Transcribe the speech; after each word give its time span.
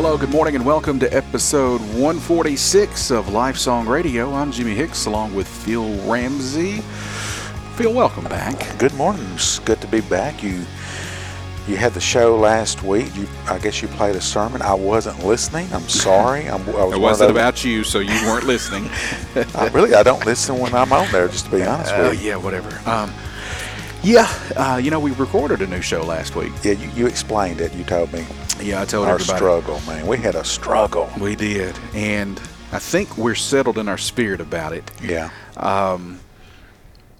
Hello, 0.00 0.16
good 0.16 0.30
morning, 0.30 0.54
and 0.54 0.64
welcome 0.64 1.00
to 1.00 1.12
episode 1.12 1.80
146 1.80 3.10
of 3.10 3.30
Life 3.30 3.56
Song 3.56 3.84
Radio. 3.88 4.32
I'm 4.32 4.52
Jimmy 4.52 4.72
Hicks 4.76 5.06
along 5.06 5.34
with 5.34 5.48
Phil 5.48 5.92
Ramsey. 6.08 6.82
Phil, 7.74 7.92
welcome 7.92 8.22
back. 8.22 8.78
Good 8.78 8.94
morning. 8.94 9.26
It's 9.34 9.58
good 9.58 9.80
to 9.80 9.88
be 9.88 10.00
back. 10.02 10.40
You 10.40 10.64
you 11.66 11.76
had 11.76 11.94
the 11.94 12.00
show 12.00 12.36
last 12.36 12.84
week. 12.84 13.12
You, 13.16 13.26
I 13.48 13.58
guess 13.58 13.82
you 13.82 13.88
played 13.88 14.14
a 14.14 14.20
sermon. 14.20 14.62
I 14.62 14.72
wasn't 14.72 15.24
listening. 15.24 15.66
I'm 15.72 15.88
sorry. 15.88 16.48
I'm, 16.48 16.62
I 16.68 16.84
was 16.84 16.94
it 16.94 17.00
wasn't 17.00 17.30
about 17.32 17.64
you, 17.64 17.82
so 17.82 17.98
you 17.98 18.14
weren't 18.24 18.46
listening. 18.46 18.88
I 19.56 19.66
really, 19.74 19.96
I 19.96 20.04
don't 20.04 20.24
listen 20.24 20.60
when 20.60 20.74
I'm 20.74 20.92
on 20.92 21.10
there. 21.10 21.26
Just 21.26 21.46
to 21.46 21.50
be 21.50 21.64
honest 21.64 21.92
uh, 21.92 22.10
with 22.10 22.22
you. 22.22 22.28
Yeah, 22.28 22.36
whatever. 22.36 22.88
Um, 22.88 23.12
yeah, 24.04 24.32
uh, 24.56 24.80
you 24.80 24.92
know, 24.92 25.00
we 25.00 25.10
recorded 25.10 25.60
a 25.60 25.66
new 25.66 25.82
show 25.82 26.04
last 26.04 26.36
week. 26.36 26.52
Yeah, 26.62 26.74
you, 26.74 26.88
you 26.90 27.06
explained 27.08 27.60
it. 27.60 27.74
You 27.74 27.82
told 27.82 28.12
me. 28.12 28.24
Yeah, 28.60 28.82
I 28.82 28.84
told 28.84 29.06
our 29.08 29.14
everybody. 29.14 29.36
struggle, 29.38 29.80
man. 29.86 30.06
We 30.06 30.16
had 30.18 30.34
a 30.34 30.44
struggle. 30.44 31.08
We 31.20 31.36
did, 31.36 31.78
and 31.94 32.40
I 32.72 32.78
think 32.78 33.16
we're 33.16 33.34
settled 33.34 33.78
in 33.78 33.88
our 33.88 33.98
spirit 33.98 34.40
about 34.40 34.72
it. 34.72 34.90
Yeah. 35.02 35.30
Um, 35.56 36.20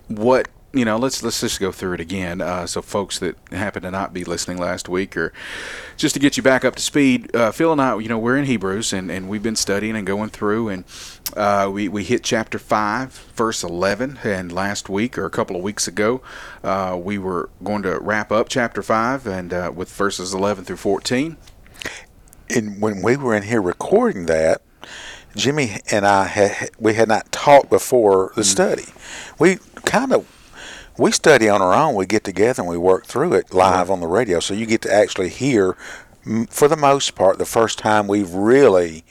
what 0.09 0.49
you 0.73 0.85
know, 0.85 0.99
let's 0.99 1.23
let's 1.23 1.41
just 1.41 1.61
go 1.61 1.73
through 1.73 1.95
it 1.95 2.01
again. 2.01 2.43
Uh, 2.43 2.67
so, 2.67 2.83
folks 2.83 3.19
that 3.21 3.37
happen 3.51 3.83
to 3.85 3.91
not 3.91 4.13
be 4.13 4.25
listening 4.25 4.59
last 4.59 4.89
week, 4.89 5.17
or 5.17 5.33
just 5.97 6.15
to 6.15 6.21
get 6.21 6.37
you 6.37 6.43
back 6.43 6.65
up 6.65 6.77
to 6.77 6.83
speed, 6.83 7.35
uh, 7.35 7.53
Phil 7.53 7.73
and 7.73 7.81
I, 7.81 7.99
you 7.99 8.09
know, 8.09 8.19
we're 8.19 8.37
in 8.37 8.45
Hebrews, 8.45 8.93
and, 8.93 9.11
and 9.11 9.29
we've 9.29 9.43
been 9.43 9.57
studying 9.57 9.97
and 9.97 10.07
going 10.07 10.29
through, 10.29 10.69
and 10.69 10.85
uh, 11.37 11.71
we 11.73 11.89
we 11.89 12.05
hit 12.05 12.23
chapter 12.23 12.59
five, 12.59 13.13
verse 13.35 13.63
eleven, 13.63 14.19
and 14.23 14.53
last 14.53 14.91
week 14.91 15.17
or 15.17 15.25
a 15.25 15.31
couple 15.31 15.57
of 15.57 15.63
weeks 15.63 15.89
ago, 15.89 16.21
uh, 16.63 16.99
we 17.03 17.17
were 17.17 17.49
going 17.65 17.83
to 17.83 17.99
wrap 17.99 18.31
up 18.31 18.51
chapter 18.51 18.83
five, 18.83 19.27
and 19.27 19.55
uh, 19.55 19.73
with 19.75 19.91
verses 19.91 20.35
eleven 20.35 20.65
through 20.65 20.77
fourteen. 20.77 21.39
And 22.51 22.81
when 22.81 23.03
we 23.03 23.17
were 23.17 23.35
in 23.35 23.45
here 23.45 23.61
recording 23.61 24.27
that, 24.27 24.63
Jimmy 25.35 25.79
and 25.91 26.07
I 26.07 26.25
had 26.25 26.71
we 26.79 26.93
had 26.93 27.09
not 27.09 27.33
talked 27.33 27.71
before 27.71 28.33
the 28.35 28.43
mm. 28.43 28.45
study. 28.45 28.85
We 29.39 29.57
kind 29.85 30.13
of 30.13 30.27
we 30.99 31.13
study 31.13 31.49
on 31.49 31.63
our 31.63 31.73
own. 31.73 31.95
We 31.95 32.07
get 32.07 32.25
together 32.25 32.63
and 32.63 32.69
we 32.69 32.77
work 32.77 33.07
through 33.07 33.35
it 33.35 33.55
live 33.55 33.91
on 33.91 34.01
the 34.01 34.07
radio. 34.07 34.41
So 34.41 34.53
you 34.53 34.67
get 34.67 34.83
to 34.83 34.93
actually 34.93 35.29
hear, 35.31 35.77
for 36.51 36.69
the 36.69 36.77
most 36.77 37.15
part, 37.15 37.39
the 37.39 37.47
first 37.47 37.79
time 37.79 38.09
we've 38.09 38.33
really 38.33 39.05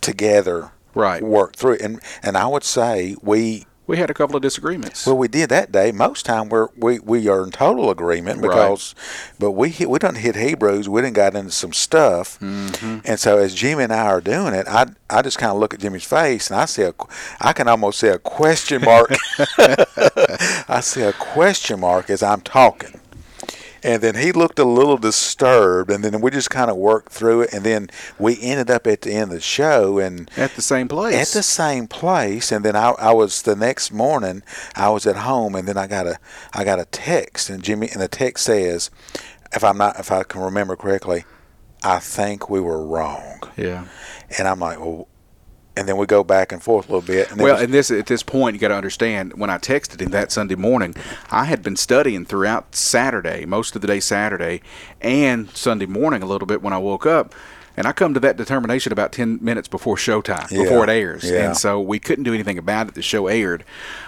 together 0.00 0.70
right 0.94 1.22
worked 1.22 1.56
through 1.56 1.74
it. 1.74 1.82
And 1.82 2.00
and 2.22 2.36
I 2.36 2.46
would 2.46 2.64
say 2.64 3.16
we 3.22 3.66
we 3.90 3.96
had 3.96 4.08
a 4.08 4.14
couple 4.14 4.36
of 4.36 4.42
disagreements. 4.42 5.04
Well, 5.04 5.18
we 5.18 5.26
did 5.26 5.50
that 5.50 5.72
day. 5.72 5.90
Most 5.90 6.24
time 6.24 6.48
we're, 6.48 6.68
we 6.76 7.00
we 7.00 7.26
are 7.26 7.42
in 7.42 7.50
total 7.50 7.90
agreement 7.90 8.40
because, 8.40 8.94
right. 8.96 9.32
but 9.40 9.50
we 9.50 9.70
hit, 9.70 9.90
we 9.90 9.98
don't 9.98 10.14
hit 10.14 10.36
Hebrews. 10.36 10.88
We 10.88 11.00
didn't 11.00 11.16
got 11.16 11.34
into 11.34 11.50
some 11.50 11.72
stuff, 11.72 12.38
mm-hmm. 12.38 13.00
and 13.04 13.18
so 13.18 13.38
as 13.38 13.52
Jimmy 13.52 13.82
and 13.82 13.92
I 13.92 14.06
are 14.06 14.20
doing 14.20 14.54
it, 14.54 14.68
I 14.68 14.86
I 15.10 15.22
just 15.22 15.38
kind 15.38 15.50
of 15.50 15.58
look 15.58 15.74
at 15.74 15.80
Jimmy's 15.80 16.04
face 16.04 16.50
and 16.50 16.60
I 16.60 16.66
see 16.66 16.82
a, 16.84 16.94
I 17.40 17.52
can 17.52 17.66
almost 17.66 17.98
see 17.98 18.06
a 18.06 18.18
question 18.20 18.82
mark. 18.82 19.12
I 19.58 20.78
see 20.80 21.02
a 21.02 21.12
question 21.12 21.80
mark 21.80 22.10
as 22.10 22.22
I'm 22.22 22.42
talking. 22.42 22.99
And 23.82 24.02
then 24.02 24.14
he 24.14 24.32
looked 24.32 24.58
a 24.58 24.64
little 24.64 24.98
disturbed, 24.98 25.90
and 25.90 26.04
then 26.04 26.20
we 26.20 26.30
just 26.30 26.50
kind 26.50 26.70
of 26.70 26.76
worked 26.76 27.12
through 27.12 27.42
it, 27.42 27.52
and 27.52 27.64
then 27.64 27.90
we 28.18 28.40
ended 28.40 28.70
up 28.70 28.86
at 28.86 29.02
the 29.02 29.12
end 29.12 29.24
of 29.24 29.30
the 29.30 29.40
show 29.40 29.98
and 29.98 30.30
at 30.36 30.54
the 30.54 30.62
same 30.62 30.88
place. 30.88 31.14
At 31.14 31.34
the 31.36 31.42
same 31.42 31.86
place, 31.86 32.52
and 32.52 32.64
then 32.64 32.76
I, 32.76 32.90
I 32.90 33.12
was 33.12 33.42
the 33.42 33.56
next 33.56 33.92
morning. 33.92 34.42
I 34.76 34.90
was 34.90 35.06
at 35.06 35.16
home, 35.16 35.54
and 35.54 35.66
then 35.66 35.76
I 35.76 35.86
got 35.86 36.06
a 36.06 36.18
I 36.52 36.64
got 36.64 36.78
a 36.78 36.84
text, 36.86 37.48
and 37.48 37.62
Jimmy, 37.62 37.88
and 37.90 38.00
the 38.00 38.08
text 38.08 38.44
says, 38.44 38.90
if 39.52 39.64
I'm 39.64 39.78
not 39.78 39.98
if 39.98 40.12
I 40.12 40.22
can 40.22 40.40
remember 40.42 40.76
correctly, 40.76 41.24
I 41.82 41.98
think 41.98 42.50
we 42.50 42.60
were 42.60 42.84
wrong. 42.84 43.40
Yeah. 43.56 43.86
And 44.38 44.46
I'm 44.46 44.60
like, 44.60 44.78
well, 44.78 45.08
and 45.76 45.88
then 45.88 45.96
we 45.96 46.06
go 46.06 46.24
back 46.24 46.52
and 46.52 46.62
forth 46.62 46.88
a 46.88 46.92
little 46.92 47.06
bit. 47.06 47.30
And 47.30 47.40
well, 47.40 47.56
and 47.56 47.72
this 47.72 47.90
at 47.90 48.06
this 48.06 48.22
point, 48.22 48.54
you 48.54 48.60
got 48.60 48.68
to 48.68 48.74
understand. 48.74 49.38
When 49.38 49.50
I 49.50 49.58
texted 49.58 50.00
him 50.00 50.10
that 50.10 50.32
Sunday 50.32 50.56
morning, 50.56 50.94
I 51.30 51.44
had 51.44 51.62
been 51.62 51.76
studying 51.76 52.24
throughout 52.24 52.74
Saturday, 52.74 53.44
most 53.46 53.76
of 53.76 53.82
the 53.82 53.86
day 53.86 54.00
Saturday, 54.00 54.62
and 55.00 55.50
Sunday 55.50 55.86
morning 55.86 56.22
a 56.22 56.26
little 56.26 56.46
bit 56.46 56.62
when 56.62 56.72
I 56.72 56.78
woke 56.78 57.06
up. 57.06 57.34
And 57.76 57.86
I 57.86 57.92
come 57.92 58.14
to 58.14 58.20
that 58.20 58.36
determination 58.36 58.92
about 58.92 59.12
10 59.12 59.38
minutes 59.40 59.68
before 59.68 59.96
showtime, 59.96 60.50
yeah. 60.50 60.64
before 60.64 60.84
it 60.84 60.90
airs. 60.90 61.24
Yeah. 61.24 61.46
And 61.46 61.56
so 61.56 61.80
we 61.80 61.98
couldn't 61.98 62.24
do 62.24 62.34
anything 62.34 62.58
about 62.58 62.88
it. 62.88 62.94
The 62.94 63.02
show 63.02 63.26
aired. 63.26 63.64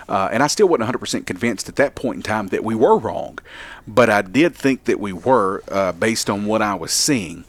Uh, 0.08 0.28
and 0.32 0.42
I 0.42 0.46
still 0.48 0.68
wasn't 0.68 0.90
100% 0.90 1.26
convinced 1.26 1.68
at 1.68 1.76
that 1.76 1.94
point 1.94 2.16
in 2.16 2.22
time 2.22 2.48
that 2.48 2.64
we 2.64 2.74
were 2.74 2.98
wrong. 2.98 3.38
But 3.86 4.10
I 4.10 4.22
did 4.22 4.54
think 4.54 4.84
that 4.84 5.00
we 5.00 5.12
were 5.12 5.62
uh, 5.68 5.92
based 5.92 6.28
on 6.28 6.46
what 6.46 6.60
I 6.60 6.74
was 6.74 6.92
seeing 6.92 7.44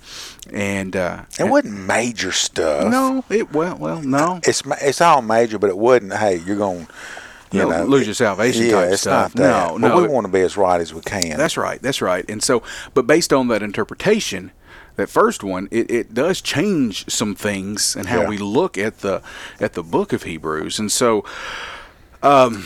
and 0.52 0.96
uh, 0.96 1.24
it 1.40 1.46
wasn't 1.46 1.74
major 1.88 2.32
stuff. 2.32 2.92
No, 2.92 3.24
it 3.30 3.54
well, 3.54 3.78
well, 3.78 4.02
no. 4.02 4.40
It's 4.44 4.62
it's 4.82 5.02
all 5.02 5.22
major, 5.22 5.58
but 5.58 5.70
it 5.70 5.78
wasn't. 5.78 6.14
Hey, 6.14 6.38
you're 6.38 6.58
going. 6.58 6.88
You 7.52 7.60
no, 7.60 7.70
know, 7.70 7.86
lose 7.86 8.08
your 8.08 8.16
salvation. 8.16 8.66
Yeah, 8.66 8.82
it's 8.82 9.02
stuff. 9.02 9.36
No, 9.36 9.78
but 9.80 9.90
no. 9.90 10.02
we 10.02 10.08
want 10.08 10.26
to 10.26 10.32
be 10.32 10.42
as 10.42 10.58
right 10.58 10.82
as 10.82 10.92
we 10.92 11.02
can. 11.02 11.38
That's 11.38 11.56
right. 11.56 11.80
That's 11.80 12.02
right. 12.02 12.26
And 12.28 12.42
so, 12.42 12.64
but 12.96 13.06
based 13.06 13.32
on 13.32 13.48
that 13.50 13.62
interpretation, 13.62 14.52
that 14.96 15.10
first 15.10 15.44
one, 15.44 15.68
it, 15.72 15.90
it 15.90 16.14
does 16.14 16.42
change 16.42 17.10
some 17.10 17.36
things 17.36 17.96
and 17.96 18.08
how 18.08 18.22
yeah. 18.22 18.30
we 18.30 18.38
look 18.38 18.78
at 18.78 19.00
the 19.00 19.22
at 19.60 19.74
the 19.74 19.84
book 19.84 20.14
of 20.14 20.24
Hebrews. 20.24 20.80
And 20.80 20.92
so, 20.92 21.26
um, 22.22 22.66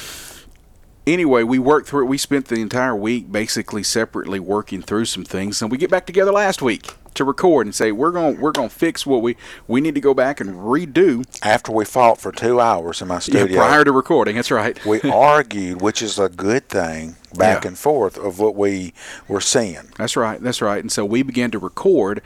anyway, 1.06 1.44
we 1.44 1.60
worked 1.60 1.88
through 1.88 2.04
it. 2.04 2.08
We 2.08 2.18
spent 2.18 2.48
the 2.48 2.62
entire 2.62 2.96
week 2.96 3.32
basically 3.32 3.84
separately 3.84 4.40
working 4.40 4.82
through 4.82 5.06
some 5.06 5.24
things, 5.24 5.62
and 5.62 5.72
we 5.72 5.78
get 5.78 5.90
back 5.90 6.06
together 6.06 6.32
last 6.32 6.62
week 6.62 6.94
to 7.18 7.24
record 7.24 7.68
and 7.68 7.76
say 7.76 7.92
we're 7.92 8.12
going 8.12 8.40
we're 8.40 8.52
going 8.52 8.70
to 8.70 8.76
fix 8.76 9.06
what 9.06 9.22
we 9.22 9.36
we 9.68 9.82
need 9.82 9.96
to 9.96 10.02
go 10.02 10.14
back 10.14 10.40
and 10.40 10.56
redo. 10.56 11.26
After 11.44 11.72
we 11.72 11.86
fought 11.86 12.20
for 12.20 12.32
2 12.32 12.60
hours 12.60 13.02
in 13.02 13.08
my 13.08 13.20
studio. 13.20 13.46
yeah, 13.46 13.58
prior 13.58 13.84
to 13.84 13.92
recording 13.92 14.36
that's 14.36 14.52
right. 14.52 14.84
We 14.86 15.02
argued 15.02 15.82
which 15.82 16.02
is 16.02 16.18
a 16.20 16.30
good 16.30 16.70
thing 16.70 17.16
back 17.36 17.64
yeah. 17.64 17.70
and 17.70 17.78
forth 17.78 18.18
of 18.18 18.40
what 18.40 18.56
we 18.56 18.94
were 19.28 19.42
seeing. 19.42 19.92
That's 19.98 20.16
right 20.16 20.42
that's 20.42 20.62
right. 20.62 20.82
And 20.82 20.92
so 20.92 21.06
we 21.06 21.22
began 21.24 21.52
to 21.52 21.60
record 21.60 22.22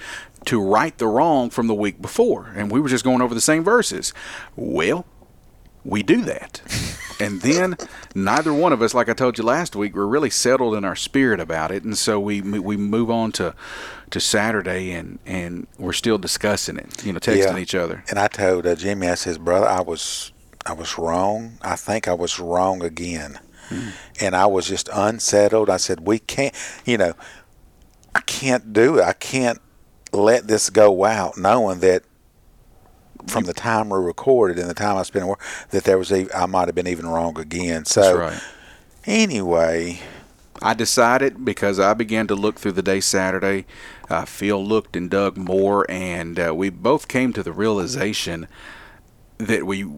to 0.45 0.61
right 0.61 0.97
the 0.97 1.07
wrong 1.07 1.49
from 1.49 1.67
the 1.67 1.75
week 1.75 2.01
before 2.01 2.53
and 2.55 2.71
we 2.71 2.79
were 2.79 2.89
just 2.89 3.03
going 3.03 3.21
over 3.21 3.33
the 3.33 3.41
same 3.41 3.63
verses. 3.63 4.13
Well 4.55 5.05
we 5.83 6.03
do 6.03 6.21
that. 6.25 6.61
And 7.21 7.41
then 7.41 7.77
neither 8.15 8.51
one 8.51 8.73
of 8.73 8.81
us, 8.81 8.95
like 8.95 9.07
I 9.07 9.13
told 9.13 9.37
you 9.37 9.43
last 9.43 9.75
week, 9.75 9.95
we're 9.95 10.07
really 10.07 10.31
settled 10.31 10.73
in 10.73 10.83
our 10.83 10.95
spirit 10.95 11.39
about 11.39 11.71
it, 11.71 11.83
and 11.83 11.95
so 11.95 12.19
we 12.19 12.41
we 12.41 12.77
move 12.77 13.11
on 13.11 13.31
to 13.33 13.53
to 14.11 14.19
Saturday, 14.19 14.91
and 14.91 15.19
and 15.25 15.67
we're 15.77 15.93
still 15.93 16.17
discussing 16.17 16.77
it, 16.77 17.05
you 17.05 17.13
know, 17.13 17.19
texting 17.19 17.53
yeah. 17.53 17.57
each 17.57 17.75
other. 17.75 18.03
And 18.09 18.19
I 18.19 18.27
told 18.27 18.67
uh, 18.67 18.75
Jimmy, 18.75 19.07
I 19.07 19.15
says, 19.15 19.37
brother, 19.37 19.67
I 19.67 19.81
was 19.81 20.31
I 20.65 20.73
was 20.73 20.97
wrong. 20.97 21.57
I 21.61 21.75
think 21.75 22.07
I 22.07 22.13
was 22.13 22.39
wrong 22.39 22.83
again, 22.83 23.39
mm. 23.69 23.91
and 24.19 24.35
I 24.35 24.45
was 24.45 24.67
just 24.67 24.89
unsettled. 24.93 25.69
I 25.69 25.77
said, 25.77 26.01
we 26.01 26.19
can't, 26.19 26.53
you 26.85 26.97
know, 26.97 27.13
I 28.13 28.21
can't 28.21 28.73
do 28.73 28.99
it. 28.99 29.03
I 29.03 29.13
can't 29.13 29.59
let 30.13 30.47
this 30.47 30.69
go 30.69 31.05
out 31.05 31.37
knowing 31.37 31.79
that 31.79 32.03
from 33.27 33.45
the 33.45 33.53
time 33.53 33.89
we 33.89 33.99
recorded 33.99 34.59
and 34.59 34.69
the 34.69 34.73
time 34.73 34.97
I 34.97 35.03
spent 35.03 35.25
work 35.27 35.41
that 35.69 35.83
there 35.83 35.97
was 35.97 36.11
I 36.11 36.45
might 36.47 36.67
have 36.67 36.75
been 36.75 36.87
even 36.87 37.07
wrong 37.07 37.39
again. 37.39 37.85
So 37.85 38.17
right. 38.17 38.41
anyway, 39.05 39.99
I 40.61 40.73
decided 40.75 41.43
because 41.43 41.79
I 41.79 41.93
began 41.93 42.27
to 42.27 42.35
look 42.35 42.59
through 42.59 42.73
the 42.73 42.83
day 42.83 42.99
Saturday. 42.99 43.65
Uh, 44.09 44.25
Phil 44.25 44.63
looked 44.63 44.95
and 44.95 45.09
dug 45.09 45.37
more, 45.37 45.89
and 45.89 46.39
uh, 46.39 46.53
we 46.53 46.69
both 46.69 47.07
came 47.07 47.33
to 47.33 47.41
the 47.41 47.51
realization 47.51 48.47
that 49.39 49.65
we 49.65 49.89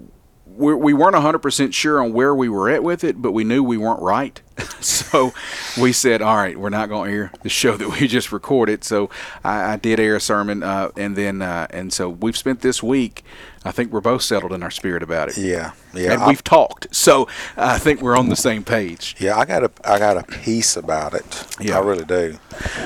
we're, 0.56 0.76
we 0.76 0.94
weren't 0.94 1.16
100% 1.16 1.74
sure 1.74 2.02
on 2.02 2.14
where 2.14 2.34
we 2.34 2.50
were 2.50 2.70
at 2.70 2.84
with 2.84 3.04
it, 3.04 3.22
but 3.22 3.32
we 3.32 3.44
knew 3.44 3.64
we 3.64 3.78
weren't 3.78 4.02
right. 4.02 4.42
so 4.82 5.34
we 5.80 5.92
said, 5.92 6.22
all 6.22 6.36
right, 6.36 6.58
we're 6.58 6.70
not 6.70 6.88
going 6.88 7.10
to 7.10 7.16
air 7.16 7.32
the 7.42 7.50
show 7.50 7.76
that 7.76 8.00
we 8.00 8.08
just 8.08 8.32
recorded. 8.32 8.84
So 8.84 9.10
I, 9.44 9.74
I 9.74 9.76
did 9.78 10.00
air 10.00 10.16
a 10.16 10.20
sermon, 10.20 10.62
uh, 10.62 10.92
and 10.96 11.16
then 11.16 11.42
uh, 11.42 11.68
and 11.72 11.92
so 11.92 12.10
we've 12.10 12.38
spent 12.38 12.62
this 12.62 12.84
week. 12.84 13.24
I 13.66 13.72
think 13.72 13.92
we're 13.92 14.02
both 14.02 14.22
settled 14.22 14.52
in 14.52 14.62
our 14.62 14.70
spirit 14.70 15.02
about 15.02 15.30
it. 15.30 15.38
Yeah, 15.38 15.72
yeah. 15.94 16.14
And 16.14 16.28
we've 16.28 16.44
talked, 16.44 16.94
so 16.94 17.28
I 17.56 17.80
think 17.80 18.02
we're 18.02 18.18
on 18.18 18.30
the 18.30 18.36
same 18.36 18.64
page. 18.64 19.16
Yeah, 19.20 19.38
I 19.38 19.46
got 19.46 19.64
a 19.64 19.72
I 19.86 19.98
got 19.98 20.18
a 20.18 20.24
peace 20.24 20.78
about 20.78 21.16
it. 21.16 21.48
Yeah, 21.60 21.78
I 21.78 21.82
really 21.82 22.06
do. 22.06 22.38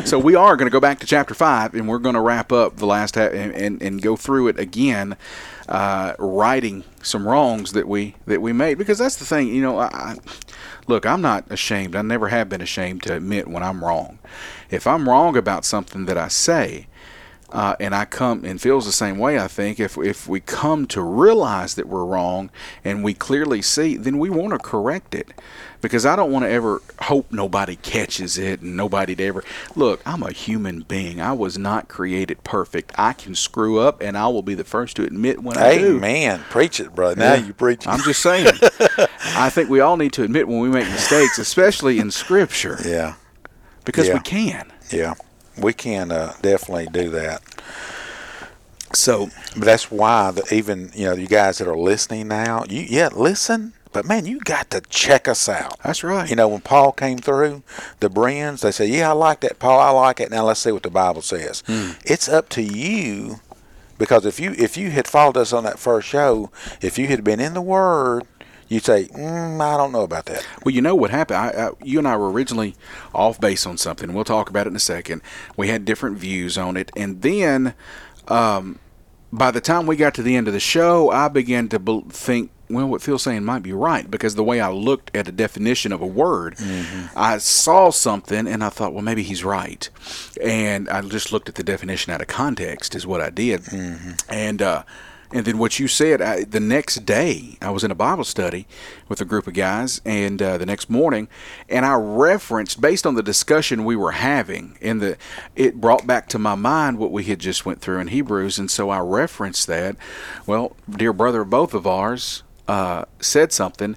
So 0.05 0.17
we 0.19 0.35
are 0.35 0.55
going 0.55 0.67
to 0.67 0.73
go 0.73 0.79
back 0.79 0.99
to 0.99 1.05
chapter 1.05 1.33
five, 1.33 1.73
and 1.73 1.87
we're 1.89 1.97
going 1.99 2.15
to 2.15 2.21
wrap 2.21 2.53
up 2.53 2.77
the 2.77 2.85
last 2.85 3.15
half 3.15 3.33
and, 3.33 3.53
and, 3.53 3.81
and 3.81 4.01
go 4.01 4.15
through 4.15 4.47
it 4.47 4.59
again 4.59 5.17
uh, 5.67 6.13
righting 6.17 6.83
some 7.07 7.27
wrongs 7.27 7.71
that 7.74 7.88
we 7.88 8.15
that 8.25 8.42
we 8.42 8.54
made. 8.54 8.77
Because 8.77 8.98
that's 8.98 9.15
the 9.15 9.25
thing 9.25 9.48
you 9.48 9.62
know 9.62 9.80
I, 9.80 10.15
look 10.88 11.06
i'm 11.06 11.21
not 11.21 11.51
ashamed. 11.51 11.95
I 11.95 12.01
never 12.01 12.27
have 12.30 12.50
been 12.50 12.62
ashamed 12.62 13.04
to 13.04 13.15
admit 13.15 13.48
when 13.48 13.63
i'm 13.63 13.83
wrong. 13.83 14.19
If 14.69 14.86
i'm 14.86 15.07
wrong 15.07 15.36
about 15.38 15.65
something 15.65 16.06
that 16.06 16.18
i 16.18 16.27
say 16.27 16.88
uh, 17.51 17.75
and 17.80 17.95
I 17.95 18.06
come 18.06 18.44
and 18.44 18.62
feels 18.62 18.86
the 18.86 18.92
same 18.92 19.18
way. 19.18 19.39
I 19.39 19.48
think 19.48 19.80
if 19.80 19.98
if 19.98 20.27
we 20.27 20.39
come 20.39 20.86
to 20.88 21.01
realize 21.01 21.75
that 21.75 21.88
we're 21.88 22.04
wrong 22.04 22.50
and 22.83 23.04
we 23.04 23.13
clearly 23.13 23.62
see, 23.62 23.95
then 23.95 24.19
we 24.19 24.30
want 24.30 24.51
to 24.51 24.60
correct 24.60 25.15
it, 25.15 25.31
because 25.88 26.06
I 26.06 26.16
don't 26.16 26.31
want 26.31 26.44
to 26.45 26.50
ever 26.51 26.81
hope 27.04 27.31
nobody 27.31 27.78
catches 27.78 28.38
it 28.38 28.62
and 28.62 28.75
nobody 28.75 29.16
to 29.16 29.24
ever 29.25 29.44
look. 29.75 30.01
I'm 30.06 30.22
a 30.22 30.31
human 30.31 30.81
being. 30.81 31.22
I 31.22 31.31
was 31.34 31.57
not 31.57 31.88
created 31.88 32.44
perfect. 32.44 32.92
I 32.98 33.13
can 33.13 33.36
screw 33.36 33.80
up, 33.80 34.01
and 34.01 34.18
I 34.18 34.28
will 34.28 34.42
be 34.42 34.54
the 34.54 34.63
first 34.63 34.95
to 34.98 35.04
admit 35.04 35.42
when 35.42 35.57
I 35.57 35.78
do. 35.78 35.95
Amen. 35.98 36.42
Preach 36.50 36.80
it, 36.80 36.94
brother. 36.94 37.16
Now 37.16 37.34
Yeah. 37.36 37.45
you 37.45 37.54
preach 37.54 37.86
it. 37.86 37.88
I'm 37.89 38.01
just 38.01 38.22
saying. 38.22 38.48
I 39.36 39.50
think 39.50 39.69
we 39.69 39.80
all 39.80 39.98
need 39.98 40.13
to 40.13 40.24
admit 40.24 40.48
when 40.48 40.60
we 40.60 40.69
make 40.69 40.88
mistakes, 40.89 41.38
especially 41.39 42.00
in 42.00 42.12
Scripture, 42.12 42.78
yeah, 42.86 43.13
because 43.86 44.07
Yeah. 44.07 44.16
we 44.16 44.19
can. 44.19 44.72
yeah. 44.92 45.13
We 45.57 45.74
can 45.74 46.12
uh, 46.12 46.34
definitely 46.42 46.88
do 46.92 47.10
that. 47.12 47.42
So 48.94 49.30
But 49.56 49.66
that's 49.66 49.92
why 49.92 50.31
the, 50.31 50.54
even 50.54 50.92
you 50.94 51.06
know 51.06 51.13
you 51.13 51.28
guys 51.28 51.57
that 51.57 51.68
are 51.68 51.78
listening 51.78 52.28
now, 52.28 52.63
you 52.69 52.86
yeah 52.88 53.10
listen, 53.13 53.74
but 53.92 54.06
man, 54.06 54.25
you 54.25 54.39
got 54.39 54.69
to 54.72 54.81
check 54.81 55.28
us 55.28 55.48
out. 55.50 55.78
that's 55.84 56.04
right. 56.04 56.30
You 56.30 56.36
know, 56.36 56.48
when 56.48 56.62
Paul 56.62 56.92
came 56.92 57.18
through, 57.18 57.63
the 58.00 58.10
Bereans, 58.10 58.62
they 58.62 58.72
said, 58.72 58.89
"Yeah, 58.89 59.10
I 59.10 59.13
like 59.13 59.42
that, 59.42 59.60
Paul. 59.60 59.80
I 59.80 59.89
like 59.89 60.19
it." 60.19 60.31
Now 60.31 60.45
let's 60.45 60.60
see 60.60 60.72
what 60.72 60.84
the 60.84 60.89
Bible 60.89 61.22
says. 61.22 61.63
It's 62.06 62.28
up 62.30 62.50
to 62.50 62.62
you, 62.62 63.39
because 63.98 64.25
if 64.25 64.39
you 64.39 64.54
if 64.57 64.78
you 64.78 64.92
had 64.92 65.07
followed 65.07 65.38
us 65.38 65.54
on 65.54 65.63
that 65.63 65.80
first 65.80 66.07
show, 66.07 66.51
if 66.81 66.98
you 66.98 67.07
had 67.07 67.24
been 67.24 67.39
in 67.39 67.54
the 67.54 67.62
Word, 67.62 68.24
you'd 68.68 68.84
say, 68.86 69.06
mm, 69.07 69.62
"I 69.62 69.78
don't 69.78 69.92
know 69.92 70.04
about 70.04 70.25
that." 70.25 70.45
Well, 70.63 70.74
you 70.75 70.81
know 70.81 70.95
what 70.95 71.12
happened? 71.12 71.38
I, 71.38 71.68
I, 71.68 71.69
you 71.84 72.00
and 72.00 72.07
I 72.07 72.18
were 72.18 72.31
originally 72.31 72.75
off 73.13 73.39
base 73.39 73.66
on 73.66 73.78
something. 73.78 74.13
We'll 74.13 74.24
talk 74.24 74.50
about 74.50 74.68
it 74.68 74.72
in 74.72 74.75
a 74.75 74.80
second. 74.80 75.22
We 75.56 75.69
had 75.69 75.86
different 75.86 76.18
views 76.18 76.57
on 76.57 76.78
it, 76.78 76.92
and 76.95 77.22
then 77.22 77.74
um, 78.28 78.80
by 79.31 79.51
the 79.51 79.62
time 79.62 79.88
we 79.88 79.95
got 79.95 80.13
to 80.16 80.24
the 80.24 80.36
end 80.36 80.48
of 80.48 80.54
the 80.54 80.60
show, 80.60 81.10
I 81.10 81.28
began 81.28 81.68
to 81.69 81.80
bel 81.80 82.01
think. 82.10 82.51
Well, 82.69 82.87
what 82.87 83.01
Phil's 83.01 83.23
saying 83.23 83.45
might 83.45 83.63
be 83.63 83.71
right 83.71 84.09
because 84.09 84.35
the 84.35 84.43
way 84.43 84.59
I 84.59 84.69
looked 84.69 85.15
at 85.15 85.27
a 85.27 85.31
definition 85.31 85.93
of 85.93 86.01
a 86.01 86.05
word, 86.05 86.55
I 87.15 87.37
saw 87.37 87.91
something 87.91 88.45
and 88.47 88.63
I 88.63 88.69
thought, 88.69 88.93
well, 88.93 89.03
maybe 89.03 89.23
he's 89.23 89.43
right, 89.43 89.89
and 90.41 90.89
I 90.89 91.01
just 91.01 91.31
looked 91.31 91.47
at 91.47 91.55
the 91.55 91.63
definition 91.63 92.11
out 92.11 92.21
of 92.21 92.27
context, 92.27 92.93
is 92.93 93.07
what 93.07 93.21
I 93.21 93.29
did, 93.29 93.61
and 94.29 94.61
uh, 94.61 94.83
and 95.33 95.45
then 95.45 95.57
what 95.57 95.77
you 95.77 95.89
said, 95.89 96.21
I, 96.21 96.45
the 96.45 96.61
next 96.61 97.05
day, 97.05 97.57
I 97.61 97.69
was 97.69 97.83
in 97.83 97.91
a 97.91 97.95
Bible 97.95 98.23
study 98.23 98.65
with 99.09 99.19
a 99.19 99.25
group 99.25 99.45
of 99.45 99.53
guys, 99.53 99.99
and 100.05 100.41
uh, 100.41 100.57
the 100.57 100.65
next 100.65 100.89
morning, 100.89 101.27
and 101.67 101.85
I 101.85 101.95
referenced 101.95 102.79
based 102.79 103.05
on 103.05 103.15
the 103.15 103.23
discussion 103.23 103.83
we 103.83 103.97
were 103.97 104.13
having, 104.13 104.77
in 104.79 104.99
the 104.99 105.17
it 105.55 105.81
brought 105.81 106.07
back 106.07 106.29
to 106.29 106.39
my 106.39 106.55
mind 106.55 106.97
what 106.97 107.11
we 107.11 107.25
had 107.25 107.39
just 107.39 107.65
went 107.65 107.81
through 107.81 107.99
in 107.99 108.07
Hebrews, 108.07 108.57
and 108.57 108.71
so 108.71 108.89
I 108.89 108.99
referenced 108.99 109.67
that. 109.67 109.97
Well, 110.45 110.75
dear 110.89 111.11
brother, 111.11 111.43
both 111.43 111.73
of 111.73 111.85
ours 111.85 112.43
uh, 112.67 113.05
said 113.19 113.51
something, 113.51 113.95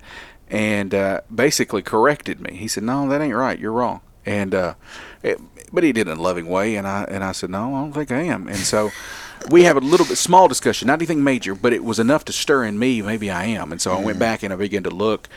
and 0.48 0.94
uh, 0.94 1.20
basically 1.34 1.82
corrected 1.82 2.40
me. 2.40 2.56
He 2.56 2.68
said, 2.68 2.82
"No, 2.82 3.08
that 3.08 3.20
ain't 3.20 3.34
right. 3.34 3.58
You're 3.58 3.72
wrong." 3.72 4.00
And 4.26 4.54
uh, 4.54 4.74
it, 5.22 5.40
but 5.72 5.84
he 5.84 5.92
did 5.92 6.08
it 6.08 6.12
in 6.12 6.18
a 6.18 6.22
loving 6.22 6.46
way, 6.46 6.76
and 6.76 6.86
I 6.86 7.04
and 7.04 7.24
I 7.24 7.32
said, 7.32 7.50
"No, 7.50 7.74
I 7.74 7.80
don't 7.80 7.92
think 7.92 8.10
I 8.10 8.22
am." 8.22 8.48
And 8.48 8.58
so 8.58 8.90
we 9.50 9.62
have 9.64 9.76
a 9.76 9.80
little 9.80 10.06
bit 10.06 10.18
small 10.18 10.48
discussion, 10.48 10.86
not 10.86 10.98
anything 10.98 11.24
major, 11.24 11.54
but 11.54 11.72
it 11.72 11.84
was 11.84 11.98
enough 11.98 12.24
to 12.26 12.32
stir 12.32 12.64
in 12.64 12.78
me. 12.78 13.02
Maybe 13.02 13.30
I 13.30 13.44
am, 13.46 13.72
and 13.72 13.80
so 13.80 13.92
I 13.92 14.00
went 14.00 14.18
back 14.18 14.42
and 14.42 14.52
I 14.52 14.56
began 14.56 14.82
to 14.84 14.90
look 14.90 15.28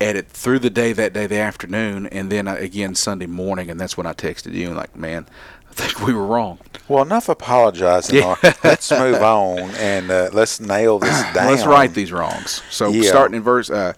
at 0.00 0.16
it 0.16 0.28
through 0.28 0.58
the 0.58 0.70
day 0.70 0.92
that 0.92 1.12
day, 1.12 1.26
the 1.26 1.38
afternoon, 1.38 2.06
and 2.06 2.30
then 2.30 2.48
again 2.48 2.94
Sunday 2.94 3.26
morning, 3.26 3.70
and 3.70 3.80
that's 3.80 3.96
when 3.96 4.06
I 4.06 4.12
texted 4.12 4.52
you 4.52 4.68
and 4.68 4.76
like, 4.76 4.96
man, 4.96 5.26
think 5.82 6.06
we 6.06 6.12
were 6.14 6.26
wrong. 6.26 6.58
Well, 6.88 7.02
enough 7.02 7.28
apologizing. 7.28 8.16
Yeah. 8.16 8.36
Let's 8.64 8.90
move 8.90 9.22
on 9.22 9.58
and 9.76 10.10
uh, 10.10 10.28
let's 10.34 10.60
nail 10.60 10.98
this 10.98 11.22
down. 11.34 11.46
Let's 11.50 11.64
right 11.64 11.92
these 11.92 12.12
wrongs. 12.12 12.62
So 12.70 12.90
Yeah. 12.90 13.08
starting 13.08 13.36
in 13.38 13.42
verse 13.42 13.70
uh, 13.70 13.94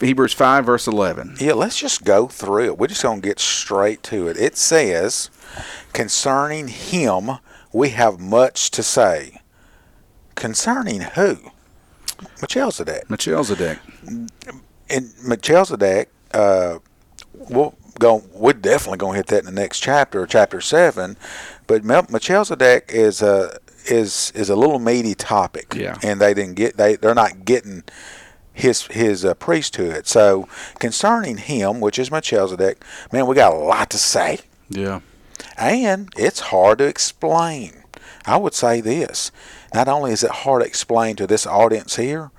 Hebrews 0.00 0.32
five, 0.32 0.64
verse 0.64 0.86
eleven. 0.86 1.36
Yeah, 1.38 1.52
let's 1.52 1.78
just 1.78 2.04
go 2.04 2.28
through 2.28 2.64
it. 2.66 2.78
We're 2.78 2.86
just 2.86 3.02
going 3.02 3.20
to 3.20 3.28
get 3.28 3.38
straight 3.38 4.02
to 4.04 4.28
it. 4.28 4.38
It 4.38 4.56
says, 4.56 5.28
concerning 5.92 6.68
him, 6.68 7.32
we 7.72 7.90
have 7.90 8.18
much 8.18 8.70
to 8.72 8.82
say. 8.82 9.40
Concerning 10.34 11.02
who? 11.02 11.36
Melchizedek. 12.40 13.10
Melchizedek. 13.10 13.78
And 14.88 15.12
Melchizedek, 15.22 16.10
uh, 16.32 16.78
we'll 17.34 17.74
go, 17.98 18.22
we're 18.32 18.52
definitely 18.52 18.98
going 18.98 19.12
to 19.12 19.16
hit 19.18 19.26
that 19.28 19.40
in 19.40 19.46
the 19.54 19.60
next 19.60 19.80
chapter, 19.80 20.26
chapter 20.26 20.60
7. 20.60 21.16
But 21.66 21.84
Mel- 21.84 22.06
Melchizedek 22.08 22.90
is 22.92 23.22
a, 23.22 23.58
is, 23.86 24.32
is 24.34 24.48
a 24.50 24.56
little 24.56 24.78
meaty 24.78 25.14
topic. 25.14 25.74
Yeah. 25.74 25.98
And 26.02 26.20
they 26.20 26.34
didn't 26.34 26.54
get, 26.54 26.76
they, 26.76 26.96
they're 26.96 27.14
not 27.14 27.44
getting 27.44 27.84
his 28.54 28.82
his 28.88 29.24
uh, 29.24 29.32
priesthood. 29.34 30.06
So 30.06 30.46
concerning 30.78 31.38
him, 31.38 31.80
which 31.80 31.98
is 31.98 32.10
Melchizedek, 32.10 32.84
man, 33.10 33.26
we 33.26 33.34
got 33.34 33.54
a 33.54 33.56
lot 33.56 33.88
to 33.90 33.98
say, 33.98 34.40
Yeah. 34.68 35.00
and 35.56 36.10
it's 36.18 36.40
hard 36.40 36.78
to 36.78 36.84
explain. 36.84 37.72
I 38.26 38.36
would 38.36 38.52
say 38.54 38.82
this: 38.82 39.32
not 39.72 39.88
only 39.88 40.12
is 40.12 40.22
it 40.22 40.30
hard 40.30 40.62
to 40.62 40.68
explain 40.68 41.16
to 41.16 41.26
this 41.26 41.46
audience 41.46 41.96
here, 41.96 42.30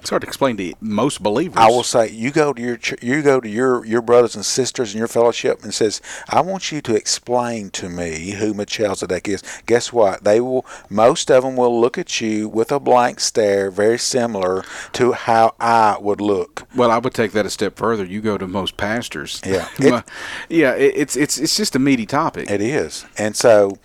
It's 0.00 0.10
hard 0.10 0.22
to 0.22 0.28
explain 0.28 0.56
to 0.58 0.74
most 0.80 1.22
believers. 1.22 1.56
I 1.56 1.68
will 1.68 1.82
say 1.82 2.10
you 2.10 2.30
go 2.30 2.52
to 2.52 2.62
your 2.62 2.78
you 3.02 3.22
go 3.22 3.40
to 3.40 3.48
your 3.48 3.84
your 3.84 4.02
brothers 4.02 4.36
and 4.36 4.44
sisters 4.44 4.94
in 4.94 4.98
your 4.98 5.08
fellowship 5.08 5.62
and 5.62 5.74
says, 5.74 6.00
"I 6.28 6.40
want 6.40 6.70
you 6.70 6.80
to 6.82 6.94
explain 6.94 7.70
to 7.70 7.88
me 7.88 8.32
who 8.32 8.54
Melchizedek 8.54 9.28
is." 9.28 9.42
Guess 9.66 9.92
what? 9.92 10.24
They 10.24 10.40
will. 10.40 10.64
Most 10.88 11.30
of 11.30 11.42
them 11.42 11.56
will 11.56 11.80
look 11.80 11.98
at 11.98 12.20
you 12.20 12.48
with 12.48 12.70
a 12.70 12.78
blank 12.80 13.20
stare, 13.20 13.70
very 13.70 13.98
similar 13.98 14.64
to 14.92 15.12
how 15.12 15.54
I 15.58 15.96
would 16.00 16.20
look. 16.20 16.66
Well, 16.74 16.90
I 16.90 16.98
would 16.98 17.14
take 17.14 17.32
that 17.32 17.46
a 17.46 17.50
step 17.50 17.76
further. 17.76 18.04
You 18.04 18.20
go 18.20 18.38
to 18.38 18.46
most 18.46 18.76
pastors. 18.76 19.40
Yeah. 19.44 19.68
Well, 19.86 20.04
yeah. 20.48 20.74
It, 20.74 20.94
it's 20.96 21.16
it's 21.16 21.38
it's 21.38 21.56
just 21.56 21.76
a 21.76 21.78
meaty 21.78 22.06
topic. 22.06 22.50
It 22.50 22.60
is. 22.60 23.06
And 23.16 23.36
so 23.36 23.78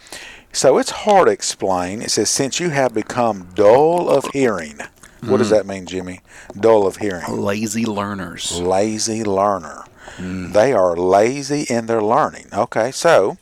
so 0.53 0.77
it's 0.77 0.89
hard 0.91 1.27
to 1.27 1.31
explain. 1.31 2.01
It 2.01 2.12
says 2.12 2.29
since 2.29 2.59
you 2.59 2.69
have 2.69 2.93
become 2.93 3.50
dull 3.53 4.09
of 4.09 4.25
hearing. 4.33 4.79
What 5.21 5.37
does 5.37 5.51
that 5.51 5.67
mean, 5.67 5.85
Jimmy? 5.85 6.21
Dull 6.59 6.87
of 6.87 6.97
hearing. 6.97 7.23
Lazy 7.29 7.85
learners. 7.85 8.59
Lazy 8.59 9.23
learner. 9.23 9.83
Mm. 10.17 10.51
They 10.53 10.73
are 10.73 10.95
lazy 10.95 11.65
in 11.69 11.85
their 11.85 12.01
learning. 12.01 12.47
Okay, 12.51 12.91
so 12.91 13.37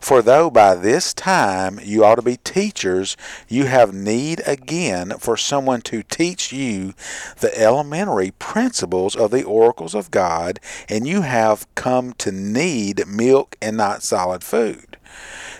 for 0.00 0.22
though 0.22 0.50
by 0.50 0.74
this 0.74 1.12
time 1.12 1.80
you 1.82 2.04
ought 2.04 2.14
to 2.14 2.22
be 2.22 2.36
teachers, 2.38 3.16
you 3.48 3.64
have 3.64 3.92
need 3.92 4.40
again 4.46 5.14
for 5.18 5.36
someone 5.36 5.80
to 5.82 6.02
teach 6.04 6.52
you 6.52 6.94
the 7.40 7.56
elementary 7.58 8.30
principles 8.30 9.16
of 9.16 9.30
the 9.30 9.42
oracles 9.42 9.94
of 9.94 10.10
God, 10.10 10.60
and 10.88 11.06
you 11.06 11.22
have 11.22 11.66
come 11.74 12.12
to 12.14 12.30
need 12.30 13.06
milk 13.06 13.56
and 13.60 13.76
not 13.76 14.02
solid 14.02 14.44
food. 14.44 14.96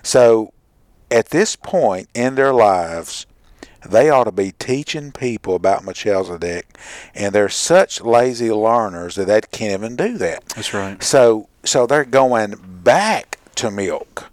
So 0.03 0.53
at 1.11 1.31
this 1.31 1.57
point 1.57 2.09
in 2.15 2.37
their 2.37 2.53
lives, 2.53 3.27
they 3.91 4.11
ought 4.11 4.25
to 4.25 4.33
be 4.33 4.53
teaching 4.53 5.13
people 5.13 5.55
about 5.55 5.85
Melchizedek, 5.85 6.77
and 7.15 7.35
they're 7.35 7.49
such 7.49 8.01
lazy 8.01 8.51
learners 8.51 9.15
that 9.17 9.27
they 9.27 9.41
can't 9.51 9.73
even 9.81 9.97
do 9.97 10.17
that. 10.19 10.47
That's 10.51 10.73
right. 10.75 11.03
So, 11.03 11.49
so 11.65 11.87
they're 11.87 12.05
going 12.05 12.55
back 12.83 13.39
to 13.57 13.71
milk. 13.71 14.31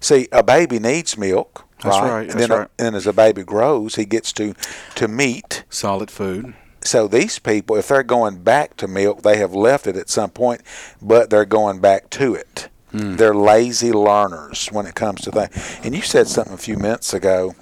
See, 0.00 0.28
a 0.32 0.42
baby 0.42 0.78
needs 0.78 1.16
milk, 1.18 1.66
That's 1.82 1.98
right? 1.98 2.10
right, 2.10 2.30
And 2.30 2.40
then, 2.40 2.50
right. 2.50 2.68
and 2.78 2.86
then 2.86 2.94
as 2.94 3.06
a 3.06 3.12
baby 3.12 3.42
grows, 3.44 3.96
he 3.96 4.04
gets 4.04 4.32
to 4.34 4.54
to 4.96 5.08
meat. 5.08 5.64
Solid 5.70 6.10
food. 6.10 6.54
So 6.80 7.08
these 7.08 7.38
people, 7.38 7.76
if 7.76 7.88
they're 7.88 8.02
going 8.04 8.38
back 8.38 8.76
to 8.78 8.88
milk, 8.88 9.22
they 9.22 9.36
have 9.38 9.52
left 9.52 9.86
it 9.86 9.96
at 9.96 10.08
some 10.08 10.30
point, 10.30 10.62
but 11.02 11.28
they're 11.28 11.44
going 11.44 11.80
back 11.80 12.08
to 12.10 12.34
it. 12.34 12.68
Hmm. 12.92 13.16
They're 13.16 13.34
lazy 13.34 13.92
learners 13.92 14.68
when 14.68 14.86
it 14.86 14.94
comes 14.94 15.20
to 15.22 15.30
that. 15.32 15.52
And 15.84 15.94
you 15.94 16.00
said 16.00 16.26
something 16.28 16.54
a 16.54 16.58
few 16.58 16.78
minutes 16.78 17.12
ago, 17.12 17.54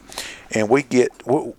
and 0.50 0.68
we 0.68 0.82
get 0.82 1.10
we, 1.26 1.52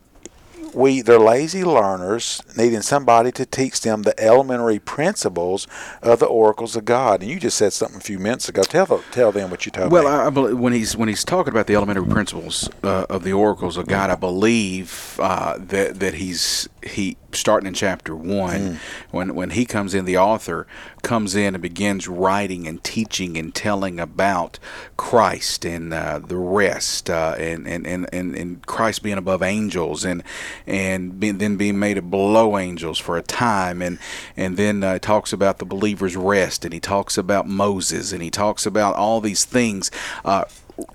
we 0.73 1.01
they're 1.01 1.19
lazy 1.19 1.63
learners 1.63 2.41
needing 2.55 2.81
somebody 2.81 3.31
to 3.31 3.45
teach 3.45 3.81
them 3.81 4.03
the 4.03 4.17
elementary 4.21 4.79
principles 4.79 5.67
of 6.01 6.19
the 6.19 6.25
oracles 6.25 6.75
of 6.75 6.85
God. 6.85 7.21
And 7.21 7.31
you 7.31 7.39
just 7.39 7.57
said 7.57 7.73
something 7.73 7.97
a 7.97 8.01
few 8.01 8.19
minutes 8.19 8.47
ago. 8.49 8.61
Tell 8.63 8.85
the, 8.85 9.01
tell 9.11 9.31
them 9.31 9.49
what 9.49 9.65
you 9.65 9.71
told 9.71 9.91
Well, 9.91 10.03
me. 10.03 10.09
I, 10.09 10.27
I 10.27 10.29
believe 10.29 10.59
when 10.59 10.73
he's 10.73 10.95
when 10.95 11.07
he's 11.09 11.23
talking 11.23 11.51
about 11.53 11.67
the 11.67 11.75
elementary 11.75 12.05
principles 12.05 12.69
uh, 12.83 13.05
of 13.09 13.23
the 13.23 13.33
oracles 13.33 13.77
of 13.77 13.87
God, 13.87 14.09
I 14.09 14.15
believe 14.15 15.19
uh, 15.21 15.57
that 15.57 15.99
that 15.99 16.13
he's 16.15 16.69
he 16.87 17.17
starting 17.31 17.67
in 17.67 17.73
chapter 17.73 18.15
one 18.15 18.79
when 19.11 19.35
when 19.35 19.51
he 19.51 19.65
comes 19.65 19.93
in, 19.93 20.05
the 20.05 20.17
author 20.17 20.67
comes 21.03 21.35
in 21.35 21.55
and 21.55 21.61
begins 21.61 22.07
writing 22.07 22.67
and 22.67 22.83
teaching 22.83 23.37
and 23.37 23.53
telling 23.53 23.99
about 23.99 24.59
Christ 24.97 25.65
and 25.65 25.93
uh, 25.93 26.19
the 26.19 26.37
rest, 26.37 27.09
uh, 27.09 27.35
and, 27.37 27.67
and, 27.67 27.85
and 27.85 28.09
and 28.13 28.35
and 28.35 28.65
Christ 28.65 29.03
being 29.03 29.17
above 29.17 29.43
angels 29.43 30.03
and 30.03 30.23
and 30.65 31.19
being, 31.19 31.37
then 31.37 31.57
being 31.57 31.79
made 31.79 32.09
below 32.09 32.57
angels 32.57 32.97
for 32.97 33.17
a 33.17 33.21
time, 33.21 33.81
and 33.81 33.99
and 34.35 34.57
then 34.57 34.83
uh, 34.83 34.99
talks 34.99 35.31
about 35.33 35.59
the 35.59 35.65
believer's 35.65 36.15
rest, 36.15 36.65
and 36.65 36.73
he 36.73 36.79
talks 36.79 37.17
about 37.17 37.47
Moses, 37.47 38.11
and 38.11 38.21
he 38.21 38.29
talks 38.29 38.65
about 38.65 38.95
all 38.95 39.21
these 39.21 39.45
things. 39.45 39.91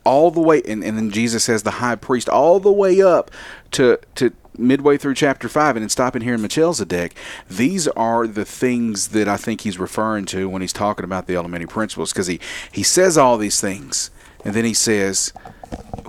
All 0.04 0.30
the 0.30 0.40
way, 0.40 0.62
and, 0.68 0.84
and 0.84 0.96
then 0.96 1.10
Jesus 1.10 1.44
says 1.44 1.62
the 1.62 1.72
high 1.72 1.96
priest, 1.96 2.28
all 2.28 2.60
the 2.60 2.70
way 2.70 3.02
up 3.02 3.30
to 3.72 3.98
to 4.14 4.32
midway 4.56 4.96
through 4.96 5.14
chapter 5.14 5.48
five, 5.48 5.74
and 5.76 5.82
then 5.82 5.88
stopping 5.88 6.22
here 6.22 6.34
in 6.34 6.40
Melchizedek. 6.40 7.14
These 7.50 7.88
are 7.88 8.26
the 8.26 8.44
things 8.44 9.08
that 9.08 9.28
I 9.28 9.36
think 9.36 9.62
he's 9.62 9.78
referring 9.78 10.26
to 10.26 10.48
when 10.48 10.62
he's 10.62 10.72
talking 10.72 11.04
about 11.04 11.26
the 11.26 11.36
elementary 11.36 11.66
principles, 11.66 12.12
because 12.12 12.28
he 12.28 12.38
he 12.70 12.82
says 12.82 13.18
all 13.18 13.38
these 13.38 13.60
things, 13.60 14.10
and 14.44 14.54
then 14.54 14.64
he 14.64 14.74
says. 14.74 15.32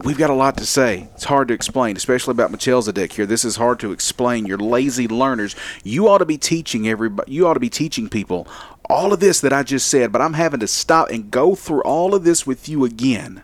We've 0.04 0.18
got 0.18 0.32
a 0.32 0.34
lot 0.34 0.58
to 0.58 0.66
say. 0.66 1.08
It's 1.14 1.24
hard 1.26 1.48
to 1.48 1.54
explain, 1.54 1.96
especially 1.96 2.32
about 2.32 2.52
Melchizedek 2.52 3.14
here. 3.14 3.26
This 3.26 3.46
is 3.46 3.56
hard 3.56 3.80
to 3.80 3.94
explain. 3.94 4.46
You're 4.46 4.58
lazy 4.58 5.08
learners. 5.08 5.56
You 5.84 6.10
ought 6.10 6.18
to 6.18 6.26
be 6.26 6.38
teaching 6.38 6.88
everybody. 6.88 7.32
You 7.32 7.48
ought 7.48 7.54
to 7.54 7.62
be 7.62 7.70
teaching 7.70 8.10
people 8.10 8.46
all 8.90 9.14
of 9.14 9.22
this 9.22 9.40
that 9.40 9.54
I 9.54 9.64
just 9.64 9.88
said, 9.88 10.12
but 10.12 10.22
I'm 10.22 10.34
having 10.34 10.60
to 10.60 10.68
stop 10.68 11.10
and 11.10 11.32
go 11.32 11.56
through 11.56 11.84
all 11.84 12.14
of 12.14 12.26
this 12.26 12.46
with 12.46 12.68
you 12.68 12.84
again. 12.84 13.44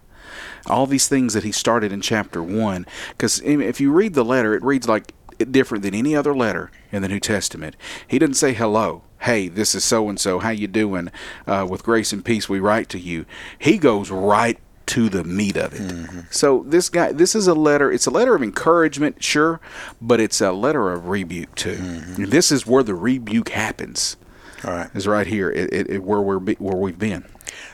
All 0.70 0.86
these 0.86 1.08
things 1.08 1.34
that 1.34 1.44
he 1.44 1.52
started 1.52 1.92
in 1.92 2.02
chapter 2.02 2.42
1. 2.44 2.86
Because 3.10 3.42
if 3.42 3.80
you 3.82 3.92
read 3.92 4.14
the 4.14 4.26
letter, 4.26 4.54
it 4.54 4.64
reads 4.64 4.88
like 4.88 5.14
different 5.46 5.84
than 5.84 5.96
any 5.96 6.16
other 6.16 6.36
letter 6.36 6.72
in 6.92 7.02
the 7.02 7.08
New 7.08 7.20
Testament. 7.20 7.76
He 8.08 8.20
doesn't 8.20 8.36
say 8.36 8.54
hello. 8.54 9.04
Hey, 9.22 9.48
this 9.48 9.76
is 9.76 9.84
so 9.84 10.10
and 10.10 10.20
so. 10.20 10.40
How 10.40 10.50
you 10.50 10.68
doing? 10.68 11.10
Uh, 11.46 11.68
with 11.70 11.84
grace 11.84 12.14
and 12.14 12.24
peace, 12.24 12.48
we 12.48 12.60
write 12.60 12.90
to 12.90 13.00
you. 13.00 13.26
He 13.58 13.78
goes 13.78 14.12
right 14.12 14.60
to 14.88 15.08
the 15.08 15.24
meat 15.24 15.56
of 15.56 15.74
it. 15.74 15.82
Mm-hmm. 15.82 16.20
So 16.32 16.64
this 16.66 16.90
guy, 16.90 17.12
this 17.12 17.36
is 17.36 17.46
a 17.46 17.54
letter. 17.54 17.92
It's 17.92 18.08
a 18.08 18.12
letter 18.12 18.34
of 18.34 18.42
encouragement, 18.42 19.24
sure, 19.24 19.60
but 20.02 20.20
it's 20.20 20.42
a 20.42 20.52
letter 20.52 20.92
of 20.92 21.08
rebuke 21.08 21.54
too. 21.56 21.76
Mm-hmm. 21.76 22.26
This 22.26 22.52
is 22.52 22.66
where 22.66 22.82
the 22.82 22.96
rebuke 22.96 23.50
happens. 23.50 24.18
All 24.66 24.72
right, 24.72 24.90
is 24.94 25.08
right 25.08 25.28
here, 25.28 25.52
it, 25.52 25.72
it, 25.72 25.90
it, 25.90 26.04
where 26.04 26.20
we're 26.20 26.40
where 26.40 26.76
we've 26.76 27.00
been. 27.00 27.24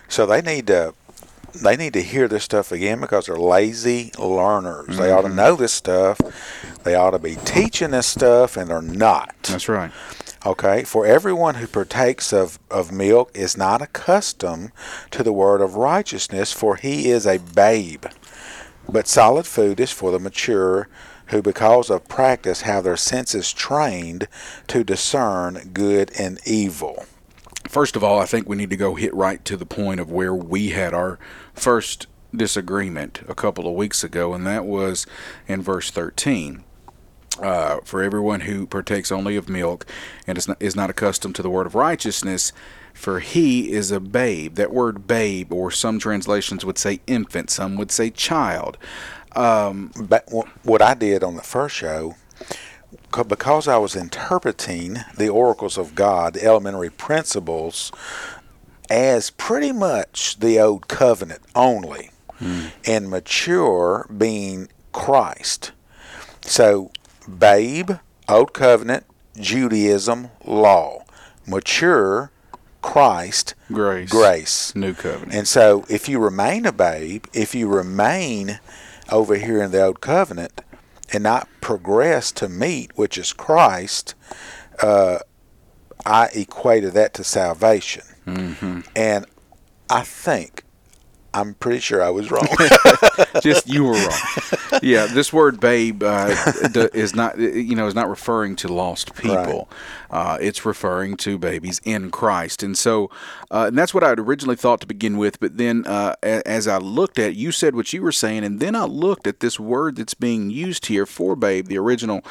So 0.07 0.25
they 0.25 0.41
need 0.41 0.67
to 0.67 0.93
they 1.61 1.77
need 1.77 1.93
to 1.93 2.01
hear 2.01 2.27
this 2.27 2.43
stuff 2.43 2.71
again 2.71 2.99
because 2.99 3.25
they're 3.25 3.35
lazy 3.35 4.11
learners. 4.17 4.87
Mm-hmm. 4.87 5.01
They 5.01 5.11
ought 5.11 5.21
to 5.21 5.27
mm-hmm. 5.27 5.37
know 5.37 5.55
this 5.55 5.73
stuff. 5.73 6.19
They 6.83 6.95
ought 6.95 7.11
to 7.11 7.19
be 7.19 7.35
teaching 7.45 7.91
this 7.91 8.07
stuff, 8.07 8.57
and 8.57 8.69
they're 8.69 8.81
not. 8.81 9.35
That's 9.43 9.69
right. 9.69 9.91
Okay, 10.45 10.83
for 10.83 11.07
everyone 11.07 11.55
who 11.55 11.65
partakes 11.65 12.31
of, 12.31 12.59
of 12.69 12.91
milk 12.91 13.31
is 13.33 13.57
not 13.57 13.81
accustomed 13.81 14.71
to 15.09 15.23
the 15.23 15.33
word 15.33 15.59
of 15.59 15.75
righteousness, 15.75 16.53
for 16.53 16.75
he 16.75 17.09
is 17.09 17.25
a 17.25 17.39
babe. 17.39 18.05
But 18.87 19.07
solid 19.07 19.47
food 19.47 19.79
is 19.79 19.91
for 19.91 20.11
the 20.11 20.19
mature, 20.19 20.87
who 21.27 21.41
because 21.41 21.89
of 21.89 22.07
practice 22.07 22.61
have 22.61 22.83
their 22.83 22.97
senses 22.97 23.51
trained 23.51 24.27
to 24.67 24.83
discern 24.83 25.71
good 25.73 26.11
and 26.19 26.39
evil. 26.45 27.05
First 27.67 27.95
of 27.95 28.03
all, 28.03 28.19
I 28.19 28.25
think 28.25 28.47
we 28.47 28.55
need 28.55 28.69
to 28.69 28.77
go 28.77 28.93
hit 28.93 29.13
right 29.15 29.43
to 29.45 29.57
the 29.57 29.65
point 29.65 29.99
of 29.99 30.11
where 30.11 30.35
we 30.35 30.69
had 30.69 30.93
our 30.93 31.17
first 31.55 32.07
disagreement 32.35 33.21
a 33.27 33.35
couple 33.35 33.67
of 33.67 33.73
weeks 33.73 34.03
ago, 34.03 34.33
and 34.33 34.45
that 34.45 34.65
was 34.65 35.07
in 35.47 35.61
verse 35.61 35.89
13. 35.89 36.63
Uh, 37.41 37.79
for 37.83 38.01
everyone 38.01 38.41
who 38.41 38.65
partakes 38.65 39.11
only 39.11 39.35
of 39.35 39.49
milk 39.49 39.85
and 40.25 40.37
is 40.37 40.47
not, 40.47 40.61
is 40.61 40.73
not 40.73 40.89
accustomed 40.89 41.35
to 41.35 41.41
the 41.41 41.49
word 41.49 41.67
of 41.67 41.75
righteousness, 41.75 42.53
for 42.93 43.19
he 43.19 43.73
is 43.73 43.91
a 43.91 43.99
babe. 43.99 44.55
That 44.55 44.71
word 44.71 45.05
babe, 45.05 45.51
or 45.51 45.69
some 45.69 45.99
translations 45.99 46.63
would 46.63 46.77
say 46.77 47.01
infant, 47.07 47.49
some 47.49 47.75
would 47.75 47.91
say 47.91 48.09
child. 48.09 48.77
Um, 49.35 49.91
but 49.99 50.29
what 50.63 50.81
I 50.81 50.93
did 50.93 51.25
on 51.25 51.35
the 51.35 51.43
first 51.43 51.75
show, 51.75 52.15
because 53.11 53.67
I 53.67 53.77
was 53.77 53.95
interpreting 53.95 54.99
the 55.17 55.29
oracles 55.29 55.77
of 55.77 55.95
God, 55.95 56.35
the 56.35 56.45
elementary 56.45 56.89
principles, 56.89 57.91
as 58.89 59.29
pretty 59.29 59.71
much 59.71 60.39
the 60.39 60.59
old 60.59 60.87
covenant 60.87 61.41
only, 61.55 62.11
hmm. 62.37 62.67
and 62.85 63.09
mature 63.09 64.07
being 64.15 64.69
Christ. 64.91 65.71
So 66.41 66.91
babe, 67.27 67.91
Old 68.27 68.53
Covenant, 68.53 69.05
Judaism, 69.37 70.29
law. 70.43 71.03
Mature, 71.47 72.31
Christ, 72.81 73.53
grace, 73.71 74.09
grace, 74.09 74.75
New 74.75 74.93
Covenant. 74.93 75.33
And 75.33 75.47
so, 75.47 75.85
if 75.89 76.09
you 76.09 76.19
remain 76.19 76.65
a 76.65 76.71
babe, 76.71 77.25
if 77.33 77.53
you 77.53 77.67
remain 77.67 78.59
over 79.11 79.35
here 79.35 79.61
in 79.61 79.71
the 79.71 79.83
Old 79.83 80.01
Covenant 80.01 80.61
and 81.13 81.23
not 81.23 81.47
progress 81.61 82.31
to 82.33 82.49
meat, 82.49 82.91
which 82.95 83.17
is 83.17 83.31
Christ, 83.33 84.15
uh, 84.81 85.19
I 86.05 86.29
equated 86.33 86.93
that 86.93 87.13
to 87.15 87.23
salvation. 87.23 88.03
Mm-hmm. 88.27 88.81
And 88.95 89.25
I 89.89 90.01
think 90.01 90.64
I'm 91.35 91.53
pretty 91.55 91.79
sure 91.79 92.01
I 92.01 92.09
was 92.09 92.31
wrong. 92.31 92.47
Just 93.41 93.67
you 93.67 93.83
were 93.83 93.91
wrong. 93.91 94.79
Yeah, 94.81 95.05
this 95.05 95.33
word 95.33 95.59
"babe" 95.59 96.01
uh, 96.01 96.33
is 96.93 97.13
not 97.13 97.37
you 97.37 97.75
know 97.75 97.87
is 97.87 97.95
not 97.95 98.09
referring 98.09 98.55
to 98.57 98.69
lost 98.69 99.15
people. 99.15 99.67
Right. 99.69 100.35
Uh, 100.35 100.37
it's 100.39 100.65
referring 100.65 101.17
to 101.17 101.37
babies 101.37 101.81
in 101.83 102.09
Christ, 102.09 102.63
and 102.63 102.77
so 102.77 103.09
uh, 103.51 103.65
and 103.67 103.77
that's 103.77 103.93
what 103.93 104.03
I 104.03 104.09
had 104.09 104.19
originally 104.19 104.55
thought 104.55 104.79
to 104.81 104.87
begin 104.87 105.17
with. 105.17 105.41
But 105.41 105.57
then, 105.57 105.85
uh, 105.85 106.15
as 106.23 106.69
I 106.69 106.77
looked 106.77 107.19
at, 107.19 107.35
you 107.35 107.51
said 107.51 107.75
what 107.75 107.91
you 107.91 108.01
were 108.01 108.13
saying, 108.13 108.45
and 108.45 108.61
then 108.61 108.73
I 108.73 108.85
looked 108.85 109.27
at 109.27 109.41
this 109.41 109.59
word 109.59 109.97
that's 109.97 110.13
being 110.13 110.49
used 110.49 110.85
here 110.85 111.05
for 111.05 111.35
"babe," 111.35 111.67
the 111.67 111.77
original 111.77 112.21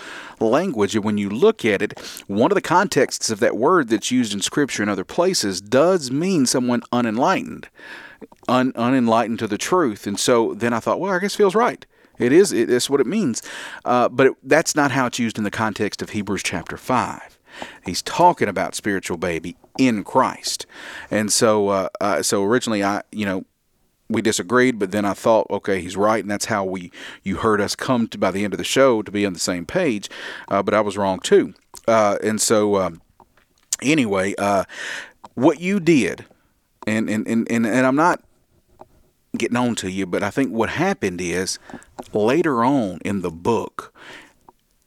language, 0.40 0.96
and 0.96 1.04
when 1.04 1.18
you 1.18 1.28
look 1.28 1.62
at 1.66 1.82
it, 1.82 1.98
one 2.26 2.50
of 2.50 2.54
the 2.54 2.62
contexts 2.62 3.28
of 3.28 3.40
that 3.40 3.58
word 3.58 3.88
that's 3.88 4.10
used 4.10 4.32
in 4.32 4.40
Scripture 4.40 4.82
and 4.82 4.90
other 4.90 5.04
places 5.04 5.60
does 5.60 6.10
mean 6.10 6.46
someone 6.46 6.82
unenlightened 6.90 7.68
un, 8.48 8.72
unenlightened 8.76 9.38
to 9.40 9.46
the 9.46 9.58
truth. 9.58 10.06
And 10.06 10.18
so 10.18 10.54
then 10.54 10.72
I 10.72 10.80
thought, 10.80 11.00
well, 11.00 11.12
I 11.12 11.18
guess 11.18 11.34
Phil's 11.34 11.54
right. 11.54 11.84
It 12.18 12.32
is. 12.32 12.52
It, 12.52 12.70
it's 12.70 12.88
what 12.88 13.00
it 13.00 13.06
means. 13.06 13.42
Uh, 13.84 14.08
but 14.08 14.26
it, 14.28 14.32
that's 14.42 14.76
not 14.76 14.90
how 14.92 15.06
it's 15.06 15.18
used 15.18 15.38
in 15.38 15.44
the 15.44 15.50
context 15.50 16.02
of 16.02 16.10
Hebrews 16.10 16.42
chapter 16.42 16.76
five. 16.76 17.38
He's 17.84 18.02
talking 18.02 18.48
about 18.48 18.74
spiritual 18.74 19.16
baby 19.16 19.56
in 19.78 20.04
Christ, 20.04 20.66
and 21.10 21.32
so 21.32 21.68
uh, 21.68 21.88
uh, 22.00 22.22
so 22.22 22.42
originally 22.42 22.82
I 22.82 23.02
you 23.12 23.26
know 23.26 23.44
we 24.08 24.22
disagreed, 24.22 24.78
but 24.78 24.90
then 24.90 25.04
I 25.04 25.14
thought, 25.14 25.46
okay, 25.50 25.80
he's 25.80 25.96
right, 25.96 26.22
and 26.22 26.30
that's 26.30 26.46
how 26.46 26.64
we 26.64 26.90
you 27.22 27.36
heard 27.36 27.60
us 27.60 27.74
come 27.76 28.08
to 28.08 28.18
by 28.18 28.30
the 28.30 28.44
end 28.44 28.54
of 28.54 28.58
the 28.58 28.64
show 28.64 29.02
to 29.02 29.10
be 29.10 29.24
on 29.24 29.32
the 29.32 29.38
same 29.38 29.66
page. 29.66 30.10
Uh, 30.48 30.62
but 30.62 30.74
I 30.74 30.80
was 30.80 30.96
wrong 30.96 31.20
too, 31.20 31.54
uh, 31.88 32.18
and 32.22 32.40
so 32.40 32.76
um, 32.76 33.02
anyway, 33.82 34.34
uh, 34.36 34.64
what 35.34 35.60
you 35.60 35.80
did, 35.80 36.26
and 36.86 37.08
and, 37.08 37.26
and 37.26 37.50
and 37.50 37.66
and 37.66 37.86
I'm 37.86 37.96
not 37.96 38.22
getting 39.36 39.56
on 39.56 39.74
to 39.76 39.90
you, 39.90 40.06
but 40.06 40.22
I 40.22 40.30
think 40.30 40.52
what 40.52 40.70
happened 40.70 41.20
is 41.20 41.58
later 42.12 42.64
on 42.64 42.98
in 43.04 43.22
the 43.22 43.30
book, 43.30 43.92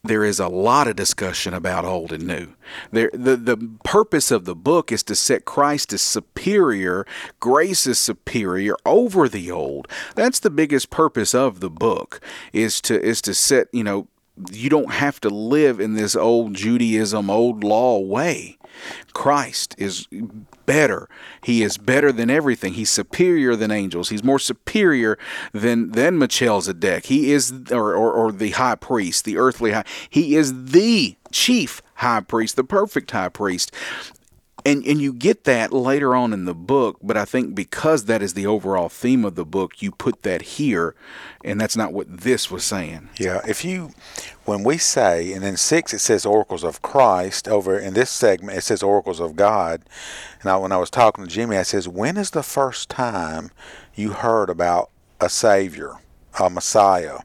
there 0.03 0.23
is 0.23 0.39
a 0.39 0.47
lot 0.47 0.87
of 0.87 0.95
discussion 0.95 1.53
about 1.53 1.85
old 1.85 2.11
and 2.13 2.25
new. 2.25 2.47
There, 2.91 3.09
the, 3.13 3.35
the 3.35 3.57
purpose 3.83 4.31
of 4.31 4.45
the 4.45 4.55
book 4.55 4.91
is 4.91 5.03
to 5.03 5.15
set 5.15 5.45
Christ 5.45 5.91
as 5.93 6.01
superior, 6.01 7.05
grace 7.39 7.85
is 7.85 7.99
superior 7.99 8.75
over 8.85 9.27
the 9.27 9.51
old. 9.51 9.87
That's 10.15 10.39
the 10.39 10.49
biggest 10.49 10.89
purpose 10.89 11.35
of 11.35 11.59
the 11.59 11.69
book 11.69 12.21
is 12.53 12.79
to 12.81 13.01
is 13.01 13.21
to 13.23 13.33
set, 13.33 13.67
you 13.73 13.83
know, 13.83 14.07
you 14.51 14.69
don't 14.69 14.93
have 14.93 15.19
to 15.21 15.29
live 15.29 15.79
in 15.79 15.95
this 15.95 16.15
old 16.15 16.53
Judaism, 16.53 17.29
old 17.29 17.63
law 17.63 17.99
way. 17.99 18.57
Christ 19.13 19.75
is 19.77 20.07
better. 20.67 21.09
He 21.41 21.63
is 21.63 21.79
better 21.79 22.12
than 22.12 22.29
everything. 22.29 22.74
He's 22.74 22.91
superior 22.91 23.55
than 23.55 23.71
angels. 23.71 24.09
He's 24.09 24.24
more 24.24 24.38
superior 24.38 25.17
than 25.51 25.93
than 25.93 26.19
Melchizedek. 26.19 27.07
He 27.07 27.31
is 27.31 27.51
or, 27.71 27.95
or, 27.95 28.12
or 28.13 28.31
the 28.31 28.51
high 28.51 28.75
priest, 28.75 29.25
the 29.25 29.39
earthly 29.39 29.71
high. 29.71 29.86
He 30.07 30.36
is 30.36 30.71
the 30.71 31.17
chief 31.31 31.81
high 31.95 32.19
priest, 32.19 32.55
the 32.55 32.63
perfect 32.63 33.09
high 33.09 33.29
priest 33.29 33.71
and 34.67 34.86
and 34.86 35.01
you 35.01 35.13
get 35.13 35.45
that 35.45 35.71
later 35.71 36.13
on 36.13 36.33
in 36.33 36.43
the 36.45 36.53
book 36.53 36.97
but 37.01 37.15
i 37.15 37.24
think 37.24 37.55
because 37.55 38.05
that 38.05 38.21
is 38.21 38.33
the 38.33 38.45
overall 38.45 38.89
theme 38.89 39.24
of 39.24 39.36
the 39.36 39.45
book 39.45 39.81
you 39.81 39.91
put 39.91 40.24
that 40.24 40.41
here 40.41 40.93
and 41.43 41.59
that's 41.62 41.77
not 41.77 41.93
what 41.93 42.05
this 42.09 42.51
was 42.51 42.65
saying. 42.65 43.09
Yeah 43.17 43.41
if 43.47 43.63
you 43.63 43.91
when 44.43 44.63
we 44.63 44.77
say 44.77 45.31
and 45.31 45.43
in 45.45 45.55
six 45.55 45.93
it 45.93 46.00
says 46.00 46.25
oracles 46.25 46.63
of 46.63 46.81
christ 46.81 47.47
over 47.47 47.79
in 47.79 47.93
this 47.93 48.09
segment 48.09 48.57
it 48.57 48.62
says 48.62 48.83
oracles 48.83 49.19
of 49.19 49.36
god. 49.36 49.81
And 50.41 50.51
I, 50.51 50.57
when 50.57 50.71
i 50.71 50.77
was 50.77 50.89
talking 50.89 51.25
to 51.25 51.29
jimmy 51.29 51.55
i 51.57 51.63
says 51.63 51.88
when 51.88 52.17
is 52.17 52.31
the 52.31 52.43
first 52.43 52.89
time 52.89 53.51
you 53.95 54.12
heard 54.12 54.50
about 54.50 54.89
a 55.21 55.29
savior 55.29 55.95
a 56.39 56.50
messiah 56.50 57.19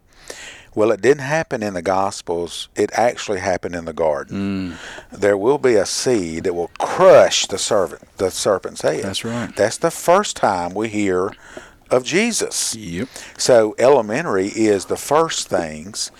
well, 0.74 0.90
it 0.90 1.02
didn't 1.02 1.24
happen 1.24 1.62
in 1.62 1.74
the 1.74 1.82
Gospels. 1.82 2.68
It 2.74 2.90
actually 2.94 3.40
happened 3.40 3.74
in 3.74 3.84
the 3.84 3.92
garden. 3.92 4.76
Mm. 4.76 5.18
There 5.18 5.36
will 5.36 5.58
be 5.58 5.74
a 5.74 5.86
seed 5.86 6.44
that 6.44 6.54
will 6.54 6.70
crush 6.78 7.46
the 7.46 7.58
serpent, 7.58 8.08
the 8.16 8.30
serpent's 8.30 8.82
head. 8.82 9.04
That's 9.04 9.24
right. 9.24 9.54
That's 9.54 9.76
the 9.76 9.90
first 9.90 10.36
time 10.36 10.74
we 10.74 10.88
hear 10.88 11.32
of 11.90 12.04
Jesus. 12.04 12.74
Yep. 12.74 13.08
So 13.36 13.74
elementary 13.78 14.48
is 14.48 14.86
the 14.86 14.96
first 14.96 15.48
things. 15.48 16.10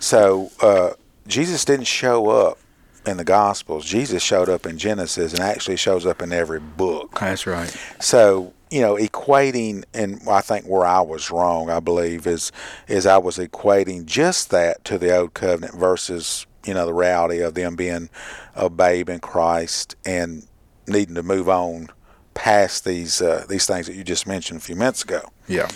So 0.00 0.50
uh, 0.60 0.90
Jesus 1.28 1.64
didn't 1.64 1.86
show 1.86 2.28
up 2.28 2.58
in 3.06 3.16
the 3.16 3.24
Gospels. 3.24 3.84
Jesus 3.84 4.22
showed 4.22 4.48
up 4.48 4.66
in 4.66 4.78
Genesis 4.78 5.32
and 5.32 5.40
actually 5.40 5.76
shows 5.76 6.06
up 6.06 6.22
in 6.22 6.32
every 6.32 6.60
book. 6.60 7.18
That's 7.20 7.46
right. 7.46 7.74
So 8.00 8.52
you 8.72 8.80
know, 8.80 8.96
equating, 8.96 9.84
and 9.92 10.20
I 10.28 10.40
think 10.40 10.64
where 10.64 10.86
I 10.86 11.02
was 11.02 11.30
wrong, 11.30 11.68
I 11.70 11.78
believe, 11.80 12.26
is 12.26 12.50
is 12.88 13.04
I 13.06 13.18
was 13.18 13.36
equating 13.38 14.06
just 14.06 14.50
that 14.50 14.82
to 14.86 14.96
the 14.98 15.14
old 15.16 15.34
covenant 15.34 15.74
versus 15.74 16.46
you 16.64 16.72
know 16.74 16.86
the 16.86 16.94
reality 16.94 17.40
of 17.40 17.54
them 17.54 17.76
being 17.76 18.08
a 18.56 18.70
babe 18.70 19.08
in 19.10 19.20
Christ 19.20 19.94
and 20.06 20.46
needing 20.86 21.14
to 21.16 21.22
move 21.22 21.48
on 21.48 21.88
past 22.34 22.84
these 22.86 23.20
uh, 23.20 23.44
these 23.48 23.66
things 23.66 23.86
that 23.88 23.94
you 23.94 24.04
just 24.04 24.26
mentioned 24.26 24.58
a 24.58 24.62
few 24.62 24.76
minutes 24.76 25.02
ago. 25.04 25.20
Yeah. 25.46 25.68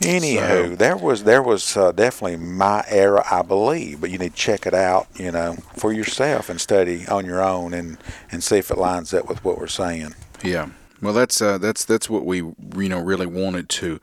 Anywho, 0.00 0.68
So- 0.70 0.76
there 0.76 0.96
was 0.96 1.24
there 1.24 1.42
was 1.42 1.76
uh, 1.76 1.90
definitely 1.92 2.36
my 2.36 2.84
era, 2.88 3.24
I 3.30 3.42
believe, 3.42 4.00
but 4.00 4.10
you 4.10 4.18
need 4.18 4.32
to 4.32 4.36
check 4.36 4.66
it 4.66 4.74
out, 4.74 5.08
you 5.16 5.32
know, 5.32 5.54
for 5.76 5.92
yourself 5.92 6.48
and 6.48 6.60
study 6.60 7.06
on 7.08 7.24
your 7.24 7.42
own 7.42 7.74
and 7.74 7.98
and 8.30 8.44
see 8.44 8.58
if 8.58 8.70
it 8.70 8.78
lines 8.78 9.12
up 9.12 9.26
with 9.28 9.42
what 9.44 9.58
we're 9.58 9.66
saying. 9.66 10.14
Yeah. 10.44 10.68
Well, 11.00 11.12
that's 11.12 11.40
uh, 11.40 11.58
that's 11.58 11.84
that's 11.84 12.10
what 12.10 12.24
we 12.24 12.38
you 12.38 12.88
know 12.88 13.00
really 13.00 13.26
wanted 13.26 13.68
to 13.70 14.00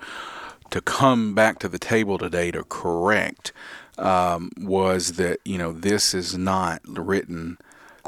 to 0.72 0.82
come 0.82 1.34
back 1.36 1.60
to 1.60 1.68
the 1.68 1.80
table 1.80 2.18
today 2.18 2.52
to 2.52 2.64
correct 2.64 3.52
um, 3.98 4.52
was 4.58 5.14
that 5.14 5.40
you 5.44 5.58
know 5.58 5.72
this 5.72 6.14
is 6.14 6.38
not 6.38 6.82
written 6.88 7.58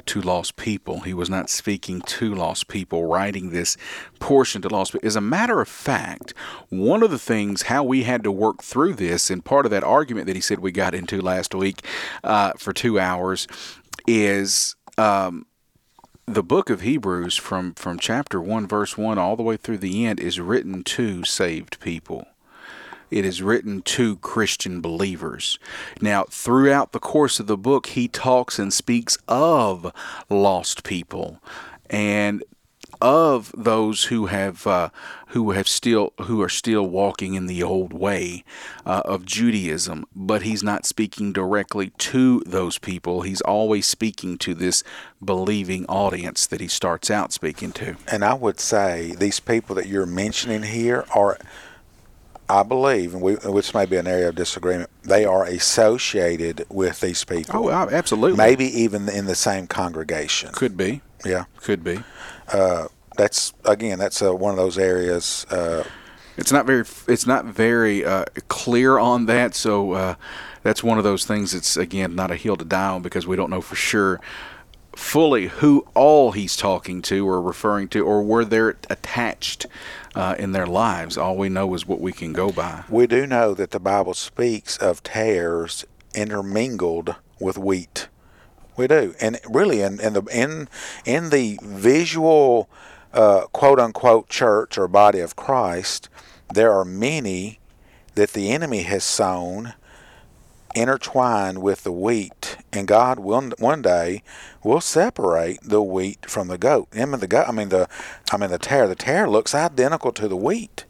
to 0.06 0.22
lost 0.22 0.56
people. 0.56 1.02
He 1.02 1.14
was 1.14 1.30
not 1.30 1.50
speaking 1.50 2.02
to 2.02 2.34
lost 2.34 2.68
people, 2.68 3.06
writing 3.08 3.50
this 3.50 3.78
portion 4.20 4.62
to 4.62 4.70
lost 4.70 4.94
people. 4.94 5.08
As 5.08 5.16
a 5.16 5.22
matter 5.22 5.60
of 5.60 5.68
fact, 5.68 6.34
one 6.70 7.04
of 7.04 7.12
the 7.12 7.20
things 7.20 7.64
how 7.64 7.84
we 7.84 8.04
had 8.04 8.24
to 8.24 8.32
work 8.32 8.64
through 8.64 8.94
this, 8.94 9.30
and 9.30 9.44
part 9.44 9.66
of 9.66 9.72
that 9.72 9.84
argument 9.84 10.28
that 10.28 10.36
he 10.36 10.42
said 10.42 10.60
we 10.60 10.72
got 10.72 10.94
into 10.94 11.20
last 11.20 11.54
week 11.56 11.84
uh, 12.24 12.54
for 12.58 12.74
two 12.74 13.00
hours, 13.00 13.48
is 14.08 14.76
um, 14.98 15.46
the 16.30 16.44
book 16.44 16.70
of 16.70 16.82
Hebrews 16.82 17.38
from 17.38 17.74
from 17.76 17.98
chapter 17.98 18.42
1 18.42 18.68
verse 18.68 18.98
1 18.98 19.18
all 19.18 19.38
the 19.38 19.44
way 19.44 19.56
through 19.56 19.78
the 19.78 20.06
end 20.06 20.20
is 20.20 20.42
written 20.42 20.84
to 20.84 21.24
saved 21.24 21.80
people. 21.80 22.28
It 23.10 23.24
is 23.24 23.42
written 23.42 23.82
to 23.84 24.18
Christian 24.18 24.82
believers. 24.82 25.58
Now, 26.02 26.26
throughout 26.30 26.92
the 26.92 27.00
course 27.00 27.40
of 27.40 27.48
the 27.48 27.56
book, 27.56 27.88
he 27.88 28.10
talks 28.10 28.60
and 28.60 28.74
speaks 28.74 29.18
of 29.30 29.94
lost 30.30 30.84
people 30.84 31.42
and 31.90 32.44
of 33.02 33.52
those 33.58 34.06
who 34.06 34.28
have 34.28 34.66
uh, 34.68 34.90
who 35.28 35.52
have 35.52 35.68
still 35.68 36.14
who 36.22 36.42
are 36.42 36.50
still 36.50 36.88
walking 36.88 37.34
in 37.34 37.48
the 37.48 37.64
old 37.64 37.94
way 37.94 38.44
uh, 38.86 39.02
of 39.06 39.26
Judaism, 39.26 40.06
but 40.16 40.42
he's 40.44 40.64
not 40.64 40.86
speaking 40.86 41.34
directly 41.34 41.92
to 41.98 42.42
those 42.46 42.78
people. 42.78 43.22
He's 43.22 43.42
always 43.42 43.86
speaking 43.86 44.38
to 44.40 44.54
this 44.54 44.84
believing 45.24 45.86
audience 45.88 46.46
that 46.48 46.62
he 46.62 46.68
starts 46.68 47.12
out 47.12 47.34
speaking 47.34 47.72
to. 47.74 47.98
And 48.12 48.24
I 48.24 48.34
would 48.34 48.60
say 48.60 49.16
these 49.18 49.40
people 49.40 49.76
that 49.76 49.88
you're 49.88 50.06
mentioning 50.06 50.64
here 50.64 51.06
are, 51.14 51.38
I 52.50 52.64
believe, 52.64 53.14
and 53.14 53.22
we, 53.22 53.34
which 53.36 53.74
may 53.74 53.86
be 53.86 53.98
an 53.98 54.08
area 54.08 54.30
of 54.30 54.36
disagreement, 54.36 54.90
they 55.04 55.26
are 55.26 55.44
associated 55.44 56.66
with 56.70 57.02
these 57.02 57.24
people. 57.24 57.70
Oh, 57.70 57.70
absolutely. 57.70 58.38
Maybe 58.38 58.66
even 58.66 59.10
in 59.10 59.26
the 59.26 59.36
same 59.36 59.68
congregation. 59.68 60.52
Could 60.54 60.78
be. 60.78 61.02
Yeah. 61.26 61.46
Could 61.58 61.84
be. 61.84 62.00
Uh, 62.52 62.88
that's 63.18 63.54
again, 63.66 64.00
that's 64.00 64.22
uh, 64.22 64.34
one 64.34 64.52
of 64.52 64.58
those 64.58 64.78
areas. 64.78 65.46
Uh, 65.50 65.84
It's 66.38 66.52
not 66.52 66.66
very. 66.68 66.84
It's 67.08 67.26
not 67.26 67.46
very 67.46 68.06
uh, 68.06 68.26
clear 68.48 69.00
on 69.00 69.26
that. 69.26 69.56
So 69.56 69.94
uh, 69.94 70.16
that's 70.62 70.84
one 70.84 71.00
of 71.00 71.04
those 71.04 71.26
things. 71.26 71.52
That's 71.54 71.76
again 71.78 72.16
not 72.16 72.30
a 72.32 72.36
hill 72.36 72.56
to 72.58 72.66
die 72.66 72.90
on 72.90 73.02
because 73.02 73.26
we 73.26 73.36
don't 73.36 73.50
know 73.50 73.62
for 73.62 73.76
sure 73.76 74.20
fully 74.96 75.48
who 75.48 75.86
all 75.94 76.32
he's 76.32 76.56
talking 76.56 77.02
to 77.04 77.28
or 77.28 77.40
referring 77.42 77.88
to 77.88 78.04
or 78.06 78.22
where 78.24 78.44
they're 78.44 78.76
attached 78.90 79.66
uh, 80.16 80.36
in 80.40 80.52
their 80.54 80.66
lives. 80.66 81.18
All 81.18 81.38
we 81.38 81.50
know 81.50 81.74
is 81.76 81.86
what 81.86 82.02
we 82.02 82.12
can 82.12 82.34
go 82.34 82.52
by. 82.52 82.84
we 82.90 83.06
do 83.08 83.28
know 83.28 83.54
that 83.54 83.72
the 83.72 83.80
Bible 83.80 84.14
speaks 84.16 84.76
of 84.78 85.04
tares 85.04 85.86
intermingled 86.16 87.16
with 87.40 87.58
wheat. 87.58 88.08
We 88.78 88.88
do, 88.88 89.16
and 89.20 89.40
really, 89.50 89.82
in, 89.82 90.00
in 90.00 90.14
the 90.14 90.24
in 90.32 90.70
in 91.04 91.32
the 91.32 91.60
visual 91.64 92.70
uh, 93.12 93.48
quote 93.48 93.80
unquote 93.80 94.30
church 94.30 94.78
or 94.78 94.88
body 94.88 95.20
of 95.20 95.36
Christ, 95.36 96.10
there 96.54 96.72
are 96.72 96.86
many 96.86 97.60
that 98.14 98.34
the 98.34 98.52
enemy 98.52 98.84
has 98.84 99.04
sown 99.04 99.74
intertwined 100.76 101.62
with 101.62 101.84
the 101.84 101.92
wheat, 101.92 102.58
and 102.72 102.88
God 102.88 103.20
will 103.20 103.50
one 103.58 103.82
day 103.82 104.22
will 104.64 104.82
separate 104.82 105.60
the 105.64 105.82
wheat 105.82 106.30
from 106.30 106.48
the 106.48 106.58
goat. 106.58 106.88
I 106.94 107.06
mean 107.06 107.20
the 107.20 107.28
goat. 107.28 107.46
I 107.48 107.52
mean 107.52 107.70
the 107.70 107.90
I 108.32 108.38
mean 108.38 108.52
the 108.52 108.60
tare. 108.60 108.88
The 108.88 108.96
tare 108.96 109.28
looks 109.28 109.56
identical 109.56 110.12
to 110.14 110.28
the 110.28 110.38
wheat, 110.38 110.86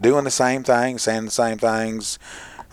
doing 0.00 0.24
the 0.24 0.30
same 0.30 0.62
things, 0.62 1.02
saying 1.02 1.26
the 1.26 1.30
same 1.30 1.58
things, 1.58 2.18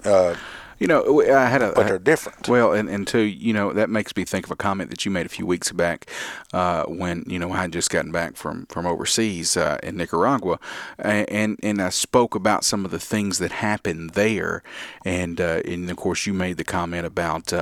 uh, 0.05 0.35
You 0.79 0.87
know, 0.87 1.21
I 1.21 1.45
had 1.45 1.61
a. 1.61 1.71
but 1.73 1.87
they're 1.87 1.99
different. 1.99 2.47
Well, 2.47 2.73
and, 2.73 2.89
and 2.89 3.07
two, 3.07 3.19
you 3.19 3.53
know, 3.53 3.73
that 3.73 3.89
makes 3.89 4.15
me 4.15 4.25
think 4.25 4.45
of 4.45 4.51
a 4.51 4.55
comment 4.55 4.89
that 4.89 5.05
you 5.05 5.11
made 5.11 5.25
a 5.25 5.29
few 5.29 5.45
weeks 5.45 5.71
back 5.71 6.09
uh, 6.51 6.83
when, 6.85 7.23
you 7.27 7.39
know, 7.39 7.51
I 7.51 7.61
had 7.61 7.73
just 7.73 7.89
gotten 7.89 8.11
back 8.11 8.35
from, 8.35 8.65
from 8.67 8.85
overseas 8.85 9.55
uh, 9.55 9.77
in 9.83 9.97
Nicaragua. 9.97 10.59
And, 10.99 11.59
and 11.61 11.81
I 11.81 11.89
spoke 11.89 12.35
about 12.35 12.63
some 12.63 12.85
of 12.85 12.91
the 12.91 12.99
things 12.99 13.39
that 13.39 13.51
happened 13.51 14.11
there. 14.11 14.63
And, 15.05 15.39
uh, 15.39 15.61
and 15.65 15.89
of 15.89 15.97
course, 15.97 16.25
you 16.25 16.33
made 16.33 16.57
the 16.57 16.63
comment 16.63 17.05
about. 17.05 17.53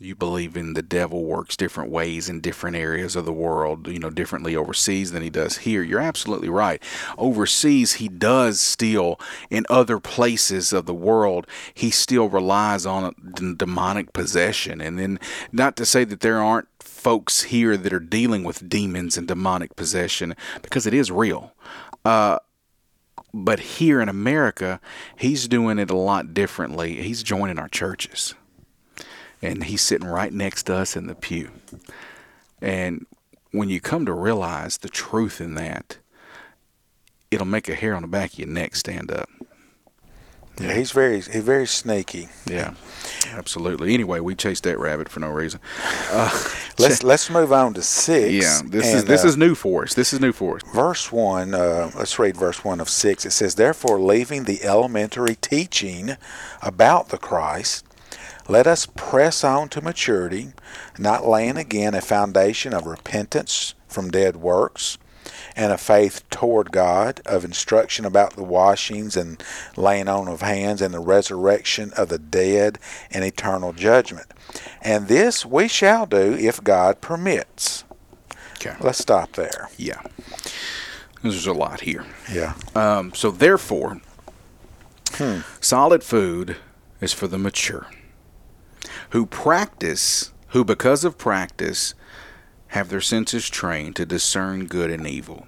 You 0.00 0.14
believe 0.14 0.56
in 0.56 0.74
the 0.74 0.82
devil 0.82 1.24
works 1.24 1.56
different 1.56 1.90
ways 1.90 2.28
in 2.28 2.40
different 2.40 2.76
areas 2.76 3.16
of 3.16 3.24
the 3.24 3.32
world, 3.32 3.88
you 3.88 3.98
know, 3.98 4.10
differently 4.10 4.54
overseas 4.54 5.10
than 5.10 5.24
he 5.24 5.30
does 5.30 5.58
here. 5.58 5.82
You're 5.82 5.98
absolutely 5.98 6.48
right. 6.48 6.80
Overseas, 7.18 7.94
he 7.94 8.08
does 8.08 8.60
still, 8.60 9.18
in 9.50 9.66
other 9.68 9.98
places 9.98 10.72
of 10.72 10.86
the 10.86 10.94
world, 10.94 11.48
he 11.74 11.90
still 11.90 12.28
relies 12.28 12.86
on 12.86 13.12
d- 13.34 13.54
demonic 13.56 14.12
possession. 14.12 14.80
And 14.80 15.00
then, 15.00 15.18
not 15.50 15.74
to 15.78 15.84
say 15.84 16.04
that 16.04 16.20
there 16.20 16.40
aren't 16.40 16.68
folks 16.78 17.42
here 17.44 17.76
that 17.76 17.92
are 17.92 17.98
dealing 17.98 18.44
with 18.44 18.68
demons 18.68 19.18
and 19.18 19.26
demonic 19.26 19.74
possession, 19.74 20.36
because 20.62 20.86
it 20.86 20.94
is 20.94 21.10
real. 21.10 21.54
Uh, 22.04 22.38
but 23.34 23.58
here 23.58 24.00
in 24.00 24.08
America, 24.08 24.80
he's 25.16 25.48
doing 25.48 25.80
it 25.80 25.90
a 25.90 25.96
lot 25.96 26.34
differently. 26.34 27.02
He's 27.02 27.24
joining 27.24 27.58
our 27.58 27.68
churches 27.68 28.36
and 29.42 29.64
he's 29.64 29.82
sitting 29.82 30.06
right 30.08 30.32
next 30.32 30.64
to 30.64 30.74
us 30.74 30.96
in 30.96 31.06
the 31.06 31.14
pew. 31.14 31.50
And 32.60 33.06
when 33.52 33.68
you 33.68 33.80
come 33.80 34.04
to 34.06 34.12
realize 34.12 34.78
the 34.78 34.88
truth 34.88 35.40
in 35.40 35.54
that, 35.54 35.98
it'll 37.30 37.46
make 37.46 37.68
a 37.68 37.74
hair 37.74 37.94
on 37.94 38.02
the 38.02 38.08
back 38.08 38.32
of 38.34 38.38
your 38.38 38.48
neck 38.48 38.74
stand 38.76 39.10
up. 39.10 39.28
Yeah, 40.60 40.74
he's 40.74 40.90
very 40.90 41.20
he's 41.20 41.44
very 41.44 41.68
sneaky. 41.68 42.28
Yeah, 42.44 42.74
absolutely. 43.32 43.94
Anyway, 43.94 44.18
we 44.18 44.34
chased 44.34 44.64
that 44.64 44.76
rabbit 44.80 45.08
for 45.08 45.20
no 45.20 45.28
reason. 45.28 45.60
Uh, 46.10 46.30
Let's 46.80 47.02
let's 47.02 47.28
move 47.28 47.52
on 47.52 47.74
to 47.74 47.82
six. 47.82 48.32
yeah, 48.32 48.60
this 48.64 48.86
is 48.94 49.04
this 49.04 49.24
uh, 49.24 49.28
is 49.28 49.36
new 49.36 49.54
for 49.56 49.82
us. 49.84 49.94
This 49.94 50.12
is 50.12 50.20
new 50.20 50.32
for 50.32 50.56
us. 50.56 50.62
verse 50.72 51.10
1 51.10 51.52
uh, 51.52 51.90
let's 51.96 52.16
read 52.20 52.36
verse 52.36 52.64
1 52.64 52.78
of 52.80 52.88
6 52.88 53.26
it 53.26 53.30
says 53.32 53.56
therefore 53.56 53.98
leaving 54.00 54.44
the 54.44 54.62
elementary 54.62 55.34
teaching 55.34 56.16
about 56.62 57.08
the 57.08 57.18
christ 57.18 57.84
let 58.48 58.66
us 58.66 58.86
press 58.86 59.44
on 59.44 59.68
to 59.68 59.80
maturity 59.80 60.52
not 60.98 61.26
laying 61.26 61.56
again 61.56 61.94
a 61.94 62.00
foundation 62.00 62.72
of 62.72 62.86
repentance 62.86 63.74
from 63.86 64.10
dead 64.10 64.36
works 64.36 64.98
and 65.56 65.72
a 65.72 65.78
faith 65.78 66.28
toward 66.30 66.72
god 66.72 67.20
of 67.26 67.44
instruction 67.44 68.04
about 68.04 68.34
the 68.34 68.44
washings 68.44 69.16
and 69.16 69.42
laying 69.76 70.08
on 70.08 70.28
of 70.28 70.40
hands 70.40 70.80
and 70.80 70.94
the 70.94 71.00
resurrection 71.00 71.92
of 71.96 72.08
the 72.08 72.18
dead 72.18 72.78
and 73.10 73.24
eternal 73.24 73.72
judgment. 73.72 74.26
And 74.80 75.08
this 75.08 75.44
we 75.44 75.68
shall 75.68 76.06
do 76.06 76.34
if 76.34 76.62
god 76.62 77.00
permits. 77.00 77.84
Okay. 78.54 78.74
let's 78.80 78.98
stop 78.98 79.32
there. 79.32 79.68
Yeah, 79.76 80.00
there's 81.22 81.46
a 81.46 81.52
lot 81.52 81.82
here. 81.82 82.04
yeah. 82.32 82.54
Um, 82.74 83.12
so 83.14 83.30
therefore, 83.30 84.00
solid 85.60 86.02
food 86.02 86.56
is 87.00 87.12
for 87.12 87.28
the 87.28 87.38
mature, 87.38 87.86
who 89.10 89.26
practice, 89.26 90.32
who 90.48 90.64
because 90.64 91.04
of 91.04 91.18
practice, 91.18 91.94
have 92.68 92.88
their 92.88 93.00
senses 93.00 93.48
trained 93.48 93.96
to 93.96 94.06
discern 94.06 94.66
good 94.66 94.90
and 94.90 95.06
evil. 95.06 95.46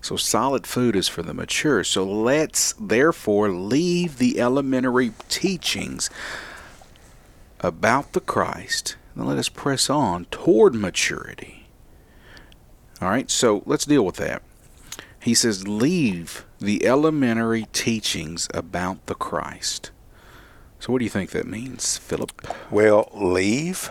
So 0.00 0.16
solid 0.16 0.66
food 0.66 0.94
is 0.96 1.08
for 1.08 1.22
the 1.22 1.34
mature. 1.34 1.82
So 1.82 2.04
let's 2.04 2.74
therefore 2.78 3.48
leave 3.48 4.18
the 4.18 4.38
elementary 4.38 5.12
teachings 5.28 6.10
about 7.60 8.12
the 8.12 8.20
Christ 8.20 8.96
and 9.14 9.26
let 9.26 9.38
us 9.38 9.48
press 9.48 9.88
on 9.88 10.26
toward 10.26 10.74
maturity. 10.74 11.66
All 13.00 13.08
right, 13.08 13.30
so 13.30 13.62
let's 13.64 13.86
deal 13.86 14.04
with 14.04 14.16
that. 14.16 14.42
He 15.20 15.34
says, 15.34 15.66
leave 15.66 16.44
the 16.60 16.84
elementary 16.86 17.66
teachings 17.72 18.46
about 18.52 19.06
the 19.06 19.14
Christ. 19.14 19.90
So, 20.84 20.92
what 20.92 20.98
do 20.98 21.04
you 21.06 21.10
think 21.10 21.30
that 21.30 21.46
means, 21.46 21.96
Philip? 21.96 22.46
Well, 22.70 23.08
leave 23.14 23.90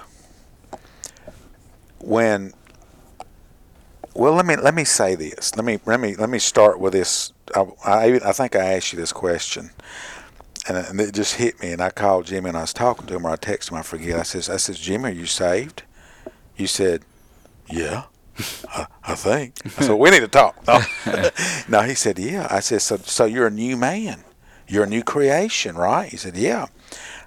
when 1.98 2.54
Well, 4.14 4.34
let 4.34 4.46
me 4.46 4.58
let 4.58 4.76
me 4.76 4.84
say 4.84 5.16
this. 5.16 5.56
Let 5.56 5.66
me 5.66 5.80
let 5.88 6.00
me 6.00 6.16
let 6.16 6.30
me 6.30 6.38
start 6.38 6.80
with 6.80 6.94
this. 6.94 7.34
I 7.56 7.62
I, 7.84 8.20
I 8.24 8.32
think 8.32 8.56
I 8.56 8.76
asked 8.76 8.94
you 8.94 9.00
this 9.00 9.12
question, 9.12 9.72
and, 10.68 10.78
and 10.78 11.02
it 11.02 11.16
just 11.16 11.38
hit 11.38 11.60
me. 11.64 11.72
And 11.72 11.82
I 11.82 11.90
called 11.90 12.28
Jimmy 12.28 12.50
and 12.50 12.58
I 12.60 12.62
was 12.62 12.74
talking 12.74 13.08
to 13.08 13.16
him, 13.16 13.26
or 13.26 13.32
I 13.32 13.38
texted 13.38 13.72
him. 13.72 13.80
I 13.80 13.82
forget. 13.82 14.20
I 14.20 14.22
says 14.22 14.48
I 14.48 14.58
says 14.58 14.78
Jimmy, 14.78 15.10
are 15.10 15.14
you 15.14 15.26
saved? 15.26 15.82
You 16.58 16.68
said, 16.68 17.02
yeah. 17.68 18.04
I, 18.70 18.86
I 19.04 19.16
think. 19.16 19.58
Said, 19.80 19.94
we 19.94 20.12
need 20.12 20.20
to 20.20 20.28
talk. 20.28 20.62
No. 20.68 20.80
no, 21.68 21.82
he 21.82 21.96
said, 21.96 22.20
yeah. 22.20 22.48
I 22.52 22.60
said, 22.60 22.84
so, 22.84 22.98
so 22.98 23.26
you're 23.26 23.48
a 23.48 23.52
new 23.52 23.78
man. 23.78 24.24
You're 24.68 24.84
a 24.84 24.88
new 24.88 25.04
creation, 25.04 25.76
right? 25.76 26.10
He 26.10 26.18
said, 26.18 26.38
yeah. 26.38 26.68